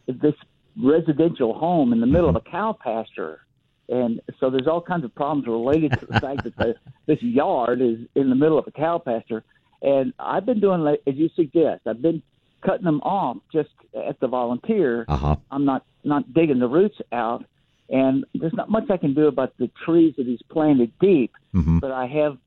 this 0.07 0.35
residential 0.81 1.53
home 1.53 1.91
in 1.93 1.99
the 1.99 2.05
middle 2.07 2.29
of 2.29 2.35
a 2.35 2.41
cow 2.41 2.77
pasture, 2.79 3.39
and 3.89 4.21
so 4.39 4.49
there's 4.49 4.67
all 4.67 4.81
kinds 4.81 5.05
of 5.05 5.13
problems 5.13 5.47
related 5.47 5.91
to 5.99 6.05
the 6.05 6.19
fact 6.19 6.43
that 6.43 6.55
the, 6.57 6.75
this 7.05 7.21
yard 7.21 7.81
is 7.81 7.99
in 8.15 8.29
the 8.29 8.35
middle 8.35 8.57
of 8.57 8.67
a 8.67 8.71
cow 8.71 8.97
pasture. 8.97 9.43
And 9.81 10.13
I've 10.19 10.45
been 10.45 10.59
doing 10.59 10.87
as 11.05 11.15
you 11.15 11.29
suggest. 11.35 11.81
I've 11.85 12.01
been 12.01 12.23
cutting 12.65 12.85
them 12.85 13.01
off 13.01 13.37
just 13.51 13.69
at 13.95 14.19
the 14.19 14.27
volunteer. 14.27 15.05
Uh 15.07 15.17
huh. 15.17 15.35
I'm 15.51 15.65
not 15.65 15.85
not 16.03 16.33
digging 16.33 16.59
the 16.59 16.67
roots 16.67 16.97
out, 17.11 17.45
and 17.89 18.25
there's 18.33 18.53
not 18.53 18.69
much 18.69 18.89
I 18.89 18.97
can 18.97 19.13
do 19.13 19.27
about 19.27 19.53
the 19.57 19.69
trees 19.85 20.15
that 20.17 20.25
he's 20.25 20.41
planted 20.49 20.91
deep. 20.99 21.33
hmm 21.51 21.79
But 21.79 21.91
I 21.91 22.07
have 22.07 22.37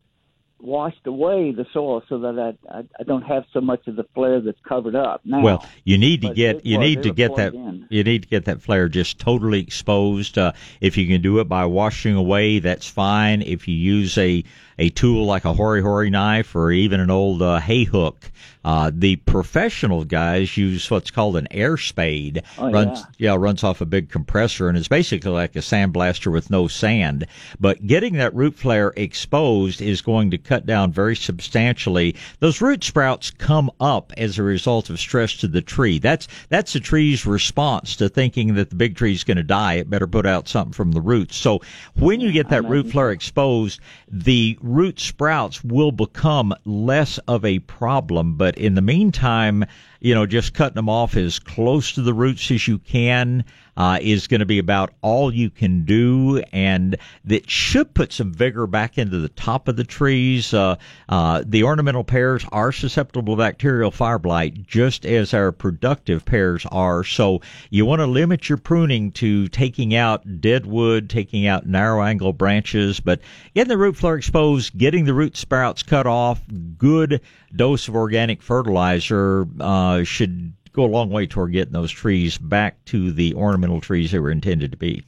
washed 0.61 1.07
away 1.07 1.53
the 1.53 1.65
soil 1.73 2.03
so 2.09 2.19
that 2.19 2.39
I, 2.69 2.79
I, 2.79 2.83
I 2.99 3.03
don't 3.05 3.23
have 3.23 3.45
so 3.53 3.61
much 3.61 3.87
of 3.87 3.97
the 3.97 4.05
flare 4.15 4.41
that's 4.41 4.59
covered 4.69 4.97
up 4.97 5.21
now. 5.25 5.41
Well, 5.41 5.67
you 5.85 5.99
need 5.99 6.23
to 6.23 6.29
But 6.29 6.37
get 6.37 6.67
you 6.67 6.79
was- 6.79 6.87
need 6.89 7.03
to 7.05 7.13
get 7.13 7.37
that 7.37 7.55
in. 7.55 7.87
you 7.91 8.03
need 8.05 8.23
to 8.23 8.29
get 8.29 8.45
that 8.47 8.61
flare 8.63 8.89
just 8.89 9.19
totally 9.19 9.61
exposed. 9.61 10.37
Uh, 10.37 10.53
if 10.81 10.97
you 10.97 11.07
can 11.07 11.23
do 11.23 11.39
it 11.39 11.49
by 11.49 11.65
washing 11.65 12.15
away, 12.17 12.59
that's 12.59 12.89
fine. 12.89 13.43
If 13.43 13.69
you 13.69 13.75
use 13.75 14.19
a 14.19 14.45
a 14.81 14.91
tool 14.91 15.25
like 15.27 15.45
a 15.45 15.53
hori 15.55 15.81
hori 15.83 16.09
knife 16.11 16.55
or 16.55 16.71
even 16.71 17.01
an 17.01 17.11
old 17.11 17.43
uh, 17.43 17.59
hay 17.59 17.83
hook, 17.85 18.31
uh, 18.65 18.91
the 18.95 19.17
professional 19.17 20.05
guys 20.05 20.57
use 20.57 20.89
what's 20.91 21.11
called 21.11 21.37
an 21.37 21.49
air 21.51 21.77
spade. 21.77 22.43
Oh, 22.59 22.71
runs 22.71 23.03
yeah 23.19 23.35
runs 23.37 23.65
off 23.65 23.81
a 23.81 23.87
big 23.87 24.09
compressor 24.11 24.69
and 24.69 24.77
is 24.79 24.89
basically 24.89 25.31
like 25.33 25.57
a 25.57 25.61
sandblaster 25.61 26.33
with 26.33 26.51
no 26.51 26.69
sand. 26.69 27.27
But 27.59 27.87
getting 27.87 28.15
that 28.15 28.35
root 28.35 28.55
flare 28.55 28.93
exposed 28.97 29.81
is 29.81 30.01
going 30.03 30.31
to 30.31 30.39
cut 30.49 30.65
down 30.65 30.91
very 30.91 31.15
substantially. 31.15 32.17
Those 32.41 32.63
root 32.63 32.83
sprouts 32.83 33.31
come 33.31 33.71
up 33.81 34.13
as 34.17 34.39
a 34.39 34.43
result 34.43 34.89
of 34.89 34.99
stress 34.99 35.35
to 35.37 35.49
the 35.49 35.61
tree. 35.61 35.99
That's 35.99 36.27
that's 36.49 36.73
the 36.73 36.81
tree's 36.81 37.27
response 37.27 37.97
to 37.97 38.09
thinking 38.09 38.55
that 38.55 38.71
the 38.71 38.77
big 38.77 38.97
tree 38.97 39.13
is 39.13 39.25
going 39.25 39.37
to 39.37 39.43
die. 39.43 39.75
It 39.75 39.91
better 39.91 40.07
put 40.07 40.25
out 40.25 40.49
something 40.49 40.73
from 40.73 40.93
the 40.93 41.03
roots. 41.03 41.37
So 41.37 41.61
when 41.97 42.21
you 42.21 42.33
get 42.33 42.49
that 42.49 42.65
root 42.65 42.91
flare 42.91 43.11
exposed, 43.11 43.81
the 44.11 44.59
root 44.63 44.99
sprouts 44.99 45.63
will 45.63 45.93
become 45.93 46.55
less 46.65 47.19
of 47.29 47.45
a 47.45 47.59
problem. 47.61 48.37
But 48.37 48.57
in 48.57 48.75
the 48.75 48.83
meantime, 48.83 49.67
you 50.01 50.15
know, 50.15 50.27
just 50.27 50.55
cutting 50.55 50.77
them 50.77 50.89
off 50.89 51.17
as 51.17 51.39
close 51.39 51.93
to 51.93 52.03
the 52.03 52.15
roots 52.15 52.51
as 52.51 52.67
you 52.69 52.79
can 52.79 53.45
uh, 53.79 53.97
is 54.03 54.27
going 54.27 54.41
to 54.41 54.47
be 54.47 54.59
about 54.59 54.93
all 55.03 55.33
you 55.33 55.49
can 55.49 55.85
do, 55.85 56.43
and 56.53 56.97
that 57.25 57.49
should 57.49 57.95
put 57.95 58.13
some 58.13 58.33
vigor 58.33 58.67
back 58.67 58.99
into 58.99 59.19
the 59.19 59.29
top 59.29 59.69
of 59.69 59.77
the 59.77 59.85
trees. 59.85 60.53
Uh, 60.53 60.75
uh, 61.09 61.45
the 61.47 61.63
ornamental 61.63 62.03
pears 62.03 62.45
are 62.51 62.73
susceptible 62.73 63.37
to 63.37 63.39
bacterial 63.39 63.93
fire 63.93 64.19
blight, 64.19 64.67
just 64.67 65.07
as 65.07 65.33
our 65.33 65.53
productive 65.53 66.25
pears 66.25 66.67
are. 66.73 67.05
So 67.05 67.41
you 67.71 67.87
want 67.87 68.01
to 68.01 68.07
limit 68.07 68.49
your 68.49 68.59
pruning 68.59 69.13
to 69.13 69.47
taking 69.47 69.95
out 69.95 70.41
dead 70.41 70.67
wood, 70.67 71.09
taking 71.09 71.47
out 71.47 71.65
narrow 71.65 72.03
angle 72.03 72.33
branches, 72.33 72.99
but 72.99 73.21
getting 73.55 73.69
the 73.69 73.79
root 73.79 73.97
flare 73.97 74.17
exposed, 74.17 74.77
getting 74.77 75.05
the 75.05 75.15
root 75.15 75.37
sprouts 75.37 75.85
cut 75.85 76.09
off, 76.09 76.43
good 76.79 77.21
dose 77.55 77.87
of 77.89 77.95
organic 77.95 78.43
fertilizer 78.43 79.47
uh, 79.61 79.88
should 80.05 80.53
go 80.73 80.85
a 80.85 80.87
long 80.87 81.11
way 81.11 81.27
toward 81.27 81.53
getting 81.53 81.73
those 81.73 81.91
trees 81.91 82.39
back 82.39 82.85
to 82.87 83.11
the 83.13 83.35
ornamental 83.35 83.81
trees 83.81 84.13
they 84.13 84.19
were 84.21 84.31
intended 84.31 84.71
to 84.71 84.77
be. 84.77 85.05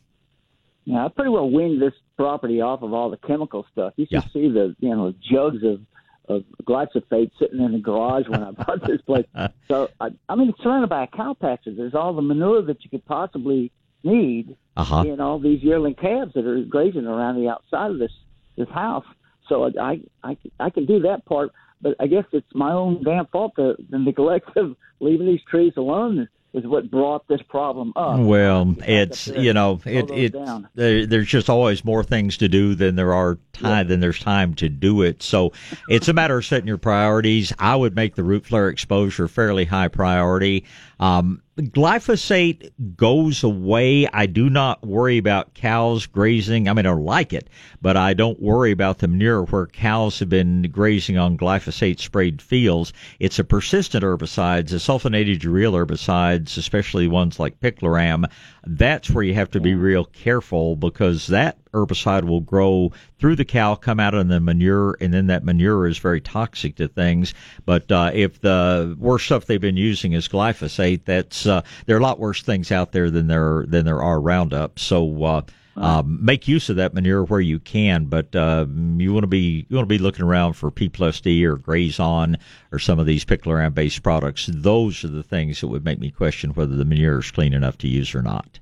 Yeah, 0.85 1.05
I 1.05 1.09
pretty 1.09 1.31
well 1.31 1.49
weaned 1.51 1.81
this 1.81 1.95
property 2.17 2.61
off 2.61 2.83
of 2.83 2.93
all 2.93 3.11
the 3.11 3.17
chemical 3.19 3.67
stuff. 3.73 3.93
You 3.97 4.07
should 4.07 4.13
Yeah. 4.25 4.29
see 4.33 4.49
the 4.49 4.75
you 4.81 4.91
know 4.95 5.15
jugs 5.21 5.63
of 5.63 5.81
of 6.29 6.45
glyphosate 6.65 7.31
sitting 7.41 7.61
in 7.61 7.73
the 7.73 7.79
garage 7.79 8.29
when 8.29 8.43
I 8.43 8.53
bought 8.53 8.87
this 8.87 9.01
place. 9.03 9.27
So 9.69 9.89
I, 10.01 10.09
I 10.29 10.35
mean, 10.37 10.49
it's 10.49 10.61
surrounded 10.63 10.89
by 10.89 11.05
a 11.05 11.07
cow 11.07 11.35
pasture. 11.35 11.73
There's 11.73 11.95
all 11.95 12.13
the 12.13 12.23
manure 12.23 12.63
that 12.63 12.83
you 12.85 12.91
could 12.91 13.05
possibly 13.05 13.71
need. 14.03 14.57
Uh 14.77 14.85
huh. 14.85 15.03
You 15.07 15.17
know, 15.17 15.39
these 15.39 15.63
yearling 15.63 15.95
calves 15.95 16.33
that 16.35 16.45
are 16.47 16.61
grazing 16.65 17.07
around 17.07 17.37
the 17.37 17.49
outside 17.49 17.91
of 17.93 17.99
this 17.99 18.13
this 18.57 18.69
house. 18.71 19.05
So 19.49 19.71
I 19.79 20.01
I 20.25 20.37
I 20.59 20.71
can 20.71 20.87
do 20.87 21.01
that 21.01 21.25
part, 21.25 21.53
but 21.81 21.97
I 22.01 22.07
guess 22.07 22.25
it's 22.33 22.55
my 22.55 22.73
own 22.73 23.03
damn 23.03 23.27
fault. 23.27 23.55
The, 23.57 23.77
the 23.89 23.99
neglect 23.99 24.57
of 24.57 24.77
leaving 25.01 25.27
these 25.27 25.43
trees 25.49 25.73
alone 25.77 26.29
is 26.53 26.67
what 26.67 26.91
brought 26.91 27.27
this 27.29 27.41
problem 27.43 27.93
up. 27.95 28.19
Well, 28.19 28.75
it's 28.81 29.29
you 29.29 29.53
know 29.53 29.81
it 29.85 30.11
it 30.11 30.35
there, 30.75 31.07
there's 31.07 31.29
just 31.29 31.49
always 31.49 31.85
more 31.85 32.03
things 32.03 32.37
to 32.39 32.49
do 32.49 32.75
than 32.75 32.97
there 32.97 33.15
are 33.15 33.39
time 33.53 33.89
than 33.89 34.01
there's 34.01 34.19
time 34.19 34.55
to 34.55 34.69
do 34.69 35.03
it. 35.03 35.23
So 35.23 35.53
it's 35.89 36.09
a 36.09 36.13
matter 36.13 36.39
of 36.39 36.45
setting 36.45 36.67
your 36.67 36.79
priorities. 36.79 37.53
I 37.59 37.77
would 37.77 37.95
make 37.95 38.17
the 38.17 38.25
root 38.25 38.47
flare 38.47 38.69
exposure 38.69 39.29
fairly 39.29 39.65
high 39.65 39.89
priority. 39.89 40.65
Um, 40.99 41.43
glyphosate 41.61 42.71
goes 42.97 43.43
away. 43.43 44.07
I 44.13 44.27
do 44.27 44.51
not 44.51 44.87
worry 44.87 45.19
about 45.19 45.55
cows 45.55 46.07
grazing. 46.07 46.69
I 46.69 46.73
mean, 46.73 46.87
I 46.87 46.93
like 46.93 47.33
it, 47.33 47.49
but 47.81 47.97
I 47.97 48.15
don't 48.15 48.41
worry 48.41 48.73
about 48.73 48.99
the 48.99 49.09
manure 49.09 49.45
where 49.45 49.67
cows 49.67 50.19
have 50.19 50.29
been 50.29 50.63
grazing 50.71 51.19
on 51.19 51.37
glyphosate 51.37 52.01
sprayed 52.01 52.43
fields. 52.43 52.93
It's 53.19 53.39
a 53.39 53.45
persistent 53.45 54.05
herbicide, 54.05 54.69
the 54.69 54.77
sulfonylurea 54.77 55.73
herbicides, 55.73 56.57
especially 56.57 57.09
ones 57.09 57.39
like 57.39 57.61
picloram. 57.61 58.25
That's 58.67 59.11
where 59.11 59.25
you 59.25 59.35
have 59.35 59.51
to 59.53 59.61
be 59.61 59.75
real 59.75 60.05
careful 60.05 60.77
because 60.77 61.27
that 61.29 61.59
herbicide 61.73 62.25
will 62.25 62.41
grow 62.41 62.93
through 63.19 63.37
the 63.37 63.45
cow, 63.45 63.75
come 63.75 64.01
out 64.01 64.15
in 64.15 64.29
the 64.29 64.41
manure, 64.41 64.97
and 65.01 65.13
then 65.13 65.27
that 65.29 65.45
manure 65.45 65.87
is 65.87 65.99
very 65.99 66.21
toxic 66.21 66.77
to 66.77 66.89
things. 66.89 67.35
But 67.65 67.91
uh, 67.91 68.11
if 68.13 68.41
the 68.41 68.97
worst 68.99 69.27
stuff 69.27 69.47
they've 69.47 69.61
been 69.61 69.77
using 69.77 70.13
is 70.13 70.29
glyphosate, 70.29 71.05
that's 71.05 71.47
uh, 71.47 71.63
there 71.87 71.97
are 71.97 72.01
a 72.01 72.03
lot 72.03 72.19
worse 72.19 72.43
things 72.43 72.73
out 72.73 72.93
there 72.93 73.11
than 73.11 73.27
there 73.27 73.65
than 73.67 73.85
there 73.85 74.03
are 74.03 74.21
Roundup. 74.21 74.79
So. 74.79 75.25
Uh, 75.25 75.43
um, 75.77 76.19
make 76.23 76.49
use 76.49 76.69
of 76.69 76.77
that 76.77 76.93
manure 76.93 77.25
where 77.25 77.41
you 77.41 77.59
can, 77.59 78.05
but 78.07 78.35
uh, 78.37 78.67
you 78.99 79.15
want 79.15 79.23
to 79.23 79.29
be 79.29 79.67
you 79.69 79.77
want 79.77 79.89
to 79.89 79.95
be 79.95 79.99
looking 79.99 80.25
around 80.25 80.55
for 80.55 80.71
P 80.71 80.89
plus 80.89 81.21
D 81.21 81.47
or 81.47 81.57
Grazon 81.57 82.37
or 82.73 82.79
some 82.79 82.99
of 82.99 83.07
these 83.07 83.25
picloram 83.25 83.73
based 83.73 84.03
products. 84.03 84.51
Those 84.53 85.05
are 85.05 85.09
the 85.09 85.23
things 85.23 85.61
that 85.61 85.69
would 85.69 85.85
make 85.85 85.99
me 85.99 86.11
question 86.11 86.51
whether 86.51 86.77
the 86.77 86.85
manure 86.85 87.21
is 87.21 87.31
clean 87.31 87.55
enough 87.55 87.79
to 87.79 87.89
use 87.89 88.15
or 88.15 88.21
not. 88.21 88.59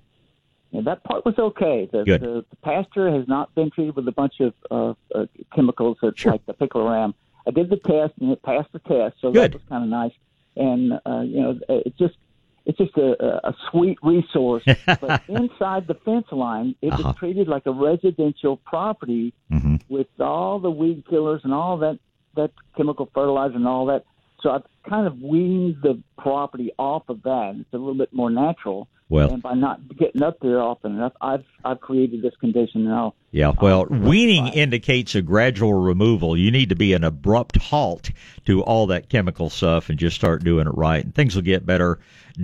Yeah, 0.71 0.83
that 0.85 1.03
part 1.05 1.25
was 1.25 1.35
okay. 1.39 1.89
The, 1.91 2.05
the, 2.19 2.45
the 2.51 2.57
pasture 2.63 3.11
has 3.11 3.27
not 3.27 3.55
been 3.55 3.71
treated 3.71 3.97
with 3.97 4.07
a 4.07 4.13
bunch 4.13 4.35
of 4.41 4.53
uh, 4.71 4.95
uh, 5.19 5.27
chemicals 5.55 5.97
that, 6.03 6.19
Sure. 6.19 6.33
like 6.33 6.45
the 6.47 6.53
picloram. 6.55 7.15
I 7.47 7.51
did 7.51 7.71
the 7.71 7.77
test 7.77 8.13
and 8.21 8.31
it 8.31 8.43
passed 8.43 8.71
the 8.73 8.79
test, 8.81 9.17
so 9.21 9.33
Good. 9.33 9.53
that 9.53 9.55
was 9.55 9.63
kind 9.69 9.83
of 9.85 9.89
nice. 9.89 10.13
And 10.57 10.93
uh, 11.07 11.21
you 11.23 11.41
know, 11.41 11.59
it's 11.69 11.97
just 11.97 12.17
it's 12.67 12.77
just 12.77 12.95
a, 12.99 13.49
a 13.49 13.55
sweet 13.71 13.97
resource. 14.03 14.65
but 15.01 15.23
inside 15.29 15.87
the 15.87 15.95
fence 16.05 16.27
line, 16.33 16.75
it 16.83 16.93
Uh-huh. 16.93 17.03
was 17.05 17.17
treated 17.17 17.49
like 17.49 17.65
a 17.67 17.73
residential 17.73 18.57
property 18.59 19.33
hmm 19.51 19.77
with 19.89 20.09
all 20.21 20.59
the 20.59 20.71
weed 20.71 21.03
killers 21.09 21.41
and 21.45 21.55
all 21.55 21.79
that 21.79 21.99
that 22.35 22.51
chemical 22.77 23.09
fertilizer 23.15 23.57
and 23.57 23.67
all 23.67 23.87
that. 23.87 24.05
So 24.43 24.51
I've 24.51 24.65
kind 24.87 25.07
of 25.07 25.19
weaned 25.23 25.77
the 25.83 26.03
property 26.19 26.73
off 26.79 27.09
of 27.09 27.23
that. 27.23 27.57
It's 27.59 27.73
a 27.73 27.79
little 27.79 27.95
bit 27.95 28.13
more 28.13 28.29
natural. 28.31 28.87
Well, 29.11 29.33
and 29.33 29.43
by 29.43 29.55
not 29.55 29.81
getting 29.97 30.23
up 30.23 30.39
there 30.41 30.61
often 30.61 30.97
enough, 30.97 31.15
I've 31.21 31.45
I've 31.65 31.81
created 31.81 32.21
this 32.21 32.35
condition 32.37 32.85
now. 32.85 33.15
Yeah, 33.31 33.53
well, 33.61 33.87
weaning 33.87 34.49
indicates 34.49 35.15
a 35.15 35.23
gradual 35.23 35.73
removal. 35.73 36.37
You 36.37 36.51
need 36.51 36.69
to 36.69 36.77
be 36.77 36.93
an 36.93 37.05
abrupt 37.05 37.57
halt 37.57 38.11
to 38.45 38.63
all 38.63 38.87
that 38.89 39.09
chemical 39.09 39.49
stuff 39.49 39.89
and 39.89 39.99
just 39.99 40.17
start 40.17 40.45
doing 40.45 40.67
it 40.67 40.75
right, 40.75 41.03
and 41.03 41.15
things 41.15 41.35
will 41.35 41.43
get 41.43 41.65
better 41.65 41.99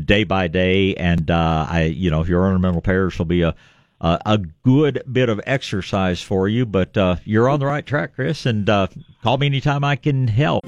day 0.05 0.25
by 0.25 0.49
day. 0.49 0.95
And 0.95 1.31
uh, 1.31 1.67
I, 1.69 1.83
you 1.85 2.11
know, 2.11 2.23
if 2.23 2.29
your 2.29 2.43
ornamental 2.43 2.81
pears 2.81 3.19
will 3.19 3.27
be 3.27 3.43
a 3.43 3.55
a, 4.01 4.21
a 4.27 4.39
good 4.39 5.03
bit 5.11 5.29
of 5.29 5.41
exercise 5.47 6.23
for 6.23 6.49
you. 6.49 6.67
But 6.67 6.97
uh, 6.97 7.17
you're 7.25 7.49
on 7.49 7.61
the 7.61 7.67
right 7.67 7.85
track, 7.85 8.15
Chris, 8.15 8.47
and 8.47 8.69
uh, 8.69 8.89
call 9.23 9.39
me 9.39 9.47
anytime 9.47 9.83
I 9.83 9.97
can 9.97 10.29
help. 10.29 10.65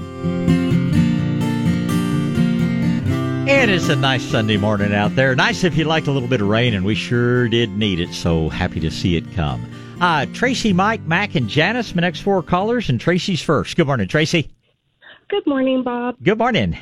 It 3.49 3.69
is 3.69 3.87
a 3.87 3.95
nice 3.95 4.23
Sunday 4.23 4.57
morning 4.57 4.93
out 4.93 5.15
there. 5.15 5.33
Nice 5.33 5.63
if 5.63 5.77
you 5.77 5.85
liked 5.85 6.07
a 6.07 6.11
little 6.11 6.27
bit 6.27 6.41
of 6.41 6.49
rain, 6.49 6.73
and 6.73 6.83
we 6.83 6.95
sure 6.95 7.47
did 7.47 7.69
need 7.77 8.01
it. 8.01 8.13
So 8.13 8.49
happy 8.49 8.81
to 8.81 8.91
see 8.91 9.15
it 9.15 9.23
come. 9.31 9.65
Uh, 10.01 10.25
Tracy, 10.33 10.73
Mike, 10.73 11.01
Mac, 11.03 11.33
and 11.33 11.47
Janice, 11.47 11.95
my 11.95 12.01
next 12.01 12.19
four 12.19 12.43
callers, 12.43 12.89
and 12.89 12.99
Tracy's 12.99 13.41
first. 13.41 13.77
Good 13.77 13.87
morning, 13.87 14.09
Tracy. 14.09 14.51
Good 15.29 15.47
morning, 15.47 15.81
Bob. 15.81 16.17
Good 16.21 16.37
morning. 16.37 16.77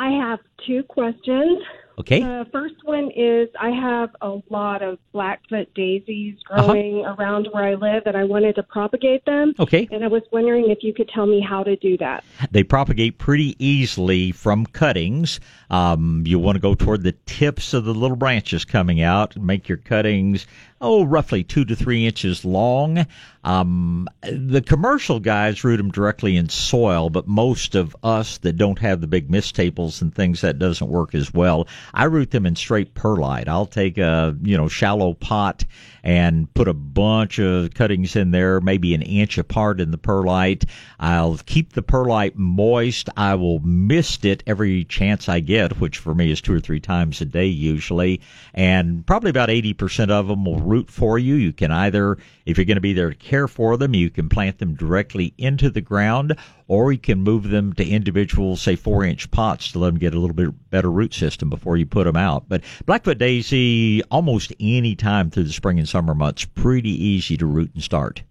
I 0.00 0.10
have 0.10 0.40
two 0.66 0.82
questions. 0.82 1.62
Okay. 1.98 2.20
The 2.20 2.46
first 2.52 2.74
one 2.84 3.10
is 3.12 3.48
I 3.58 3.70
have 3.70 4.10
a 4.20 4.38
lot 4.50 4.82
of 4.82 4.98
Blackfoot 5.12 5.72
daisies 5.74 6.34
Uh-huh. 6.50 6.66
growing 6.66 7.04
around 7.06 7.48
where 7.52 7.64
I 7.64 7.74
live, 7.74 8.02
and 8.06 8.16
I 8.16 8.24
wanted 8.24 8.54
to 8.56 8.62
propagate 8.62 9.24
them. 9.24 9.54
Okay. 9.58 9.88
And 9.90 10.04
I 10.04 10.08
was 10.08 10.22
wondering 10.30 10.70
if 10.70 10.82
you 10.82 10.92
could 10.92 11.08
tell 11.08 11.26
me 11.26 11.40
how 11.40 11.62
to 11.62 11.74
do 11.76 11.96
that. 11.98 12.22
They 12.50 12.62
propagate 12.62 13.16
pretty 13.18 13.56
easily 13.58 14.30
from 14.32 14.66
cuttings. 14.66 15.40
Um, 15.70 16.22
you 16.26 16.38
want 16.38 16.56
to 16.56 16.60
go 16.60 16.74
toward 16.74 17.02
the 17.02 17.12
tips 17.24 17.72
of 17.72 17.84
the 17.84 17.94
little 17.94 18.16
branches 18.16 18.64
coming 18.64 19.00
out. 19.00 19.34
And 19.36 19.46
make 19.46 19.68
your 19.68 19.78
cuttings, 19.78 20.46
oh, 20.80 21.04
roughly 21.04 21.42
two 21.42 21.64
to 21.64 21.76
three 21.76 22.06
inches 22.06 22.44
long. 22.44 23.06
Um, 23.44 24.08
the 24.22 24.60
commercial 24.60 25.20
guys 25.20 25.62
root 25.64 25.76
them 25.76 25.90
directly 25.90 26.36
in 26.36 26.48
soil, 26.48 27.10
but 27.10 27.26
most 27.28 27.74
of 27.74 27.96
us 28.02 28.38
that 28.38 28.56
don't 28.56 28.78
have 28.80 29.00
the 29.00 29.06
big 29.06 29.30
mist 29.30 29.54
tables 29.54 30.02
and 30.02 30.14
things, 30.14 30.40
that 30.40 30.58
doesn't 30.58 30.90
work 30.90 31.14
as 31.14 31.32
well. 31.32 31.68
I 31.94 32.04
root 32.04 32.30
them 32.30 32.46
in 32.46 32.56
straight 32.56 32.94
perlite. 32.94 33.48
I'll 33.48 33.66
take 33.66 33.98
a, 33.98 34.36
you 34.42 34.56
know, 34.56 34.68
shallow 34.68 35.14
pot 35.14 35.64
and 36.06 36.54
put 36.54 36.68
a 36.68 36.72
bunch 36.72 37.40
of 37.40 37.74
cuttings 37.74 38.14
in 38.14 38.30
there, 38.30 38.60
maybe 38.60 38.94
an 38.94 39.02
inch 39.02 39.38
apart 39.38 39.80
in 39.80 39.90
the 39.90 39.98
perlite. 39.98 40.64
I'll 41.00 41.36
keep 41.46 41.72
the 41.72 41.82
perlite 41.82 42.36
moist. 42.36 43.08
I 43.16 43.34
will 43.34 43.58
mist 43.58 44.24
it 44.24 44.44
every 44.46 44.84
chance 44.84 45.28
I 45.28 45.40
get, 45.40 45.80
which 45.80 45.98
for 45.98 46.14
me 46.14 46.30
is 46.30 46.40
two 46.40 46.54
or 46.54 46.60
three 46.60 46.78
times 46.78 47.20
a 47.20 47.24
day 47.24 47.46
usually. 47.46 48.20
And 48.54 49.04
probably 49.04 49.30
about 49.30 49.48
80% 49.48 50.10
of 50.10 50.28
them 50.28 50.44
will 50.44 50.60
root 50.60 50.92
for 50.92 51.18
you. 51.18 51.34
You 51.34 51.52
can 51.52 51.72
either, 51.72 52.18
if 52.44 52.56
you're 52.56 52.66
going 52.66 52.76
to 52.76 52.80
be 52.80 52.92
there 52.92 53.10
to 53.10 53.16
care 53.16 53.48
for 53.48 53.76
them, 53.76 53.92
you 53.92 54.08
can 54.08 54.28
plant 54.28 54.58
them 54.58 54.76
directly 54.76 55.34
into 55.36 55.70
the 55.70 55.80
ground 55.80 56.36
or 56.68 56.92
you 56.92 56.98
can 56.98 57.22
move 57.22 57.44
them 57.44 57.72
to 57.74 57.88
individual, 57.88 58.56
say, 58.56 58.74
four 58.76 59.04
inch 59.04 59.30
pots 59.30 59.72
to 59.72 59.78
let 59.78 59.88
them 59.88 59.98
get 59.98 60.14
a 60.14 60.18
little 60.18 60.34
bit 60.34 60.70
better 60.70 60.90
root 60.90 61.14
system 61.14 61.48
before 61.48 61.76
you 61.76 61.86
put 61.86 62.04
them 62.04 62.16
out. 62.16 62.48
But 62.48 62.62
Blackfoot 62.86 63.18
Daisy, 63.18 64.02
almost 64.04 64.52
any 64.58 64.96
time 64.96 65.30
through 65.30 65.44
the 65.44 65.52
spring 65.52 65.78
and 65.78 65.88
summer 65.88 65.95
months, 66.02 66.44
pretty 66.44 66.90
easy 66.90 67.36
to 67.36 67.46
root 67.46 67.70
and 67.74 67.82
start. 67.82 68.22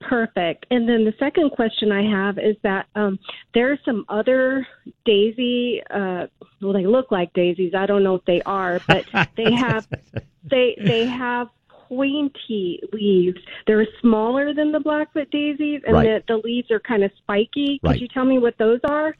Perfect. 0.00 0.66
And 0.70 0.86
then 0.88 1.04
the 1.04 1.14
second 1.18 1.50
question 1.52 1.90
I 1.90 2.02
have 2.02 2.38
is 2.38 2.56
that 2.62 2.86
um, 2.94 3.18
there 3.54 3.72
are 3.72 3.78
some 3.86 4.04
other 4.10 4.66
daisy. 5.06 5.80
Uh, 5.90 6.26
well, 6.60 6.74
they 6.74 6.86
look 6.86 7.10
like 7.10 7.32
daisies. 7.32 7.72
I 7.74 7.86
don't 7.86 8.02
know 8.04 8.16
if 8.16 8.24
they 8.26 8.42
are, 8.42 8.80
but 8.86 9.06
they 9.36 9.50
have 9.50 9.86
they 10.50 10.76
they 10.86 11.06
have 11.06 11.48
pointy 11.68 12.80
leaves. 12.92 13.38
They're 13.66 13.86
smaller 14.02 14.52
than 14.52 14.72
the 14.72 14.80
Blackfoot 14.80 15.30
daisies, 15.30 15.80
and 15.86 15.94
Right. 15.94 16.24
the, 16.26 16.34
the 16.34 16.46
leaves 16.46 16.70
are 16.70 16.80
kind 16.80 17.02
of 17.02 17.10
spiky. 17.18 17.78
Could 17.78 17.88
Right. 17.90 18.00
you 18.00 18.08
tell 18.08 18.24
me 18.26 18.38
what 18.38 18.58
those 18.58 18.80
are? 18.84 19.14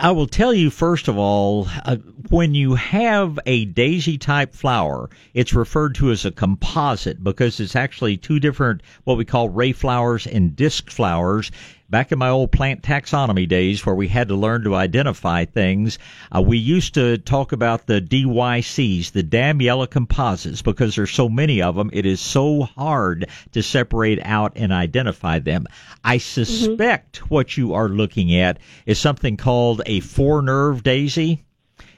I 0.00 0.12
will 0.12 0.26
tell 0.26 0.54
you 0.54 0.70
first 0.70 1.08
of 1.08 1.18
all, 1.18 1.68
uh, 1.84 1.96
when 2.30 2.54
you 2.54 2.74
have 2.74 3.38
a 3.44 3.66
daisy 3.66 4.16
type 4.16 4.54
flower, 4.54 5.10
it's 5.34 5.52
referred 5.52 5.94
to 5.96 6.10
as 6.10 6.24
a 6.24 6.30
composite 6.30 7.22
because 7.22 7.60
it's 7.60 7.76
actually 7.76 8.16
two 8.16 8.40
different, 8.40 8.80
what 9.04 9.18
we 9.18 9.26
call 9.26 9.50
ray 9.50 9.72
flowers 9.72 10.26
and 10.26 10.56
disc 10.56 10.88
flowers. 10.88 11.50
Back 11.90 12.12
in 12.12 12.18
my 12.18 12.30
old 12.30 12.50
plant 12.50 12.82
taxonomy 12.82 13.46
days 13.46 13.84
where 13.84 13.94
we 13.94 14.08
had 14.08 14.28
to 14.28 14.34
learn 14.34 14.64
to 14.64 14.74
identify 14.74 15.44
things, 15.44 15.98
uh, 16.34 16.40
we 16.40 16.56
used 16.56 16.94
to 16.94 17.18
talk 17.18 17.52
about 17.52 17.86
the 17.86 18.00
DYCs, 18.00 19.12
the 19.12 19.22
damn 19.22 19.60
yellow 19.60 19.86
composites, 19.86 20.62
because 20.62 20.96
there's 20.96 21.10
so 21.10 21.28
many 21.28 21.60
of 21.60 21.76
them. 21.76 21.90
It 21.92 22.06
is 22.06 22.20
so 22.20 22.62
hard 22.62 23.28
to 23.52 23.62
separate 23.62 24.18
out 24.22 24.52
and 24.56 24.72
identify 24.72 25.38
them. 25.38 25.66
I 26.02 26.18
suspect 26.18 27.30
what 27.30 27.56
you 27.56 27.74
are 27.74 27.88
looking 27.88 28.34
at 28.34 28.58
is 28.86 28.98
something 28.98 29.36
called 29.36 29.82
a 29.84 30.00
four 30.00 30.40
nerve 30.40 30.82
daisy 30.82 31.44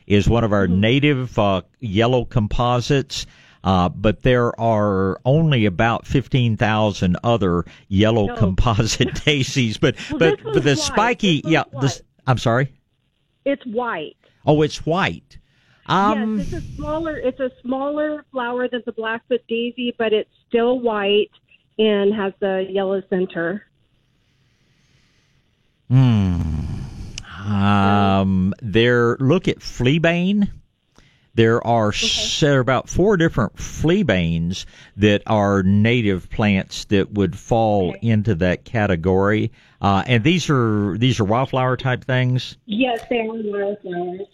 is 0.06 0.28
one 0.28 0.44
of 0.44 0.52
our 0.52 0.66
native 0.68 1.38
uh, 1.38 1.62
yellow 1.80 2.24
composites. 2.24 3.26
Uh, 3.66 3.88
but 3.88 4.22
there 4.22 4.58
are 4.60 5.20
only 5.24 5.66
about 5.66 6.06
15,000 6.06 7.16
other 7.24 7.64
yellow 7.88 8.26
No. 8.26 8.36
composite 8.36 9.12
daisies. 9.24 9.76
But, 9.76 9.96
Well, 10.08 10.20
but, 10.20 10.42
but 10.44 10.62
the 10.62 10.70
white. 10.70 10.78
spiky, 10.78 11.42
yeah, 11.44 11.64
this, 11.80 12.00
I'm 12.28 12.38
sorry. 12.38 12.72
It's 13.44 13.66
white. 13.66 14.16
Oh, 14.46 14.62
it's 14.62 14.86
white. 14.86 15.38
Um, 15.86 16.38
yes, 16.38 16.52
it's 16.52 16.64
a 16.64 16.74
smaller. 16.76 17.16
It's 17.16 17.40
a 17.40 17.50
smaller 17.62 18.24
flower 18.30 18.68
than 18.68 18.82
the 18.86 18.92
Blackfoot 18.92 19.42
daisy, 19.48 19.94
but 19.98 20.12
it's 20.12 20.30
still 20.48 20.78
white 20.80 21.30
and 21.78 22.14
has 22.14 22.32
the 22.40 22.66
yellow 22.70 23.02
center. 23.10 23.64
Hmm. 25.88 26.40
Um, 27.52 28.54
there. 28.60 29.16
Look 29.18 29.46
at 29.48 29.58
fleabane. 29.58 30.50
There 31.36 31.64
are 31.66 31.90
s 31.90 32.40
there 32.40 32.56
are 32.56 32.60
about 32.60 32.88
four 32.88 33.18
different 33.18 33.58
flea 33.58 34.04
fleabanes 34.04 34.64
that 34.96 35.22
are 35.26 35.62
native 35.62 36.30
plants 36.30 36.86
that 36.86 37.12
would 37.12 37.36
fall 37.36 37.94
into 38.00 38.34
that 38.36 38.64
category. 38.64 39.52
Uh, 39.82 40.02
and 40.06 40.24
these 40.24 40.48
are 40.48 40.96
these 40.96 41.20
are 41.20 41.24
wildflower 41.24 41.76
type 41.76 42.04
things. 42.04 42.56
Yes, 42.64 43.04
they 43.10 43.20
are 43.20 43.26
wildflowers. 43.26 44.28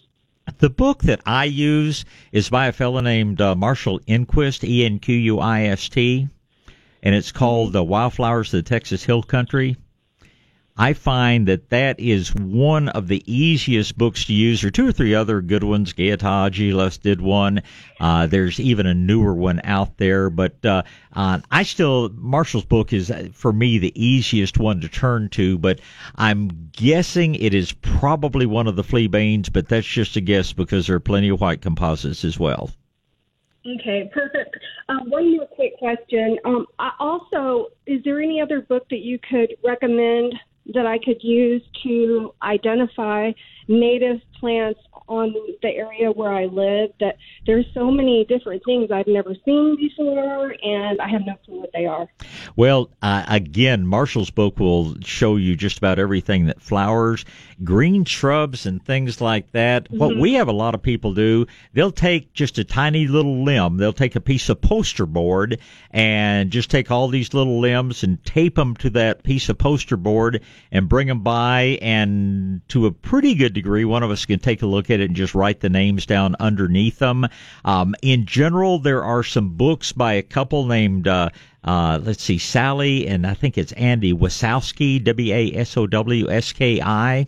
The 0.59 0.69
book 0.69 1.03
that 1.03 1.19
I 1.25 1.43
use 1.43 2.05
is 2.31 2.49
by 2.49 2.67
a 2.67 2.71
fellow 2.71 3.01
named 3.01 3.41
uh, 3.41 3.53
Marshall 3.53 3.99
Enquist, 4.07 4.63
E 4.63 4.85
N 4.85 4.99
Q 4.99 5.13
U 5.15 5.39
I 5.39 5.63
S 5.63 5.89
T, 5.89 6.29
and 7.01 7.13
it's 7.13 7.33
called 7.33 7.73
"The 7.73 7.83
Wildflowers 7.83 8.53
of 8.53 8.63
the 8.63 8.69
Texas 8.69 9.03
Hill 9.03 9.23
Country." 9.23 9.75
I 10.75 10.93
find 10.93 11.47
that 11.47 11.69
that 11.69 11.99
is 11.99 12.33
one 12.33 12.89
of 12.89 13.07
the 13.07 13.23
easiest 13.31 13.95
books 13.95 14.25
to 14.25 14.33
use. 14.33 14.61
There 14.61 14.69
are 14.69 14.71
two 14.71 14.87
or 14.87 14.91
three 14.91 15.13
other 15.13 15.39
good 15.39 15.63
ones. 15.63 15.93
Geyata 15.93 16.49
Ajilvsgi 16.49 17.01
did 17.01 17.21
one. 17.21 17.61
Uh, 17.99 18.25
there's 18.25 18.59
even 18.59 18.87
a 18.87 18.93
newer 18.93 19.35
one 19.35 19.61
out 19.63 19.97
there, 19.97 20.31
but 20.31 20.65
uh, 20.65 20.81
uh, 21.13 21.39
I 21.51 21.61
still 21.61 22.09
Marshall's 22.15 22.65
book 22.65 22.91
is 22.91 23.11
uh, 23.11 23.27
for 23.33 23.53
me 23.53 23.77
the 23.77 23.93
easiest 23.95 24.57
one 24.57 24.81
to 24.81 24.89
turn 24.89 25.29
to. 25.29 25.59
But 25.59 25.79
I'm 26.15 26.69
guessing 26.71 27.35
it 27.35 27.53
is 27.53 27.71
probably 27.71 28.47
one 28.47 28.67
of 28.67 28.75
the 28.75 28.83
fleabanes, 28.83 29.53
but 29.53 29.67
that's 29.67 29.85
just 29.85 30.15
a 30.15 30.21
guess 30.21 30.53
because 30.53 30.87
there 30.87 30.95
are 30.95 30.99
plenty 30.99 31.29
of 31.29 31.39
white 31.39 31.61
composites 31.61 32.25
as 32.25 32.39
well. 32.39 32.71
Okay, 33.65 34.09
perfect. 34.11 34.57
Um, 34.89 35.09
one 35.09 35.37
more 35.37 35.45
quick 35.45 35.77
question. 35.77 36.37
Um, 36.43 36.65
I 36.79 36.91
also, 36.99 37.67
is 37.85 38.03
there 38.03 38.19
any 38.19 38.41
other 38.41 38.61
book 38.61 38.89
that 38.89 38.99
you 38.99 39.19
could 39.19 39.55
recommend 39.63 40.33
that 40.67 40.85
I 40.85 40.97
could 40.97 41.21
use 41.21 41.61
to 41.83 42.33
identify 42.41 43.31
native 43.67 44.21
plants 44.39 44.79
on 45.07 45.33
the 45.61 45.69
area 45.69 46.11
where 46.11 46.31
I 46.31 46.45
live 46.45 46.91
that 46.99 47.17
there's 47.45 47.65
so 47.73 47.91
many 47.91 48.25
different 48.25 48.63
things 48.65 48.91
I've 48.91 49.07
never 49.07 49.35
seen 49.45 49.75
before 49.75 50.55
and 50.61 50.99
I 51.01 51.07
have 51.09 51.21
no 51.25 51.35
clue 51.45 51.61
what 51.61 51.71
they 51.73 51.85
are. 51.85 52.07
Well, 52.55 52.89
uh, 53.01 53.23
again, 53.27 53.85
Marshall's 53.85 54.29
book 54.29 54.59
will 54.59 54.95
show 55.01 55.35
you 55.35 55.55
just 55.55 55.77
about 55.77 55.99
everything 55.99 56.45
that 56.45 56.61
flowers, 56.61 57.25
green 57.63 58.05
shrubs, 58.05 58.65
and 58.65 58.83
things 58.83 59.21
like 59.21 59.51
that. 59.51 59.85
Mm-hmm. 59.85 59.97
What 59.97 60.17
we 60.17 60.33
have 60.33 60.47
a 60.47 60.53
lot 60.53 60.75
of 60.75 60.81
people 60.81 61.13
do, 61.13 61.47
they'll 61.73 61.91
take 61.91 62.33
just 62.33 62.57
a 62.57 62.63
tiny 62.63 63.07
little 63.07 63.43
limb, 63.43 63.77
they'll 63.77 63.93
take 63.93 64.15
a 64.15 64.21
piece 64.21 64.49
of 64.49 64.61
poster 64.61 65.05
board 65.05 65.59
and 65.91 66.51
just 66.51 66.69
take 66.69 66.91
all 66.91 67.07
these 67.07 67.33
little 67.33 67.59
limbs 67.59 68.03
and 68.03 68.23
tape 68.25 68.55
them 68.55 68.75
to 68.77 68.89
that 68.91 69.23
piece 69.23 69.49
of 69.49 69.57
poster 69.57 69.97
board 69.97 70.41
and 70.71 70.89
bring 70.89 71.07
them 71.07 71.21
by. 71.21 71.77
And 71.81 72.61
to 72.69 72.85
a 72.85 72.91
pretty 72.91 73.35
good 73.35 73.53
degree, 73.53 73.85
one 73.85 74.03
of 74.03 74.11
us 74.11 74.25
can 74.25 74.39
take 74.39 74.61
a 74.61 74.67
look 74.67 74.89
at 74.89 74.92
and 74.99 75.15
just 75.15 75.35
write 75.35 75.59
the 75.59 75.69
names 75.69 76.05
down 76.05 76.35
underneath 76.39 76.99
them. 76.99 77.27
Um, 77.65 77.95
in 78.01 78.25
general, 78.25 78.79
there 78.79 79.03
are 79.03 79.23
some 79.23 79.49
books 79.49 79.91
by 79.91 80.13
a 80.13 80.23
couple 80.23 80.65
named, 80.65 81.07
uh, 81.07 81.29
uh, 81.63 81.99
let's 82.03 82.23
see, 82.23 82.37
Sally 82.37 83.07
and 83.07 83.25
I 83.25 83.33
think 83.33 83.57
it's 83.57 83.71
Andy 83.73 84.13
Wasowski, 84.13 85.03
W 85.03 85.33
A 85.33 85.53
S 85.55 85.77
O 85.77 85.87
W 85.87 86.29
S 86.29 86.51
K 86.51 86.81
I 86.81 87.27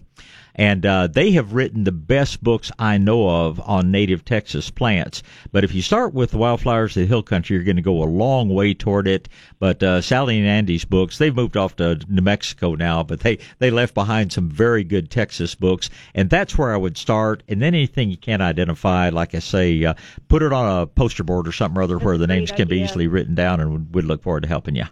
and 0.55 0.85
uh, 0.85 1.07
they 1.07 1.31
have 1.31 1.53
written 1.53 1.83
the 1.83 1.91
best 1.91 2.43
books 2.43 2.71
I 2.79 2.97
know 2.97 3.29
of 3.29 3.59
on 3.59 3.91
native 3.91 4.23
Texas 4.25 4.69
plants. 4.69 5.21
But 5.51 5.63
if 5.63 5.75
you 5.75 5.81
start 5.81 6.13
with 6.13 6.31
the 6.31 6.37
Wildflowers 6.37 6.95
of 6.95 7.01
the 7.01 7.07
Hill 7.07 7.23
Country, 7.23 7.55
you're 7.55 7.65
going 7.65 7.75
to 7.75 7.81
go 7.81 8.03
a 8.03 8.05
long 8.05 8.49
way 8.49 8.73
toward 8.73 9.07
it. 9.07 9.27
But 9.59 9.83
uh, 9.83 10.01
Sally 10.01 10.39
and 10.39 10.47
Andy's 10.47 10.85
books, 10.85 11.17
they've 11.17 11.35
moved 11.35 11.57
off 11.57 11.75
to 11.77 11.99
New 12.07 12.21
Mexico 12.21 12.75
now, 12.75 13.03
but 13.03 13.19
they 13.19 13.39
they 13.59 13.69
left 13.69 13.93
behind 13.93 14.31
some 14.31 14.49
very 14.49 14.83
good 14.83 15.11
Texas 15.11 15.55
books, 15.55 15.89
and 16.13 16.29
that's 16.29 16.57
where 16.57 16.73
I 16.73 16.77
would 16.77 16.97
start. 16.97 17.43
And 17.47 17.61
then 17.61 17.73
anything 17.73 18.09
you 18.09 18.17
can't 18.17 18.41
identify, 18.41 19.09
like 19.09 19.35
I 19.35 19.39
say, 19.39 19.83
uh, 19.83 19.93
put 20.29 20.41
it 20.41 20.53
on 20.53 20.81
a 20.81 20.87
poster 20.87 21.23
board 21.23 21.47
or 21.47 21.51
something 21.51 21.77
or 21.77 21.83
other 21.83 21.95
that's 21.95 22.05
where 22.05 22.17
the 22.17 22.27
names 22.27 22.51
idea. 22.51 22.65
can 22.65 22.67
be 22.69 22.81
easily 22.81 23.07
written 23.07 23.35
down, 23.35 23.59
and 23.59 23.93
we'd 23.93 24.05
look 24.05 24.23
forward 24.23 24.43
to 24.43 24.47
helping 24.47 24.75
you. 24.75 24.85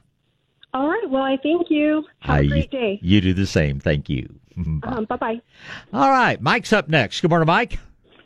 All 0.74 0.90
right. 0.90 1.08
Well, 1.08 1.22
I 1.22 1.38
thank 1.38 1.70
you. 1.70 2.04
Have 2.20 2.46
a 2.46 2.48
great 2.48 2.72
day. 2.72 3.00
You 3.02 3.22
do 3.22 3.34
the 3.34 3.46
same. 3.46 3.80
Thank 3.80 4.10
you. 4.10 4.28
Bye 4.56 4.88
um, 4.88 5.06
bye. 5.06 5.42
All 5.94 6.10
right. 6.10 6.42
Mike's 6.42 6.74
up 6.74 6.90
next. 6.90 7.22
Good 7.22 7.30
morning, 7.30 7.48
Mike. 7.48 7.80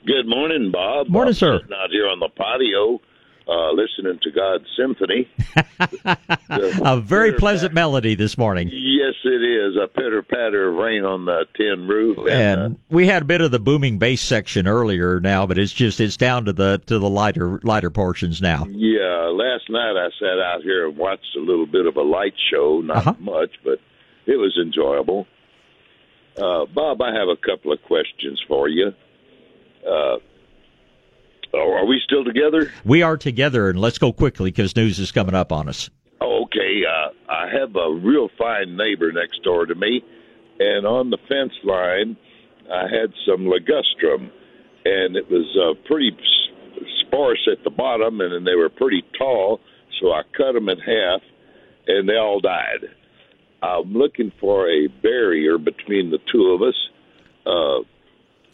Good 0.05 0.27
morning, 0.27 0.71
Bob. 0.71 1.09
Morning, 1.09 1.31
I'm 1.31 1.35
sir. 1.35 1.59
Sitting 1.59 1.75
out 1.75 1.89
here 1.91 2.07
on 2.07 2.19
the 2.19 2.29
patio, 2.29 3.01
uh, 3.49 3.71
listening 3.71 4.19
to 4.23 4.31
God's 4.31 4.65
symphony. 4.77 5.29
a 6.81 6.99
very 7.01 7.33
pleasant 7.33 7.73
melody 7.73 8.15
this 8.15 8.37
morning. 8.37 8.69
Yes, 8.71 9.15
it 9.25 9.41
is. 9.41 9.75
A 9.75 9.87
pitter 9.87 10.23
patter 10.23 10.69
of 10.69 10.75
rain 10.75 11.03
on 11.03 11.25
the 11.25 11.45
tin 11.55 11.87
roof, 11.87 12.17
and, 12.19 12.29
and 12.29 12.75
uh, 12.75 12.77
we 12.89 13.07
had 13.07 13.23
a 13.23 13.25
bit 13.25 13.41
of 13.41 13.51
the 13.51 13.59
booming 13.59 13.97
bass 13.99 14.21
section 14.21 14.65
earlier 14.65 15.19
now, 15.19 15.45
but 15.45 15.57
it's 15.57 15.73
just 15.73 15.99
it's 15.99 16.15
down 16.15 16.45
to 16.45 16.53
the 16.53 16.81
to 16.85 16.99
the 16.99 17.09
lighter 17.09 17.59
lighter 17.63 17.89
portions 17.89 18.41
now. 18.41 18.65
Yeah, 18.69 19.29
last 19.33 19.69
night 19.69 19.97
I 19.97 20.07
sat 20.19 20.39
out 20.39 20.61
here 20.63 20.87
and 20.87 20.97
watched 20.97 21.35
a 21.35 21.41
little 21.41 21.67
bit 21.67 21.85
of 21.85 21.97
a 21.97 22.01
light 22.01 22.33
show. 22.51 22.81
Not 22.81 22.97
uh-huh. 22.97 23.15
much, 23.19 23.51
but 23.63 23.79
it 24.25 24.37
was 24.37 24.57
enjoyable. 24.61 25.27
Uh, 26.37 26.65
Bob, 26.73 27.01
I 27.01 27.13
have 27.13 27.29
a 27.29 27.35
couple 27.37 27.71
of 27.71 27.81
questions 27.83 28.41
for 28.47 28.69
you. 28.69 28.91
Uh, 29.85 30.17
are 31.53 31.85
we 31.85 32.01
still 32.05 32.23
together? 32.23 32.71
We 32.83 33.01
are 33.01 33.17
together, 33.17 33.69
and 33.69 33.79
let's 33.79 33.97
go 33.97 34.13
quickly 34.13 34.51
because 34.51 34.75
news 34.75 34.99
is 34.99 35.11
coming 35.11 35.33
up 35.33 35.51
on 35.51 35.67
us. 35.67 35.89
Okay, 36.21 36.81
uh, 36.85 37.31
I 37.31 37.49
have 37.49 37.75
a 37.75 37.93
real 37.93 38.29
fine 38.37 38.75
neighbor 38.77 39.11
next 39.11 39.43
door 39.43 39.65
to 39.65 39.75
me, 39.75 40.03
and 40.59 40.85
on 40.85 41.09
the 41.09 41.17
fence 41.27 41.53
line, 41.63 42.17
I 42.71 42.83
had 42.83 43.13
some 43.25 43.45
ligustrum, 43.45 44.29
and 44.85 45.15
it 45.15 45.29
was 45.29 45.57
uh, 45.57 45.87
pretty 45.87 46.11
sparse 47.01 47.47
at 47.51 47.63
the 47.63 47.69
bottom, 47.69 48.21
and 48.21 48.45
they 48.45 48.55
were 48.55 48.69
pretty 48.69 49.03
tall, 49.17 49.59
so 49.99 50.11
I 50.11 50.21
cut 50.35 50.53
them 50.53 50.69
in 50.69 50.77
half, 50.79 51.21
and 51.87 52.07
they 52.07 52.17
all 52.17 52.39
died. 52.39 52.89
I'm 53.61 53.93
looking 53.93 54.31
for 54.39 54.69
a 54.69 54.87
barrier 54.87 55.57
between 55.57 56.11
the 56.11 56.19
two 56.31 56.47
of 56.47 56.61
us. 56.61 56.75
Uh, 57.45 57.83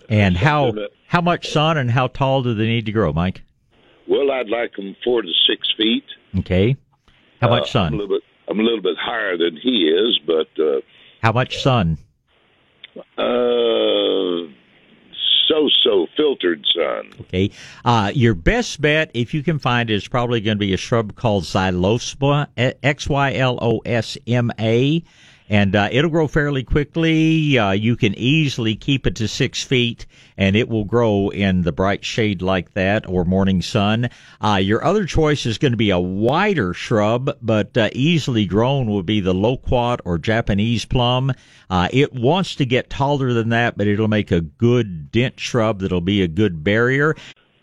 and 0.10 0.38
how 0.38 0.72
that, 0.72 0.90
how 1.08 1.22
much 1.22 1.50
sun 1.50 1.78
and 1.78 1.90
how 1.92 2.08
tall 2.08 2.44
do 2.44 2.54
they 2.54 2.66
need 2.66 2.86
to 2.86 2.92
grow, 2.92 3.12
Mike? 3.14 3.42
Well, 4.08 4.32
I'd 4.32 4.50
like 4.50 4.74
them 4.76 4.96
four 5.04 5.22
to 5.22 5.32
six 5.48 5.72
feet. 5.78 6.04
Okay. 6.40 6.76
How 7.42 7.50
much 7.50 7.72
sun? 7.72 7.86
Uh, 7.86 7.88
I'm, 7.88 7.94
a 7.94 7.98
little 7.98 8.16
bit, 8.18 8.24
I'm 8.50 8.60
a 8.60 8.64
little 8.64 8.82
bit 8.82 8.98
higher 9.00 9.38
than 9.38 9.58
he 9.62 9.90
is, 9.90 10.20
but 10.26 10.48
uh, 10.62 10.82
how 11.22 11.32
much 11.32 11.62
sun? 11.62 11.98
Uh, 13.18 14.52
so-so 15.48 16.08
filtered 16.16 16.66
sun. 16.76 17.12
Okay. 17.22 17.52
Uh, 17.86 18.12
your 18.14 18.34
best 18.34 18.82
bet, 18.82 19.12
if 19.14 19.34
you 19.34 19.44
can 19.44 19.60
find 19.60 19.90
it, 19.90 19.96
is 19.96 20.08
probably 20.08 20.42
going 20.42 20.58
to 20.58 20.60
be 20.60 20.74
a 20.74 20.78
shrub 20.78 21.16
called 21.16 21.44
Xylosma, 21.44 22.48
X 22.58 23.10
Y 23.10 23.34
L 23.36 23.60
O 23.62 23.80
S 23.86 24.18
M 24.28 24.52
A 24.60 25.04
and 25.50 25.76
uh, 25.76 25.90
it'll 25.92 26.10
grow 26.10 26.28
fairly 26.28 26.64
quickly. 26.64 27.58
Uh, 27.58 27.72
you 27.72 27.96
can 27.96 28.14
easily 28.18 28.76
keep 28.76 29.06
it 29.06 29.16
to 29.18 29.28
six 29.28 29.64
feet, 29.64 30.06
and 30.38 30.56
it 30.56 30.70
will 30.70 30.86
grow 30.86 31.30
in 31.30 31.62
the 31.62 31.72
bright 31.72 32.04
shade 32.04 32.42
like 32.42 32.74
that 32.74 33.08
or 33.08 33.26
morning 33.26 33.62
sun. 33.62 34.10
Uh, 34.42 34.60
your 34.62 34.84
other 34.84 35.06
choice 35.06 35.46
is 35.46 35.58
going 35.58 35.72
to 35.74 35.78
be 35.78 35.90
a 35.90 36.00
wider 36.00 36.74
shrub, 36.74 37.38
but 37.42 37.78
uh, 37.78 37.90
easily 37.94 38.46
grown 38.46 38.88
will 38.88 39.04
be 39.04 39.20
the 39.20 39.34
loquat 39.34 40.02
or 40.06 40.18
Japanese 40.18 40.86
plum. 40.86 41.32
Uh, 41.70 41.88
it 41.92 42.14
wants 42.14 42.56
to 42.56 42.66
get 42.66 42.90
taller 42.90 43.34
than 43.34 43.50
that, 43.50 43.78
but 43.78 43.88
it'll 43.88 44.08
make 44.08 44.32
a 44.32 44.42
good 44.42 45.12
dent 45.12 45.40
shrub 45.40 45.80
that'll 45.80 46.02
be 46.02 46.22
a 46.22 46.28
good 46.28 46.64
barrier. 46.64 47.16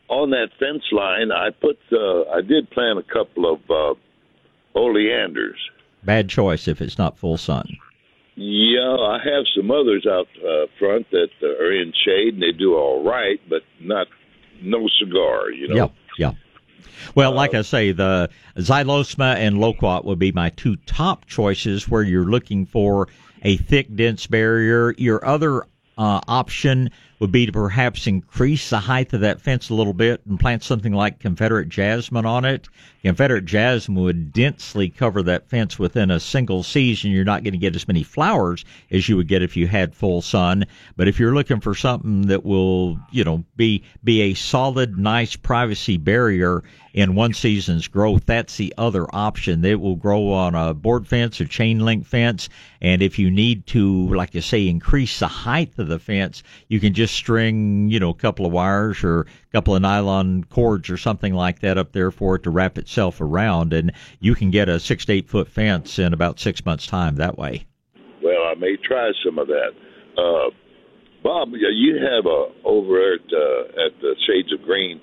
On 0.08 0.30
that 0.30 0.48
fence 0.58 0.82
line, 0.90 1.30
I 1.30 1.50
put 1.50 1.78
uh, 1.92 2.22
I 2.30 2.40
did 2.40 2.68
plant 2.70 2.98
a 2.98 3.02
couple 3.02 3.50
of 3.50 3.96
oleanders 4.74 5.58
Bad 6.04 6.28
choice 6.28 6.68
if 6.68 6.80
it's 6.80 6.98
not 6.98 7.18
full 7.18 7.36
sun. 7.36 7.76
Yeah, 8.36 8.96
I 8.96 9.18
have 9.22 9.44
some 9.54 9.70
others 9.70 10.06
out 10.06 10.26
uh, 10.38 10.66
front 10.78 11.10
that 11.10 11.28
uh, 11.42 11.46
are 11.46 11.72
in 11.72 11.92
shade 12.04 12.34
and 12.34 12.42
they 12.42 12.52
do 12.52 12.74
all 12.74 13.04
right, 13.04 13.40
but 13.48 13.62
not 13.80 14.06
no 14.62 14.88
cigar. 14.98 15.50
You 15.50 15.68
know. 15.68 15.74
Yep. 15.74 15.92
Yeah. 16.18 16.32
Well, 17.14 17.32
like 17.32 17.54
I 17.54 17.62
say, 17.62 17.92
the 17.92 18.30
Xylosma 18.56 19.36
and 19.36 19.58
Loquat 19.58 20.04
would 20.04 20.18
be 20.18 20.32
my 20.32 20.50
two 20.50 20.76
top 20.76 21.26
choices 21.26 21.88
where 21.88 22.02
you're 22.02 22.24
looking 22.24 22.66
for 22.66 23.08
a 23.42 23.56
thick, 23.56 23.94
dense 23.94 24.26
barrier. 24.26 24.94
Your 24.96 25.24
other 25.24 25.62
uh, 25.98 26.20
option 26.28 26.90
would 27.20 27.30
be 27.30 27.46
to 27.46 27.52
perhaps 27.52 28.06
increase 28.06 28.70
the 28.70 28.80
height 28.80 29.12
of 29.12 29.20
that 29.20 29.40
fence 29.40 29.68
a 29.68 29.74
little 29.74 29.92
bit 29.92 30.22
and 30.26 30.40
plant 30.40 30.64
something 30.64 30.94
like 30.94 31.20
Confederate 31.20 31.68
jasmine 31.68 32.24
on 32.24 32.46
it. 32.46 32.66
Confederate 33.02 33.44
jasmine 33.44 34.02
would 34.02 34.32
densely 34.32 34.88
cover 34.88 35.22
that 35.22 35.48
fence 35.48 35.78
within 35.78 36.10
a 36.10 36.18
single 36.18 36.62
season. 36.62 37.10
You're 37.10 37.24
not 37.24 37.44
going 37.44 37.52
to 37.52 37.58
get 37.58 37.76
as 37.76 37.86
many 37.86 38.02
flowers 38.02 38.64
as 38.90 39.08
you 39.08 39.16
would 39.18 39.28
get 39.28 39.42
if 39.42 39.56
you 39.56 39.66
had 39.66 39.94
full 39.94 40.22
sun. 40.22 40.64
But 40.96 41.08
if 41.08 41.20
you're 41.20 41.34
looking 41.34 41.60
for 41.60 41.74
something 41.74 42.22
that 42.28 42.44
will, 42.44 42.98
you 43.12 43.22
know, 43.22 43.44
be 43.54 43.84
be 44.02 44.22
a 44.22 44.34
solid, 44.34 44.98
nice 44.98 45.36
privacy 45.36 45.98
barrier 45.98 46.62
in 46.92 47.14
one 47.14 47.32
season's 47.32 47.88
growth, 47.88 48.26
that's 48.26 48.56
the 48.56 48.74
other 48.76 49.06
option. 49.14 49.64
It 49.64 49.80
will 49.80 49.96
grow 49.96 50.32
on 50.32 50.54
a 50.54 50.74
board 50.74 51.06
fence 51.06 51.40
or 51.40 51.46
chain 51.46 51.80
link 51.80 52.06
fence. 52.06 52.48
And 52.80 53.02
if 53.02 53.18
you 53.18 53.30
need 53.30 53.66
to, 53.68 54.08
like 54.14 54.34
you 54.34 54.40
say, 54.40 54.68
increase 54.68 55.18
the 55.18 55.28
height 55.28 55.72
of 55.78 55.88
the 55.88 55.98
fence, 55.98 56.42
you 56.68 56.80
can 56.80 56.94
just 56.94 57.14
string, 57.14 57.90
you 57.90 58.00
know, 58.00 58.10
a 58.10 58.14
couple 58.14 58.46
of 58.46 58.52
wires 58.52 59.04
or 59.04 59.20
a 59.20 59.26
couple 59.52 59.74
of 59.74 59.82
nylon 59.82 60.44
cords 60.44 60.90
or 60.90 60.96
something 60.96 61.34
like 61.34 61.60
that 61.60 61.78
up 61.78 61.92
there 61.92 62.10
for 62.10 62.36
it 62.36 62.42
to 62.44 62.50
wrap 62.50 62.78
itself 62.78 63.20
around. 63.20 63.72
And 63.72 63.92
you 64.20 64.34
can 64.34 64.50
get 64.50 64.68
a 64.68 64.80
six 64.80 65.04
to 65.06 65.12
eight 65.12 65.28
foot 65.28 65.48
fence 65.48 65.98
in 65.98 66.12
about 66.12 66.40
six 66.40 66.64
months' 66.64 66.86
time 66.86 67.16
that 67.16 67.38
way. 67.38 67.66
Well, 68.22 68.42
I 68.44 68.54
may 68.54 68.76
try 68.76 69.10
some 69.24 69.38
of 69.38 69.46
that. 69.48 69.70
Uh, 70.18 70.50
Bob, 71.22 71.48
you 71.52 71.96
have 71.96 72.26
a 72.26 72.46
over 72.64 73.14
at 73.14 73.20
uh, 73.20 73.86
at 73.86 74.00
the 74.00 74.16
Shades 74.26 74.52
of 74.52 74.62
Green 74.62 75.00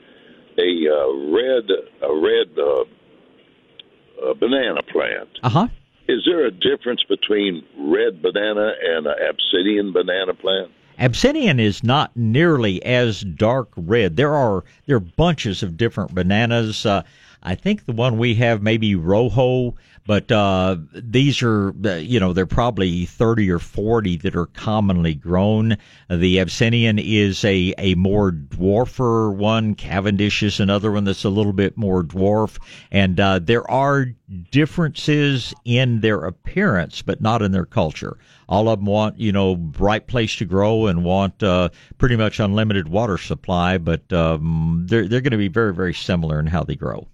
a 0.57 0.87
uh, 0.89 1.13
red 1.31 1.69
a 2.01 2.13
red 2.13 2.49
uh, 2.57 4.33
banana 4.35 4.81
plant. 4.91 5.29
Uh 5.43 5.49
huh. 5.49 5.67
Is 6.07 6.23
there 6.25 6.45
a 6.45 6.51
difference 6.51 7.03
between 7.03 7.63
red 7.77 8.21
banana 8.21 8.71
and 8.81 9.07
an 9.07 9.15
Abyssinian 9.29 9.91
banana 9.91 10.33
plant? 10.33 10.71
Abyssinian 10.99 11.59
is 11.59 11.83
not 11.83 12.15
nearly 12.15 12.83
as 12.83 13.21
dark 13.21 13.69
red. 13.75 14.15
There 14.15 14.33
are 14.33 14.63
there 14.85 14.97
are 14.97 15.01
bunches 15.01 15.61
of 15.61 15.77
different 15.77 16.15
bananas. 16.15 16.85
Uh, 16.85 17.03
I 17.47 17.55
think 17.55 17.85
the 17.85 17.93
one 17.93 18.17
we 18.17 18.35
have 18.35 18.61
maybe 18.61 18.93
Rojo, 18.95 19.75
but 20.05 20.29
uh, 20.33 20.75
these 20.93 21.41
are, 21.41 21.73
uh, 21.85 21.93
you 21.93 22.19
know, 22.19 22.33
they're 22.33 22.45
probably 22.45 23.05
30 23.05 23.49
or 23.49 23.59
40 23.59 24.17
that 24.17 24.35
are 24.35 24.47
commonly 24.47 25.13
grown. 25.13 25.77
The 26.09 26.41
Abyssinian 26.41 26.99
is 26.99 27.45
a, 27.45 27.73
a 27.77 27.95
more 27.95 28.33
dwarfer 28.33 29.33
one. 29.33 29.75
Cavendish 29.75 30.43
is 30.43 30.59
another 30.59 30.91
one 30.91 31.05
that's 31.05 31.23
a 31.23 31.29
little 31.29 31.53
bit 31.53 31.77
more 31.77 32.03
dwarf. 32.03 32.59
And 32.91 33.17
uh, 33.17 33.39
there 33.39 33.69
are 33.71 34.07
differences 34.51 35.53
in 35.63 36.01
their 36.01 36.25
appearance, 36.25 37.01
but 37.01 37.21
not 37.21 37.41
in 37.41 37.53
their 37.53 37.65
culture. 37.65 38.17
All 38.49 38.67
of 38.67 38.79
them 38.79 38.87
want, 38.87 39.19
you 39.19 39.31
know, 39.31 39.55
bright 39.55 40.07
place 40.07 40.35
to 40.35 40.45
grow 40.45 40.87
and 40.87 41.05
want 41.05 41.41
uh, 41.41 41.69
pretty 41.97 42.17
much 42.17 42.41
unlimited 42.41 42.89
water 42.89 43.17
supply, 43.17 43.77
but 43.77 44.11
um, 44.11 44.83
they're 44.89 45.07
they're 45.07 45.21
going 45.21 45.31
to 45.31 45.37
be 45.37 45.47
very 45.47 45.73
very 45.73 45.93
similar 45.93 46.41
in 46.41 46.47
how 46.47 46.63
they 46.63 46.75
grow. 46.75 47.07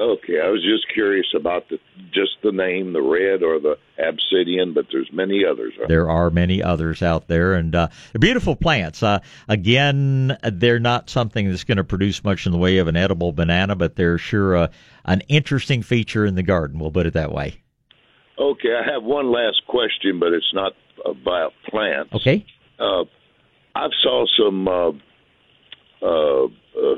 Okay, 0.00 0.40
I 0.40 0.48
was 0.48 0.62
just 0.62 0.92
curious 0.94 1.26
about 1.34 1.68
the 1.70 1.78
just 2.12 2.36
the 2.44 2.52
name, 2.52 2.92
the 2.92 3.02
red 3.02 3.42
or 3.42 3.58
the 3.58 3.76
Abyssinian, 3.98 4.72
but 4.72 4.86
there's 4.92 5.10
many 5.12 5.44
others. 5.44 5.72
Right? 5.76 5.88
There 5.88 6.08
are 6.08 6.30
many 6.30 6.62
others 6.62 7.02
out 7.02 7.26
there, 7.26 7.54
and 7.54 7.74
uh, 7.74 7.88
they're 8.12 8.20
beautiful 8.20 8.54
plants. 8.54 9.02
Uh, 9.02 9.18
again, 9.48 10.38
they're 10.44 10.78
not 10.78 11.10
something 11.10 11.50
that's 11.50 11.64
going 11.64 11.78
to 11.78 11.84
produce 11.84 12.22
much 12.22 12.46
in 12.46 12.52
the 12.52 12.58
way 12.58 12.78
of 12.78 12.86
an 12.86 12.96
edible 12.96 13.32
banana, 13.32 13.74
but 13.74 13.96
they're 13.96 14.18
sure 14.18 14.56
uh, 14.56 14.68
an 15.04 15.22
interesting 15.22 15.82
feature 15.82 16.24
in 16.24 16.36
the 16.36 16.44
garden. 16.44 16.78
We'll 16.78 16.92
put 16.92 17.06
it 17.06 17.14
that 17.14 17.32
way. 17.32 17.60
Okay, 18.38 18.68
I 18.68 18.88
have 18.92 19.02
one 19.02 19.32
last 19.32 19.62
question, 19.66 20.20
but 20.20 20.32
it's 20.32 20.54
not 20.54 20.74
about 21.04 21.54
plants. 21.68 22.12
Okay. 22.14 22.46
Uh, 22.78 23.02
I 23.74 23.88
saw 24.00 24.26
some 24.38 24.68
uh, 24.68 24.90
uh, 26.02 26.44
uh 26.44 26.48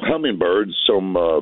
hummingbirds, 0.03 0.73
some 0.87 1.17
uh, 1.17 1.41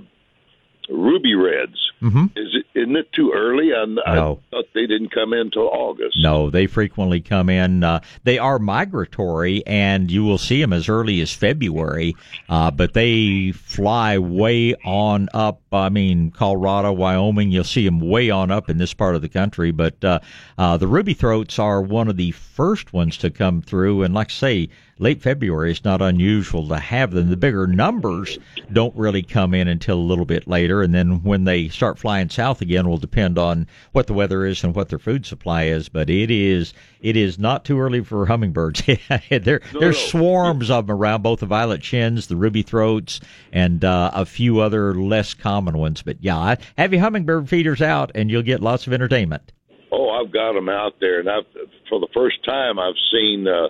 ruby 0.89 1.34
reds. 1.34 1.93
Mm-hmm. 2.03 2.26
Is 2.36 2.55
it 2.55 2.66
isn't 2.78 2.97
it 2.97 3.12
too 3.12 3.32
early? 3.34 3.74
I, 3.74 3.84
no. 3.86 4.41
I 4.53 4.57
thought 4.57 4.66
they 4.72 4.86
didn't 4.86 5.11
come 5.11 5.32
in 5.32 5.41
until 5.41 5.68
August. 5.68 6.16
No, 6.20 6.49
they 6.49 6.66
frequently 6.66 7.20
come 7.20 7.49
in. 7.49 7.82
Uh, 7.82 8.01
they 8.24 8.39
are 8.39 8.59
migratory, 8.59 9.66
and 9.66 10.11
you 10.11 10.24
will 10.24 10.39
see 10.39 10.61
them 10.61 10.72
as 10.72 10.89
early 10.89 11.20
as 11.20 11.32
February. 11.32 12.14
Uh, 12.49 12.70
but 12.70 12.95
they 12.95 13.53
fly 13.53 14.18
way 14.18 14.74
on 14.84 15.28
up. 15.34 15.61
I 15.72 15.89
mean, 15.89 16.30
Colorado, 16.30 16.93
Wyoming, 16.93 17.51
you'll 17.51 17.64
see 17.64 17.84
them 17.84 18.01
way 18.01 18.30
on 18.30 18.51
up 18.51 18.70
in 18.70 18.78
this 18.78 18.95
part 18.95 19.16
of 19.16 19.22
the 19.22 19.28
country. 19.28 19.72
But 19.72 20.03
uh, 20.05 20.20
uh, 20.57 20.76
the 20.76 20.86
ruby 20.86 21.14
throats 21.14 21.59
are 21.59 21.82
one 21.82 22.09
of 22.09 22.16
the 22.16 22.30
first 22.30 22.93
ones 22.93 23.16
to 23.18 23.30
come 23.30 23.61
through, 23.61 24.03
and 24.03 24.14
like 24.14 24.30
I 24.30 24.34
say 24.34 24.68
late 24.99 25.22
February 25.22 25.70
is 25.70 25.84
not 25.84 26.03
unusual 26.03 26.68
to 26.68 26.78
have 26.78 27.12
them. 27.12 27.30
The 27.30 27.36
bigger 27.36 27.66
numbers 27.66 28.38
don't 28.72 28.94
really 28.96 29.22
come 29.22 29.55
in 29.55 29.68
until 29.68 29.96
a 29.96 30.01
little 30.01 30.24
bit 30.24 30.46
later, 30.49 30.82
and 30.82 30.94
then 30.94 31.22
when 31.22 31.44
they 31.44 31.68
start 31.68 31.99
flying 31.99 32.28
south 32.28 32.61
again 32.61 32.88
will 32.88 32.99
depend 32.99 33.38
on 33.38 33.66
what 33.92 34.07
the 34.07 34.14
weather 34.14 34.44
is 34.44 34.62
and 34.64 34.74
what 34.74 34.88
their 34.88 34.99
food 34.99 35.26
supply 35.26 35.64
is. 35.64 35.88
But 35.88 36.11
it 36.11 36.30
is 36.30 36.74
it 37.01 37.16
is 37.16 37.38
not 37.38 37.64
too 37.64 37.78
early 37.78 38.03
for 38.03 38.26
hummingbirds. 38.26 38.82
there 39.30 39.61
no, 39.72 39.80
there's 39.80 39.99
swarms 39.99 40.70
of 40.70 40.86
them 40.86 40.96
around 40.96 41.22
both 41.22 41.40
the 41.40 41.46
violet 41.46 41.80
chins, 41.80 42.26
the 42.26 42.36
ruby 42.36 42.62
throats, 42.62 43.20
and 43.53 43.84
uh, 43.84 44.11
a 44.14 44.26
few 44.26 44.61
other 44.61 44.94
less 44.94 45.34
common 45.34 45.78
ones. 45.78 46.03
But 46.03 46.18
yeah, 46.20 46.57
have 46.76 46.92
your 46.92 47.03
hummingbird 47.03 47.49
feeders 47.49 47.82
out, 47.82 48.11
and 48.14 48.30
you'll 48.30 48.42
get 48.42 48.61
lots 48.61 48.86
of 48.86 48.92
entertainment. 48.92 49.53
Oh, 49.90 50.11
I've 50.11 50.32
got 50.32 50.53
them 50.53 50.68
out 50.68 50.94
there, 51.01 51.20
and 51.20 51.30
I've 51.30 51.46
for 51.88 52.01
the 52.01 52.09
first 52.12 52.44
time 52.44 52.78
I've 52.78 52.94
seen. 53.11 53.46
Uh, 53.46 53.68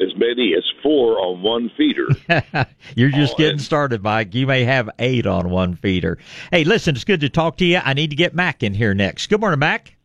as 0.00 0.14
many 0.16 0.54
as 0.56 0.64
four 0.82 1.18
on 1.18 1.42
one 1.42 1.70
feeder. 1.76 2.08
You're 2.96 3.10
just 3.10 3.34
oh, 3.34 3.38
getting 3.38 3.52
and, 3.52 3.62
started, 3.62 4.02
Mike. 4.02 4.34
You 4.34 4.46
may 4.46 4.64
have 4.64 4.90
eight 4.98 5.26
on 5.26 5.50
one 5.50 5.74
feeder. 5.74 6.18
Hey, 6.50 6.64
listen, 6.64 6.94
it's 6.94 7.04
good 7.04 7.20
to 7.20 7.28
talk 7.28 7.56
to 7.58 7.64
you. 7.64 7.80
I 7.84 7.94
need 7.94 8.10
to 8.10 8.16
get 8.16 8.34
Mac 8.34 8.62
in 8.62 8.74
here 8.74 8.94
next. 8.94 9.28
Good 9.28 9.40
morning, 9.40 9.58
Mac. 9.58 9.96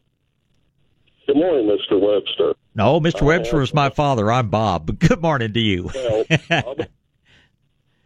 Good 1.28 1.38
morning, 1.38 1.66
Mr. 1.68 2.00
Webster. 2.00 2.54
No, 2.76 3.00
Mr. 3.00 3.22
Webster 3.22 3.62
is 3.62 3.74
my 3.74 3.90
father. 3.90 4.32
I'm 4.32 4.50
Bob. 4.50 4.88
But 4.88 5.00
good 5.08 5.22
morning 5.22 5.54
to 5.54 5.60
you. 5.60 5.90
Well, 5.94 6.26
Bob, 6.50 6.88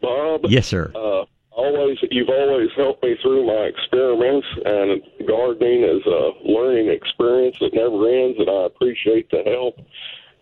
Bob. 0.00 0.40
Yes, 0.48 0.66
sir. 0.66 0.92
Uh, 0.94 1.24
always, 1.50 1.98
you've 2.10 2.28
always 2.28 2.68
helped 2.76 3.02
me 3.02 3.16
through 3.22 3.46
my 3.46 3.64
experiments, 3.64 4.46
and 4.64 5.02
gardening 5.26 5.82
is 5.82 6.06
a 6.06 6.30
learning 6.44 6.90
experience 6.90 7.56
that 7.60 7.74
never 7.74 8.08
ends, 8.08 8.38
and 8.38 8.48
I 8.48 8.66
appreciate 8.66 9.30
the 9.30 9.42
help. 9.44 9.78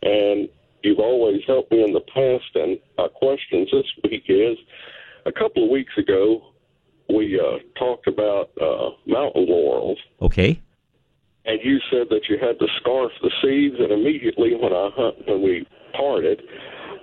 And 0.03 0.49
you've 0.87 1.01
always 1.01 1.41
helped 1.47 1.73
me 1.73 1.83
in 1.83 1.93
the 1.93 2.01
past. 2.01 2.55
And 2.55 2.79
my 2.97 3.09
questions 3.09 3.69
this 3.73 3.87
week 4.05 4.25
is 4.29 4.57
a 5.27 5.33
couple 5.33 5.65
of 5.65 5.71
weeks 5.71 5.93
ago, 5.99 6.53
we 7.09 7.39
uh, 7.39 7.59
talked 7.79 8.07
about 8.07 8.51
uh, 8.61 8.91
mountain 9.07 9.47
laurels. 9.49 9.99
Okay. 10.23 10.61
And 11.45 11.61
you 11.63 11.79
said 11.91 12.07
that 12.11 12.23
you 12.29 12.39
had 12.39 12.59
to 12.59 12.67
scarf 12.81 13.13
the 13.23 13.31
seeds, 13.43 13.77
and 13.79 13.93
immediately 13.93 14.55
when 14.55 14.73
I 14.73 14.91
hunt 14.95 15.17
when 15.29 15.43
we 15.43 15.67
parted, 15.93 16.43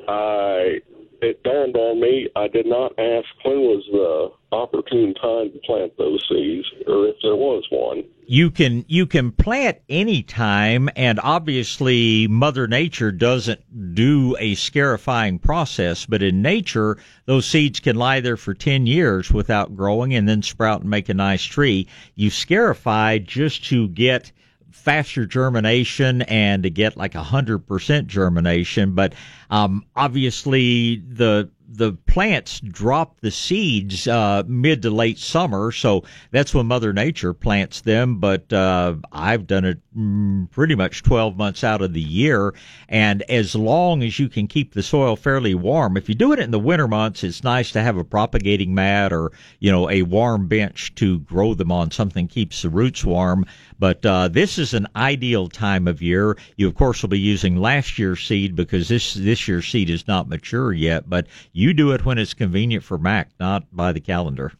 I 0.08 0.82
it 1.24 1.42
dawned 1.44 1.76
on 1.76 2.02
me 2.02 2.28
I 2.36 2.48
did 2.48 2.66
not 2.66 2.92
ask 3.00 3.28
when 3.44 3.60
was 3.62 3.84
the 3.92 4.56
opportune 4.56 5.14
time 5.16 5.52
to 5.52 5.60
plant 5.66 5.98
those 5.98 6.24
seeds, 6.30 6.68
or 6.88 7.08
if 7.08 7.16
there 7.24 7.36
was 7.36 7.66
one. 7.70 8.04
You 8.26 8.52
can 8.52 8.86
you 8.88 9.06
can 9.06 9.32
plant 9.32 9.80
any 9.90 10.22
time 10.24 10.90
and 10.96 11.20
obviously 11.20 12.28
mother 12.28 12.68
nature 12.68 13.12
doesn't 13.12 13.96
do 13.96 14.36
a 14.40 14.56
scarifying 14.56 15.40
process 15.40 16.06
but 16.06 16.24
in 16.24 16.42
nature 16.42 16.98
those 17.26 17.46
seeds 17.46 17.80
can 17.80 17.96
lie 17.96 18.22
there 18.22 18.38
for 18.38 18.54
10 18.54 18.88
years 18.88 19.32
without 19.32 19.76
growing 19.76 20.14
and 20.14 20.28
then 20.28 20.42
sprout 20.42 20.82
and 20.82 20.90
make 20.90 21.10
a 21.10 21.14
nice 21.14 21.44
tree. 21.44 21.88
You 22.16 22.30
scarify 22.30 23.18
just 23.18 23.66
to 23.66 23.88
get 23.90 24.32
faster 24.74 25.26
germination 25.26 26.22
and 26.24 26.64
to 26.64 26.70
get 26.70 26.98
like 26.98 27.16
a 27.16 27.24
hundred 27.24 27.60
percent 27.60 28.08
germination 28.08 28.94
but 28.94 29.14
um, 29.50 29.86
obviously 29.96 30.98
the 30.98 31.50
the 31.76 31.94
plants 31.94 32.60
drop 32.60 33.20
the 33.22 33.32
seeds 33.32 34.08
uh, 34.08 34.44
mid 34.48 34.82
to 34.84 34.90
late 34.90 35.18
summer, 35.18 35.72
so 35.72 36.04
that's 36.32 36.54
when 36.54 36.68
Mother 36.68 36.94
Nature 36.94 37.34
plants 37.34 37.82
them. 37.82 38.20
But 38.20 38.52
uh, 38.54 38.96
I've 39.12 39.48
done 39.48 39.66
it 39.66 39.80
mm, 39.98 40.50
pretty 40.52 40.76
much 40.76 41.04
12 41.04 41.36
months 41.36 41.64
out 41.64 41.82
of 41.82 41.94
the 41.94 42.02
year, 42.02 42.54
and 42.88 43.24
as 43.24 43.56
long 43.56 44.04
as 44.04 44.20
you 44.20 44.30
can 44.30 44.48
keep 44.48 44.74
the 44.74 44.84
soil 44.84 45.16
fairly 45.16 45.56
warm, 45.56 45.98
if 45.98 46.08
you 46.08 46.16
do 46.16 46.32
it 46.32 46.40
in 46.40 46.52
the 46.52 46.60
winter 46.60 46.88
months, 46.88 47.24
it's 47.24 47.44
nice 47.44 47.72
to 47.72 47.82
have 47.82 47.98
a 47.98 48.04
propagating 48.04 48.76
mat 48.76 49.12
or 49.12 49.32
you 49.60 49.72
know 49.72 49.90
a 49.90 50.04
warm 50.04 50.48
bench 50.48 50.94
to 50.96 51.20
grow 51.20 51.54
them 51.54 51.72
on. 51.72 51.92
Something 51.92 52.28
keeps 52.28 52.62
the 52.62 52.70
roots 52.70 53.04
warm. 53.04 53.46
But 53.84 54.06
uh, 54.06 54.30
this 54.30 54.58
is 54.58 54.74
an 54.74 54.88
ideal 54.96 55.50
time 55.50 55.90
of 55.90 56.02
year. 56.02 56.38
You 56.56 56.70
of 56.70 56.76
course 56.76 57.02
will 57.02 57.10
be 57.10 57.20
using 57.20 57.58
last 57.58 58.00
year's 58.00 58.26
seed 58.26 58.56
because 58.56 58.88
this 58.88 59.14
this 59.14 59.46
year's 59.46 59.68
seed 59.68 59.90
is 59.90 60.08
not 60.08 60.30
mature 60.30 60.72
yet, 60.72 61.10
but 61.10 61.28
you 61.52 61.74
do 61.74 61.92
it 61.92 62.06
when 62.06 62.18
it's 62.18 62.34
convenient 62.34 62.86
for 62.86 62.98
Mac, 62.98 63.32
not 63.42 63.66
by 63.76 63.92
the 63.92 64.00
calendar. 64.00 64.54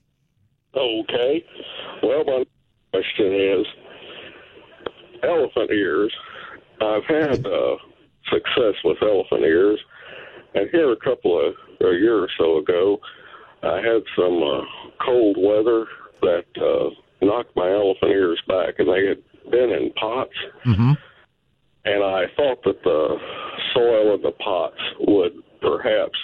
Okay. 0.76 1.42
Well, 2.04 2.26
my 2.26 2.44
question 2.92 3.34
is 3.34 3.66
elephant 5.24 5.72
ears. 5.72 6.14
I've 6.82 7.06
had 7.06 7.48
uh, 7.48 7.78
success 8.30 8.76
with 8.84 8.98
elephant 9.02 9.44
ears, 9.44 9.80
and 10.54 10.70
here 10.70 10.92
a 10.92 10.98
couple 10.98 11.48
of 11.48 11.54
a 11.80 11.94
year 11.94 12.18
or 12.18 12.30
so 12.38 12.58
ago, 12.58 13.00
I 13.64 13.78
had 13.78 14.04
some 14.18 14.44
uh, 14.44 14.66
cold 15.06 15.38
weather 15.40 15.86
that 16.24 16.46
uh, 16.62 16.90
knocked 17.24 17.56
my 17.56 17.72
elephant 17.72 18.12
ears 18.12 18.42
back, 18.48 18.76
and 18.80 18.88
they 18.88 19.08
had 19.08 19.52
been 19.52 19.72
in 19.72 19.92
pots. 19.94 20.34
Mm-hmm. 20.66 20.94
And 21.86 22.04
I 22.04 22.26
thought 22.36 22.64
that 22.64 22.82
the 22.84 23.18
soil 23.74 24.16
in 24.16 24.22
the 24.22 24.32
pots 24.32 24.80
would 25.00 25.34
perhaps 25.62 26.18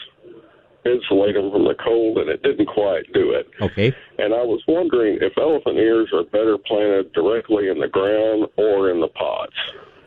insulate 0.85 1.35
them 1.35 1.51
from 1.51 1.65
the 1.65 1.75
cold, 1.83 2.17
and 2.17 2.29
it 2.29 2.41
didn't 2.43 2.67
quite 2.67 3.03
do 3.13 3.31
it. 3.31 3.47
Okay. 3.61 3.93
And 4.17 4.33
I 4.33 4.43
was 4.43 4.61
wondering 4.67 5.19
if 5.21 5.37
elephant 5.37 5.77
ears 5.77 6.09
are 6.13 6.23
better 6.23 6.57
planted 6.57 7.11
directly 7.13 7.67
in 7.67 7.79
the 7.79 7.87
ground 7.87 8.47
or 8.57 8.89
in 8.89 9.01
the 9.01 9.09
pots. 9.09 9.55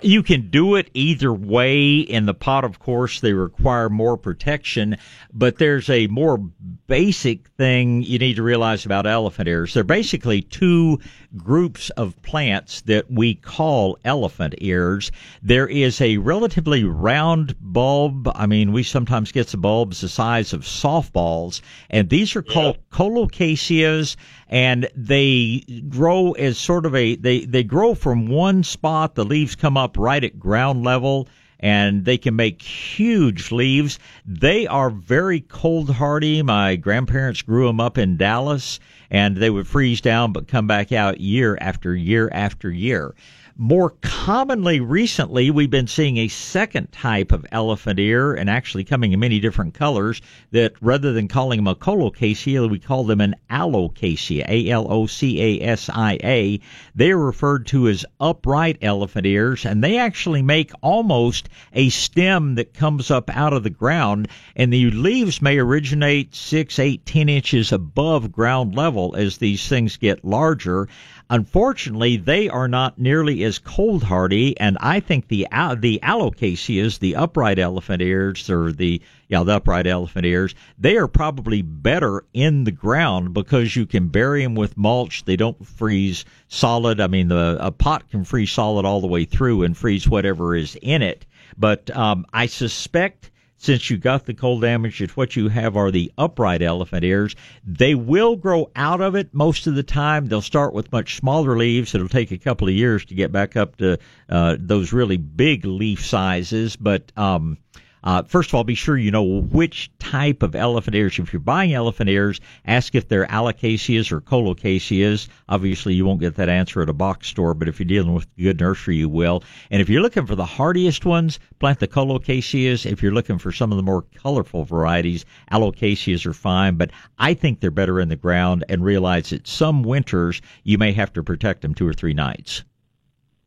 You 0.03 0.23
can 0.23 0.51
do 0.51 0.75
it 0.75 0.91
either 0.95 1.33
way. 1.33 1.99
In 1.99 2.27
the 2.27 2.35
pot, 2.35 2.65
of 2.65 2.79
course, 2.79 3.21
they 3.21 3.33
require 3.33 3.89
more 3.89 4.17
protection, 4.17 4.97
but 5.33 5.59
there's 5.59 5.89
a 5.89 6.09
more 6.09 6.39
basic 6.87 7.49
thing 7.51 8.03
you 8.03 8.19
need 8.19 8.37
to 8.37 8.43
realize 8.43 8.85
about 8.85 9.07
elephant 9.07 9.49
ears. 9.49 9.75
They're 9.75 9.85
basically 9.85 10.43
two 10.43 10.99
groups 11.37 11.91
of 11.91 12.21
plants 12.23 12.83
that 12.83 13.11
we 13.11 13.35
call 13.35 13.97
elephant 14.05 14.55
ears. 14.59 15.11
There 15.43 15.69
is 15.69 16.01
a 16.01 16.19
relatively 16.19 16.85
round 16.85 17.55
bulb. 17.61 18.29
I 18.35 18.47
mean, 18.47 18.73
we 18.73 18.83
sometimes 18.83 19.33
get 19.33 19.49
the 19.49 19.57
bulbs 19.57 20.01
the 20.01 20.09
size 20.09 20.53
of 20.53 20.63
softballs, 20.63 21.61
and 21.91 22.09
these 22.09 22.37
are 22.37 22.43
called 22.43 22.77
yeah. 22.77 22.99
colocasias 22.99 24.17
and 24.53 24.87
they 24.95 25.65
grow 25.89 26.33
as 26.33 26.59
sort 26.59 26.85
of 26.85 26.95
a 26.95 27.17
they 27.17 27.47
they 27.47 27.65
grow 27.65 27.95
from 27.95 28.27
one 28.27 28.63
spot 28.63 29.15
the 29.15 29.25
leaves 29.25 29.57
come 29.57 29.79
up 29.79 29.97
right 29.99 30.23
at 30.23 30.39
ground 30.39 30.85
level 30.85 31.27
and 31.59 32.05
they 32.05 32.19
can 32.19 32.35
make 32.35 32.61
huge 32.61 33.53
leaves. 33.53 33.99
They 34.27 34.67
are 34.67 34.91
very 34.91 35.41
cold 35.41 35.91
hardy. 35.91 36.43
My 36.43 36.75
grandparents 36.75 37.41
grew 37.41 37.69
them 37.69 37.79
up 37.79 37.97
in 37.97 38.17
Dallas, 38.17 38.81
and 39.13 39.37
they 39.37 39.49
would 39.49 39.69
freeze 39.69 40.01
down 40.01 40.33
but 40.33 40.49
come 40.49 40.67
back 40.67 40.91
out 40.91 41.21
year 41.21 41.57
after 41.61 41.95
year 41.95 42.29
after 42.33 42.69
year. 42.69 43.15
More 43.59 43.91
commonly 44.01 44.81
recently, 44.81 45.51
we've 45.51 45.69
been 45.69 45.87
seeing 45.87 46.17
a 46.17 46.29
second 46.29 46.91
type 46.91 47.33
of 47.33 47.45
elephant 47.53 47.99
ear, 47.99 48.33
and 48.33 48.49
actually 48.49 48.83
coming 48.83 49.13
in 49.13 49.21
many 49.21 49.41
different 49.41 49.75
colors, 49.75 50.23
that 50.53 50.73
rather 50.81 51.13
than 51.13 51.29
calling 51.29 51.59
them 51.59 51.67
a 51.67 51.75
colocasia, 51.75 52.67
we 52.67 52.79
call 52.79 53.05
them 53.05 53.21
an 53.21 53.37
alocasia, 53.51 54.47
A 54.49 54.71
L 54.71 54.87
O 54.91 55.07
C 55.07 55.61
A 55.61 55.67
S 55.67 55.91
I 55.93 56.19
A. 56.25 56.61
They 56.95 57.11
are 57.11 57.19
referred 57.19 57.67
to 57.67 57.89
as 57.89 58.07
upright 58.21 58.79
elephant 58.81 59.27
ears, 59.27 59.67
and 59.67 59.85
they 59.85 59.99
actually 59.99 60.41
make 60.41 60.73
almost 60.81 61.51
a 61.75 61.91
stem 61.91 62.55
that 62.55 62.73
comes 62.73 63.11
up 63.11 63.29
out 63.37 63.53
of 63.53 63.65
the 63.65 63.71
ground, 63.71 64.29
and 64.57 64.73
the 64.73 64.91
leaves 64.93 65.43
may 65.43 65.59
originate 65.59 66.35
six, 66.35 66.79
eight, 66.79 67.05
ten 67.05 67.29
inches 67.29 67.71
above 67.71 68.33
ground 68.33 68.75
level 68.75 69.15
as 69.15 69.37
these 69.37 69.69
things 69.69 69.99
get 69.99 70.25
larger. 70.25 70.89
Unfortunately, 71.33 72.19
they 72.19 72.51
are 72.51 72.69
not 72.69 72.99
nearly 72.99 73.43
as 73.43 73.59
cold 73.59 74.03
hardy, 74.03 74.55
and 74.61 74.77
I 74.81 75.01
think 75.01 75.29
the 75.29 75.49
uh, 75.51 75.75
the 75.75 75.99
alocasias, 76.03 76.99
the 76.99 77.17
upright 77.17 77.59
elephant 77.59 78.03
ears, 78.03 78.51
or 78.51 78.71
the 78.71 79.01
yeah 79.29 79.43
the 79.43 79.55
upright 79.55 79.87
elephant 79.87 80.27
ears, 80.27 80.55
they 80.79 80.99
are 80.99 81.09
probably 81.09 81.63
better 81.63 82.27
in 82.35 82.65
the 82.65 82.71
ground 82.71 83.33
because 83.33 83.75
you 83.75 83.87
can 83.87 84.09
bury 84.09 84.43
them 84.43 84.55
with 84.55 84.77
mulch. 84.77 85.25
They 85.25 85.37
don't 85.37 85.67
freeze 85.67 86.27
solid. 86.49 87.01
I 87.01 87.07
mean, 87.07 87.29
the 87.29 87.57
a 87.61 87.71
pot 87.71 88.11
can 88.11 88.25
freeze 88.25 88.53
solid 88.53 88.85
all 88.85 89.01
the 89.01 89.07
way 89.07 89.25
through 89.25 89.63
and 89.63 89.75
freeze 89.75 90.07
whatever 90.07 90.55
is 90.55 90.77
in 90.83 91.01
it. 91.01 91.25
But 91.57 91.91
um, 91.97 92.27
I 92.35 92.45
suspect 92.45 93.31
since 93.63 93.89
you 93.89 93.97
got 93.97 94.27
the 94.27 94.35
cold 94.35 94.63
damage, 94.63 94.99
that 94.99 95.17
what 95.17 95.37
you 95.37 95.49
have 95.49 95.77
are 95.77 95.93
the 95.93 96.11
upright 96.19 96.63
elephant 96.63 97.05
ears. 97.05 97.37
They 97.65 97.95
will 97.95 98.35
grow 98.35 98.71
out 98.75 99.01
of 99.01 99.15
it 99.15 99.33
most 99.33 99.69
of 99.69 99.77
the 99.77 99.85
time. 99.85 100.27
They'll 100.27 100.41
start 100.43 100.75
with 100.75 100.91
much 100.91 101.17
smaller 101.17 101.57
leaves. 101.57 101.95
It'll 101.95 102.09
take 102.09 102.33
a 102.33 102.39
couple 102.39 102.67
of 102.67 102.75
years 102.75 103.05
to 103.05 103.15
get 103.15 103.31
back 103.31 103.57
up 103.57 103.77
to 103.77 103.99
uh, 104.29 104.57
those 104.59 104.93
really 104.93 105.17
big 105.17 105.65
leaf 105.65 106.05
sizes, 106.05 106.75
but 106.75 107.13
um, 107.17 107.57
uh, 108.05 108.23
first 108.25 108.51
of 108.51 108.55
all, 108.55 108.65
be 108.65 108.75
sure 108.75 108.97
you 108.97 109.11
know 109.11 109.23
which 109.23 109.91
type 109.99 110.43
of 110.43 110.55
elephant 110.55 110.97
ears. 110.97 111.19
If 111.19 111.33
you're 111.33 111.41
buying 111.41 111.73
elephant 111.73 112.11
ears, 112.11 112.41
ask 112.67 112.95
if 112.95 113.09
they're 113.09 113.27
alocasias 113.27 114.11
or 114.11 114.21
colocasias. 114.21 115.29
Obviously, 115.49 115.95
you 115.95 116.05
won't 116.05 116.21
get 116.21 116.35
that 116.37 116.49
answer 116.49 116.83
at 116.83 116.89
a 116.89 116.93
box 116.93 117.29
store, 117.29 117.55
but 117.55 117.69
if 117.69 117.79
you're 117.79 117.87
dealing 117.87 118.15
with 118.15 118.27
a 118.39 118.43
good 118.43 118.61
nursery, 118.61 118.97
you 118.97 119.09
will. 119.09 119.43
And 119.71 119.81
if 119.81 119.89
you're 119.89 120.03
looking 120.03 120.27
for 120.27 120.35
the 120.35 120.45
hardiest 120.45 121.05
ones, 121.05 121.39
plant 121.59 121.79
the 121.79 121.89
colocasias. 121.89 122.91
If 122.91 123.03
you're 123.03 123.13
looking 123.13 123.39
for 123.39 123.53
some 123.53 123.71
of 123.71 123.77
the 123.77 123.83
more 123.83 124.03
colorful 124.17 124.65
varieties, 124.65 125.25
alocasias 125.51 126.27
are 126.27 126.35
fine, 126.35 126.77
but 126.77 126.91
I 127.19 127.35
think 127.35 127.61
they're 127.61 127.71
better 127.71 128.01
in 128.01 128.09
the 128.09 128.17
ground 128.17 128.65
and 128.69 128.85
realize 128.85 129.31
that 129.31 129.47
some 129.47 129.83
winters 129.83 130.41
you 130.65 130.79
may 130.79 130.93
have 130.93 131.13
to 131.13 131.23
protect 131.23 131.63
them 131.63 131.75
two 131.75 131.87
or 131.87 131.93
three 131.93 132.15
nights. 132.15 132.65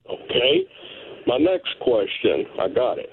Okay. 0.10 0.68
My 1.28 1.38
next 1.38 1.76
question, 1.82 2.46
I 2.60 2.68
got 2.68 3.00
it. 3.00 3.10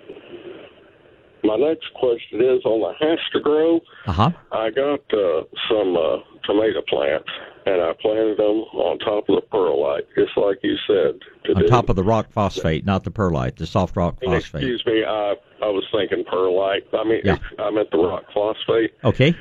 My 1.44 1.56
next 1.56 1.92
question 1.94 2.40
is 2.40 2.64
on 2.64 2.80
the 2.80 2.94
Haster 3.04 3.80
Uh-huh. 4.06 4.30
I 4.52 4.70
got 4.70 5.00
uh, 5.12 5.42
some 5.68 5.96
uh, 5.96 6.18
tomato 6.44 6.82
plants, 6.88 7.28
and 7.66 7.82
I 7.82 7.92
planted 8.00 8.36
them 8.38 8.62
on 8.78 8.98
top 9.00 9.28
of 9.28 9.36
the 9.36 9.42
perlite, 9.50 10.06
just 10.16 10.36
like 10.36 10.58
you 10.62 10.76
said. 10.86 11.18
To 11.46 11.52
On 11.56 11.62
do. 11.62 11.68
top 11.68 11.88
of 11.88 11.96
the 11.96 12.04
rock 12.04 12.30
phosphate, 12.30 12.84
not 12.84 13.02
the 13.02 13.10
perlite, 13.10 13.56
the 13.56 13.66
soft 13.66 13.96
rock 13.96 14.18
And 14.22 14.30
phosphate. 14.32 14.62
Excuse 14.62 14.84
me, 14.86 15.04
I 15.04 15.34
I 15.60 15.66
was 15.66 15.84
thinking 15.92 16.24
perlite. 16.30 16.82
I 16.92 17.04
mean, 17.04 17.20
Yeah. 17.24 17.38
I 17.58 17.70
meant 17.70 17.90
the 17.90 17.98
rock 17.98 18.24
phosphate, 18.32 18.92
Okay. 19.04 19.34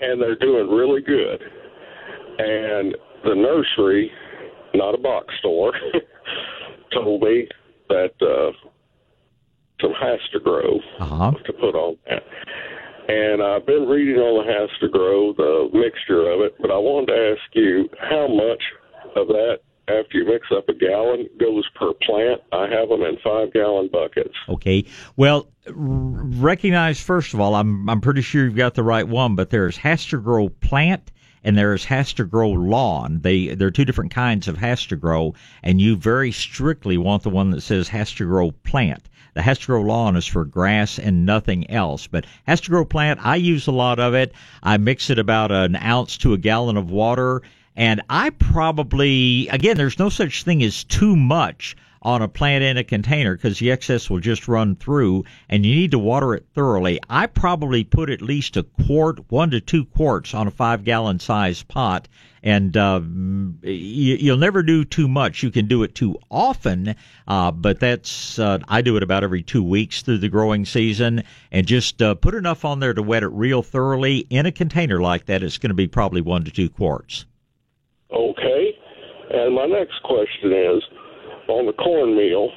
and 0.00 0.22
they're 0.22 0.36
doing 0.36 0.68
really 0.70 1.00
good. 1.02 1.42
And 2.38 2.96
the 3.24 3.34
nursery, 3.34 4.12
not 4.74 4.94
a 4.94 4.98
box 4.98 5.34
store, 5.40 5.72
told 6.92 7.22
me 7.22 7.48
that 7.88 8.12
uh, 8.22 8.52
some 9.80 9.92
HastaGro 9.92 10.78
Uh-huh. 11.00 11.32
to 11.44 11.52
put 11.52 11.74
on 11.74 11.96
that. 12.08 12.22
And 13.08 13.42
I've 13.42 13.64
been 13.66 13.86
reading 13.88 14.16
on 14.16 14.44
the 14.44 14.52
HastaGro, 14.52 15.36
the 15.36 15.70
mixture 15.72 16.30
of 16.30 16.40
it, 16.40 16.54
but 16.60 16.70
I 16.70 16.76
wanted 16.76 17.06
to 17.06 17.32
ask 17.32 17.54
you 17.54 17.88
how 18.00 18.28
much 18.28 18.62
of 19.16 19.28
that, 19.28 19.60
after 19.88 20.18
you 20.18 20.26
mix 20.26 20.46
up 20.54 20.68
a 20.68 20.74
gallon, 20.74 21.26
goes 21.40 21.64
per 21.74 21.92
plant. 22.02 22.42
I 22.52 22.68
have 22.68 22.90
them 22.90 23.00
in 23.02 23.16
five 23.24 23.52
gallon 23.54 23.88
buckets. 23.90 24.34
Okay. 24.50 24.84
Well, 25.16 25.48
r- 25.66 25.72
recognize 25.74 27.00
first 27.00 27.32
of 27.32 27.40
all, 27.40 27.54
I'm 27.54 27.88
I'm 27.88 28.02
pretty 28.02 28.20
sure 28.20 28.44
you've 28.44 28.54
got 28.56 28.74
the 28.74 28.82
right 28.82 29.08
one, 29.08 29.34
but 29.34 29.48
there's 29.48 29.78
HastaGro 29.78 30.52
plant 30.60 31.10
and 31.44 31.56
there's 31.56 31.86
HastaGro 31.86 32.68
lawn. 32.68 33.20
They 33.22 33.54
there 33.54 33.68
are 33.68 33.72
two 33.72 33.84
different 33.84 34.10
kinds 34.10 34.48
of 34.48 34.58
HastaGro, 34.58 35.34
and 35.62 35.80
you 35.80 35.96
very 35.96 36.32
strictly 36.32 36.98
want 36.98 37.22
the 37.22 37.30
one 37.30 37.50
that 37.50 37.60
says 37.60 37.88
HastaGro 37.88 38.52
plant. 38.64 39.08
The 39.34 39.42
HastaGro 39.42 39.86
lawn 39.86 40.16
is 40.16 40.26
for 40.26 40.44
grass 40.44 40.98
and 40.98 41.24
nothing 41.24 41.70
else. 41.70 42.06
But 42.06 42.26
HastaGro 42.48 42.88
plant, 42.88 43.20
I 43.22 43.36
use 43.36 43.66
a 43.66 43.72
lot 43.72 44.00
of 44.00 44.14
it. 44.14 44.32
I 44.62 44.76
mix 44.78 45.10
it 45.10 45.18
about 45.18 45.52
an 45.52 45.76
ounce 45.76 46.16
to 46.18 46.32
a 46.32 46.38
gallon 46.38 46.76
of 46.76 46.90
water. 46.90 47.42
And 47.76 48.02
I 48.10 48.30
probably, 48.30 49.46
again, 49.48 49.76
there's 49.76 49.98
no 50.00 50.08
such 50.08 50.42
thing 50.42 50.62
as 50.64 50.82
too 50.82 51.14
much 51.14 51.76
on 52.08 52.22
a 52.22 52.28
plant 52.28 52.64
in 52.64 52.78
a 52.78 52.84
container 52.84 53.36
because 53.36 53.58
the 53.58 53.70
excess 53.70 54.08
will 54.08 54.18
just 54.18 54.48
run 54.48 54.74
through 54.74 55.22
and 55.50 55.66
you 55.66 55.74
need 55.74 55.90
to 55.90 55.98
water 55.98 56.32
it 56.32 56.46
thoroughly. 56.54 56.98
I 57.10 57.26
probably 57.26 57.84
put 57.84 58.08
at 58.08 58.22
least 58.22 58.56
a 58.56 58.62
quart, 58.62 59.30
one 59.30 59.50
to 59.50 59.60
two 59.60 59.84
quarts 59.84 60.32
on 60.32 60.46
a 60.46 60.50
five 60.50 60.84
gallon 60.84 61.18
size 61.18 61.62
pot. 61.62 62.08
And 62.42 62.74
uh, 62.78 63.02
you, 63.62 64.14
you'll 64.14 64.38
never 64.38 64.62
do 64.62 64.86
too 64.86 65.06
much. 65.06 65.42
You 65.42 65.50
can 65.50 65.68
do 65.68 65.82
it 65.82 65.94
too 65.94 66.16
often, 66.30 66.94
uh, 67.26 67.50
but 67.50 67.78
that's 67.78 68.38
uh, 68.38 68.60
I 68.68 68.80
do 68.80 68.96
it 68.96 69.02
about 69.02 69.22
every 69.22 69.42
two 69.42 69.62
weeks 69.62 70.00
through 70.00 70.18
the 70.18 70.28
growing 70.30 70.64
season, 70.64 71.24
and 71.50 71.66
just 71.66 72.00
uh, 72.00 72.14
put 72.14 72.34
enough 72.34 72.64
on 72.64 72.78
there 72.78 72.94
to 72.94 73.02
wet 73.02 73.24
it 73.24 73.28
real 73.28 73.62
thoroughly. 73.62 74.18
In 74.30 74.46
a 74.46 74.52
container 74.52 75.00
like 75.00 75.26
that, 75.26 75.42
it's 75.42 75.58
going 75.58 75.70
to 75.70 75.74
be 75.74 75.88
probably 75.88 76.20
one 76.20 76.44
to 76.44 76.50
two 76.52 76.70
quarts. 76.70 77.26
Okay. 78.12 78.78
And 79.30 79.54
my 79.54 79.66
next 79.66 80.00
question 80.04 80.52
is 80.52 80.82
on 81.48 81.66
the 81.66 81.72
cornmeal, 81.72 82.50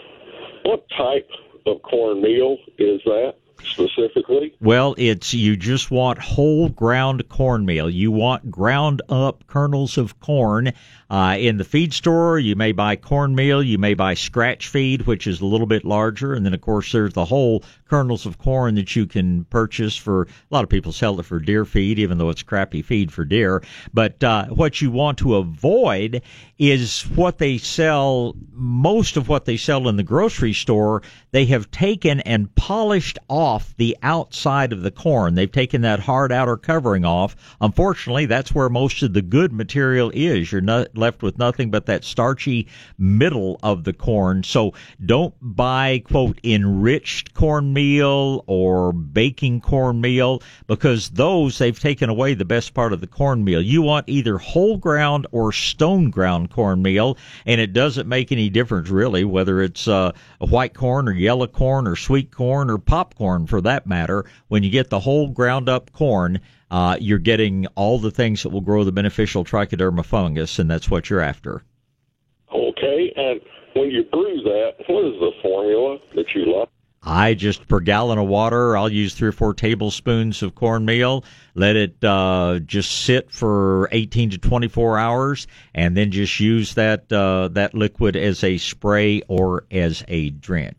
what 0.64 0.86
type 0.98 1.30
of 1.66 1.82
cornmeal 1.84 2.58
is 2.78 3.02
that 3.06 3.36
specifically? 3.64 4.56
Well, 4.60 4.96
it's 4.98 5.34
you 5.34 5.56
just 5.56 5.92
want 5.92 6.20
whole 6.20 6.70
ground 6.70 7.28
cornmeal. 7.30 7.90
You 7.90 8.12
want 8.12 8.52
ground 8.52 9.02
up 9.10 9.46
kernels 9.48 9.98
of 9.98 10.20
corn. 10.20 10.74
Uh, 11.10 11.36
in 11.40 11.58
the 11.58 11.64
feed 11.64 11.94
store, 11.94 12.40
you 12.40 12.56
may 12.56 12.72
buy 12.72 12.96
cornmeal. 12.96 13.62
You 13.62 13.78
may 13.78 13.94
buy 13.94 14.14
scratch 14.14 14.68
feed, 14.68 15.04
which 15.04 15.28
is 15.28 15.42
a 15.42 15.46
little 15.46 15.68
bit 15.68 15.86
larger. 15.86 16.34
And 16.34 16.46
then, 16.46 16.54
of 16.54 16.62
course, 16.62 16.92
there's 16.92 17.14
the 17.14 17.26
whole 17.26 17.64
kernels 17.92 18.26
of 18.26 18.38
corn 18.38 18.76
that 18.76 18.96
you 18.96 19.06
can 19.06 19.44
purchase 19.46 19.98
for 19.98 20.22
a 20.22 20.28
lot 20.50 20.64
of 20.64 20.70
people 20.70 20.94
sell 20.94 21.20
it 21.20 21.24
for 21.24 21.42
deer 21.42 21.66
feed, 21.66 22.00
even 22.00 22.18
though 22.18 22.30
it's 22.30 22.42
crappy 22.42 22.82
feed 22.82 23.12
for 23.12 23.26
deer. 23.26 23.62
But 23.94 24.24
uh, 24.24 24.46
what 24.46 24.80
you 24.80 24.92
want 24.92 25.18
to 25.18 25.36
avoid 25.36 26.22
is 26.58 27.02
what 27.16 27.38
they 27.38 27.58
sell, 27.58 28.34
most 28.54 29.18
of 29.18 29.28
what 29.28 29.44
they 29.44 29.58
sell 29.58 29.90
in 29.90 29.98
the 29.98 30.04
grocery 30.04 30.54
store, 30.54 31.02
they 31.32 31.46
have 31.48 31.70
taken 31.72 32.22
and 32.22 32.54
polished 32.56 33.20
off 33.28 33.76
the 33.76 33.98
outside 34.04 34.72
of 34.72 34.84
the 34.84 34.92
corn. 34.92 35.36
They've 35.36 35.52
taken 35.52 35.82
that 35.82 36.00
hard 36.00 36.32
outer 36.32 36.56
covering 36.56 37.04
off. 37.04 37.36
Unfortunately, 37.60 38.26
that's 38.26 38.56
where 38.56 38.70
most 38.70 39.04
of 39.04 39.14
the 39.14 39.22
good 39.22 39.52
material 39.52 40.12
is. 40.14 40.52
You're 40.52 40.62
not 40.62 40.96
left 40.96 41.24
with 41.24 41.38
nothing 41.38 41.72
but 41.72 41.88
that 41.88 42.06
starchy 42.06 42.68
middle 42.98 43.60
of 43.64 43.84
the 43.84 43.94
corn. 43.94 44.44
So 44.44 44.74
don't 45.06 45.34
buy, 45.42 46.04
quote, 46.06 46.40
enriched 46.44 47.34
cornmeal 47.82 48.44
or 48.46 48.94
baking 48.94 49.60
cornmeal 49.60 50.42
because 50.68 51.10
those, 51.10 51.58
they've 51.58 51.80
taken 51.80 52.10
away 52.10 52.36
the 52.36 52.46
best 52.46 52.76
part 52.76 52.94
of 52.94 53.02
the 53.02 53.08
cornmeal. 53.08 53.62
You 53.62 53.82
want 53.82 54.08
either 54.08 54.38
whole 54.38 54.78
ground 54.78 55.26
or 55.32 55.52
stone 55.52 56.12
ground 56.12 56.52
cornmeal, 56.52 57.18
and 57.46 57.60
it 57.60 57.74
doesn't 57.74 58.08
make 58.08 58.32
any 58.32 58.50
difference 58.50 58.90
really 58.90 59.24
whether 59.24 59.62
it's 59.62 59.88
uh, 59.88 60.12
white 60.38 60.76
corn 60.76 61.08
or 61.08 61.14
yellow 61.14 61.48
corn 61.48 61.88
or 61.88 61.96
sweet 61.96 62.32
corn 62.32 62.70
or 62.70 62.78
popcorn 62.78 63.48
for 63.48 63.62
that 63.62 63.88
matter. 63.88 64.26
When 64.48 64.62
you 64.62 64.70
get 64.70 64.90
the 64.92 65.00
whole 65.00 65.30
ground 65.30 65.68
up 65.68 65.92
corn, 65.92 66.40
uh, 66.70 66.98
you're 67.00 67.20
getting 67.20 67.66
all 67.76 67.98
the 67.98 68.12
things 68.12 68.44
that 68.44 68.50
will 68.50 68.62
grow 68.62 68.84
the 68.84 68.92
beneficial 68.92 69.44
trichoderma 69.44 70.06
fungus, 70.06 70.60
and 70.60 70.70
that's 70.70 70.90
what 70.90 71.10
you're 71.10 71.20
after. 71.20 71.64
Okay. 72.54 73.12
And 73.16 73.42
when 73.74 73.90
you 73.90 74.04
brew 74.04 74.42
that, 74.44 74.74
what 74.88 75.06
is 75.06 75.20
the 75.20 75.32
formula 75.42 75.98
that 76.16 76.26
you 76.36 76.60
like? 76.60 76.70
I 77.04 77.34
just 77.34 77.68
per 77.68 77.80
gallon 77.80 78.20
of 78.20 78.28
water, 78.28 78.78
I'll 78.78 78.92
use 78.92 79.16
three 79.16 79.30
or 79.30 79.32
four 79.32 79.56
tablespoons 79.56 80.44
of 80.44 80.54
cornmeal. 80.54 81.24
Let 81.56 81.76
it 81.76 82.04
uh, 82.04 82.60
just 82.64 82.92
sit 82.92 83.32
for 83.32 83.90
18 83.92 84.32
to 84.32 84.38
24 84.38 85.00
hours, 85.00 85.48
and 85.74 85.98
then 85.98 86.12
just 86.12 86.40
use 86.40 86.76
that 86.76 87.12
uh, 87.12 87.48
that 87.54 87.74
liquid 87.74 88.16
as 88.16 88.44
a 88.44 88.58
spray 88.58 89.24
or 89.28 89.66
as 89.72 90.04
a 90.08 90.30
drench. 90.30 90.70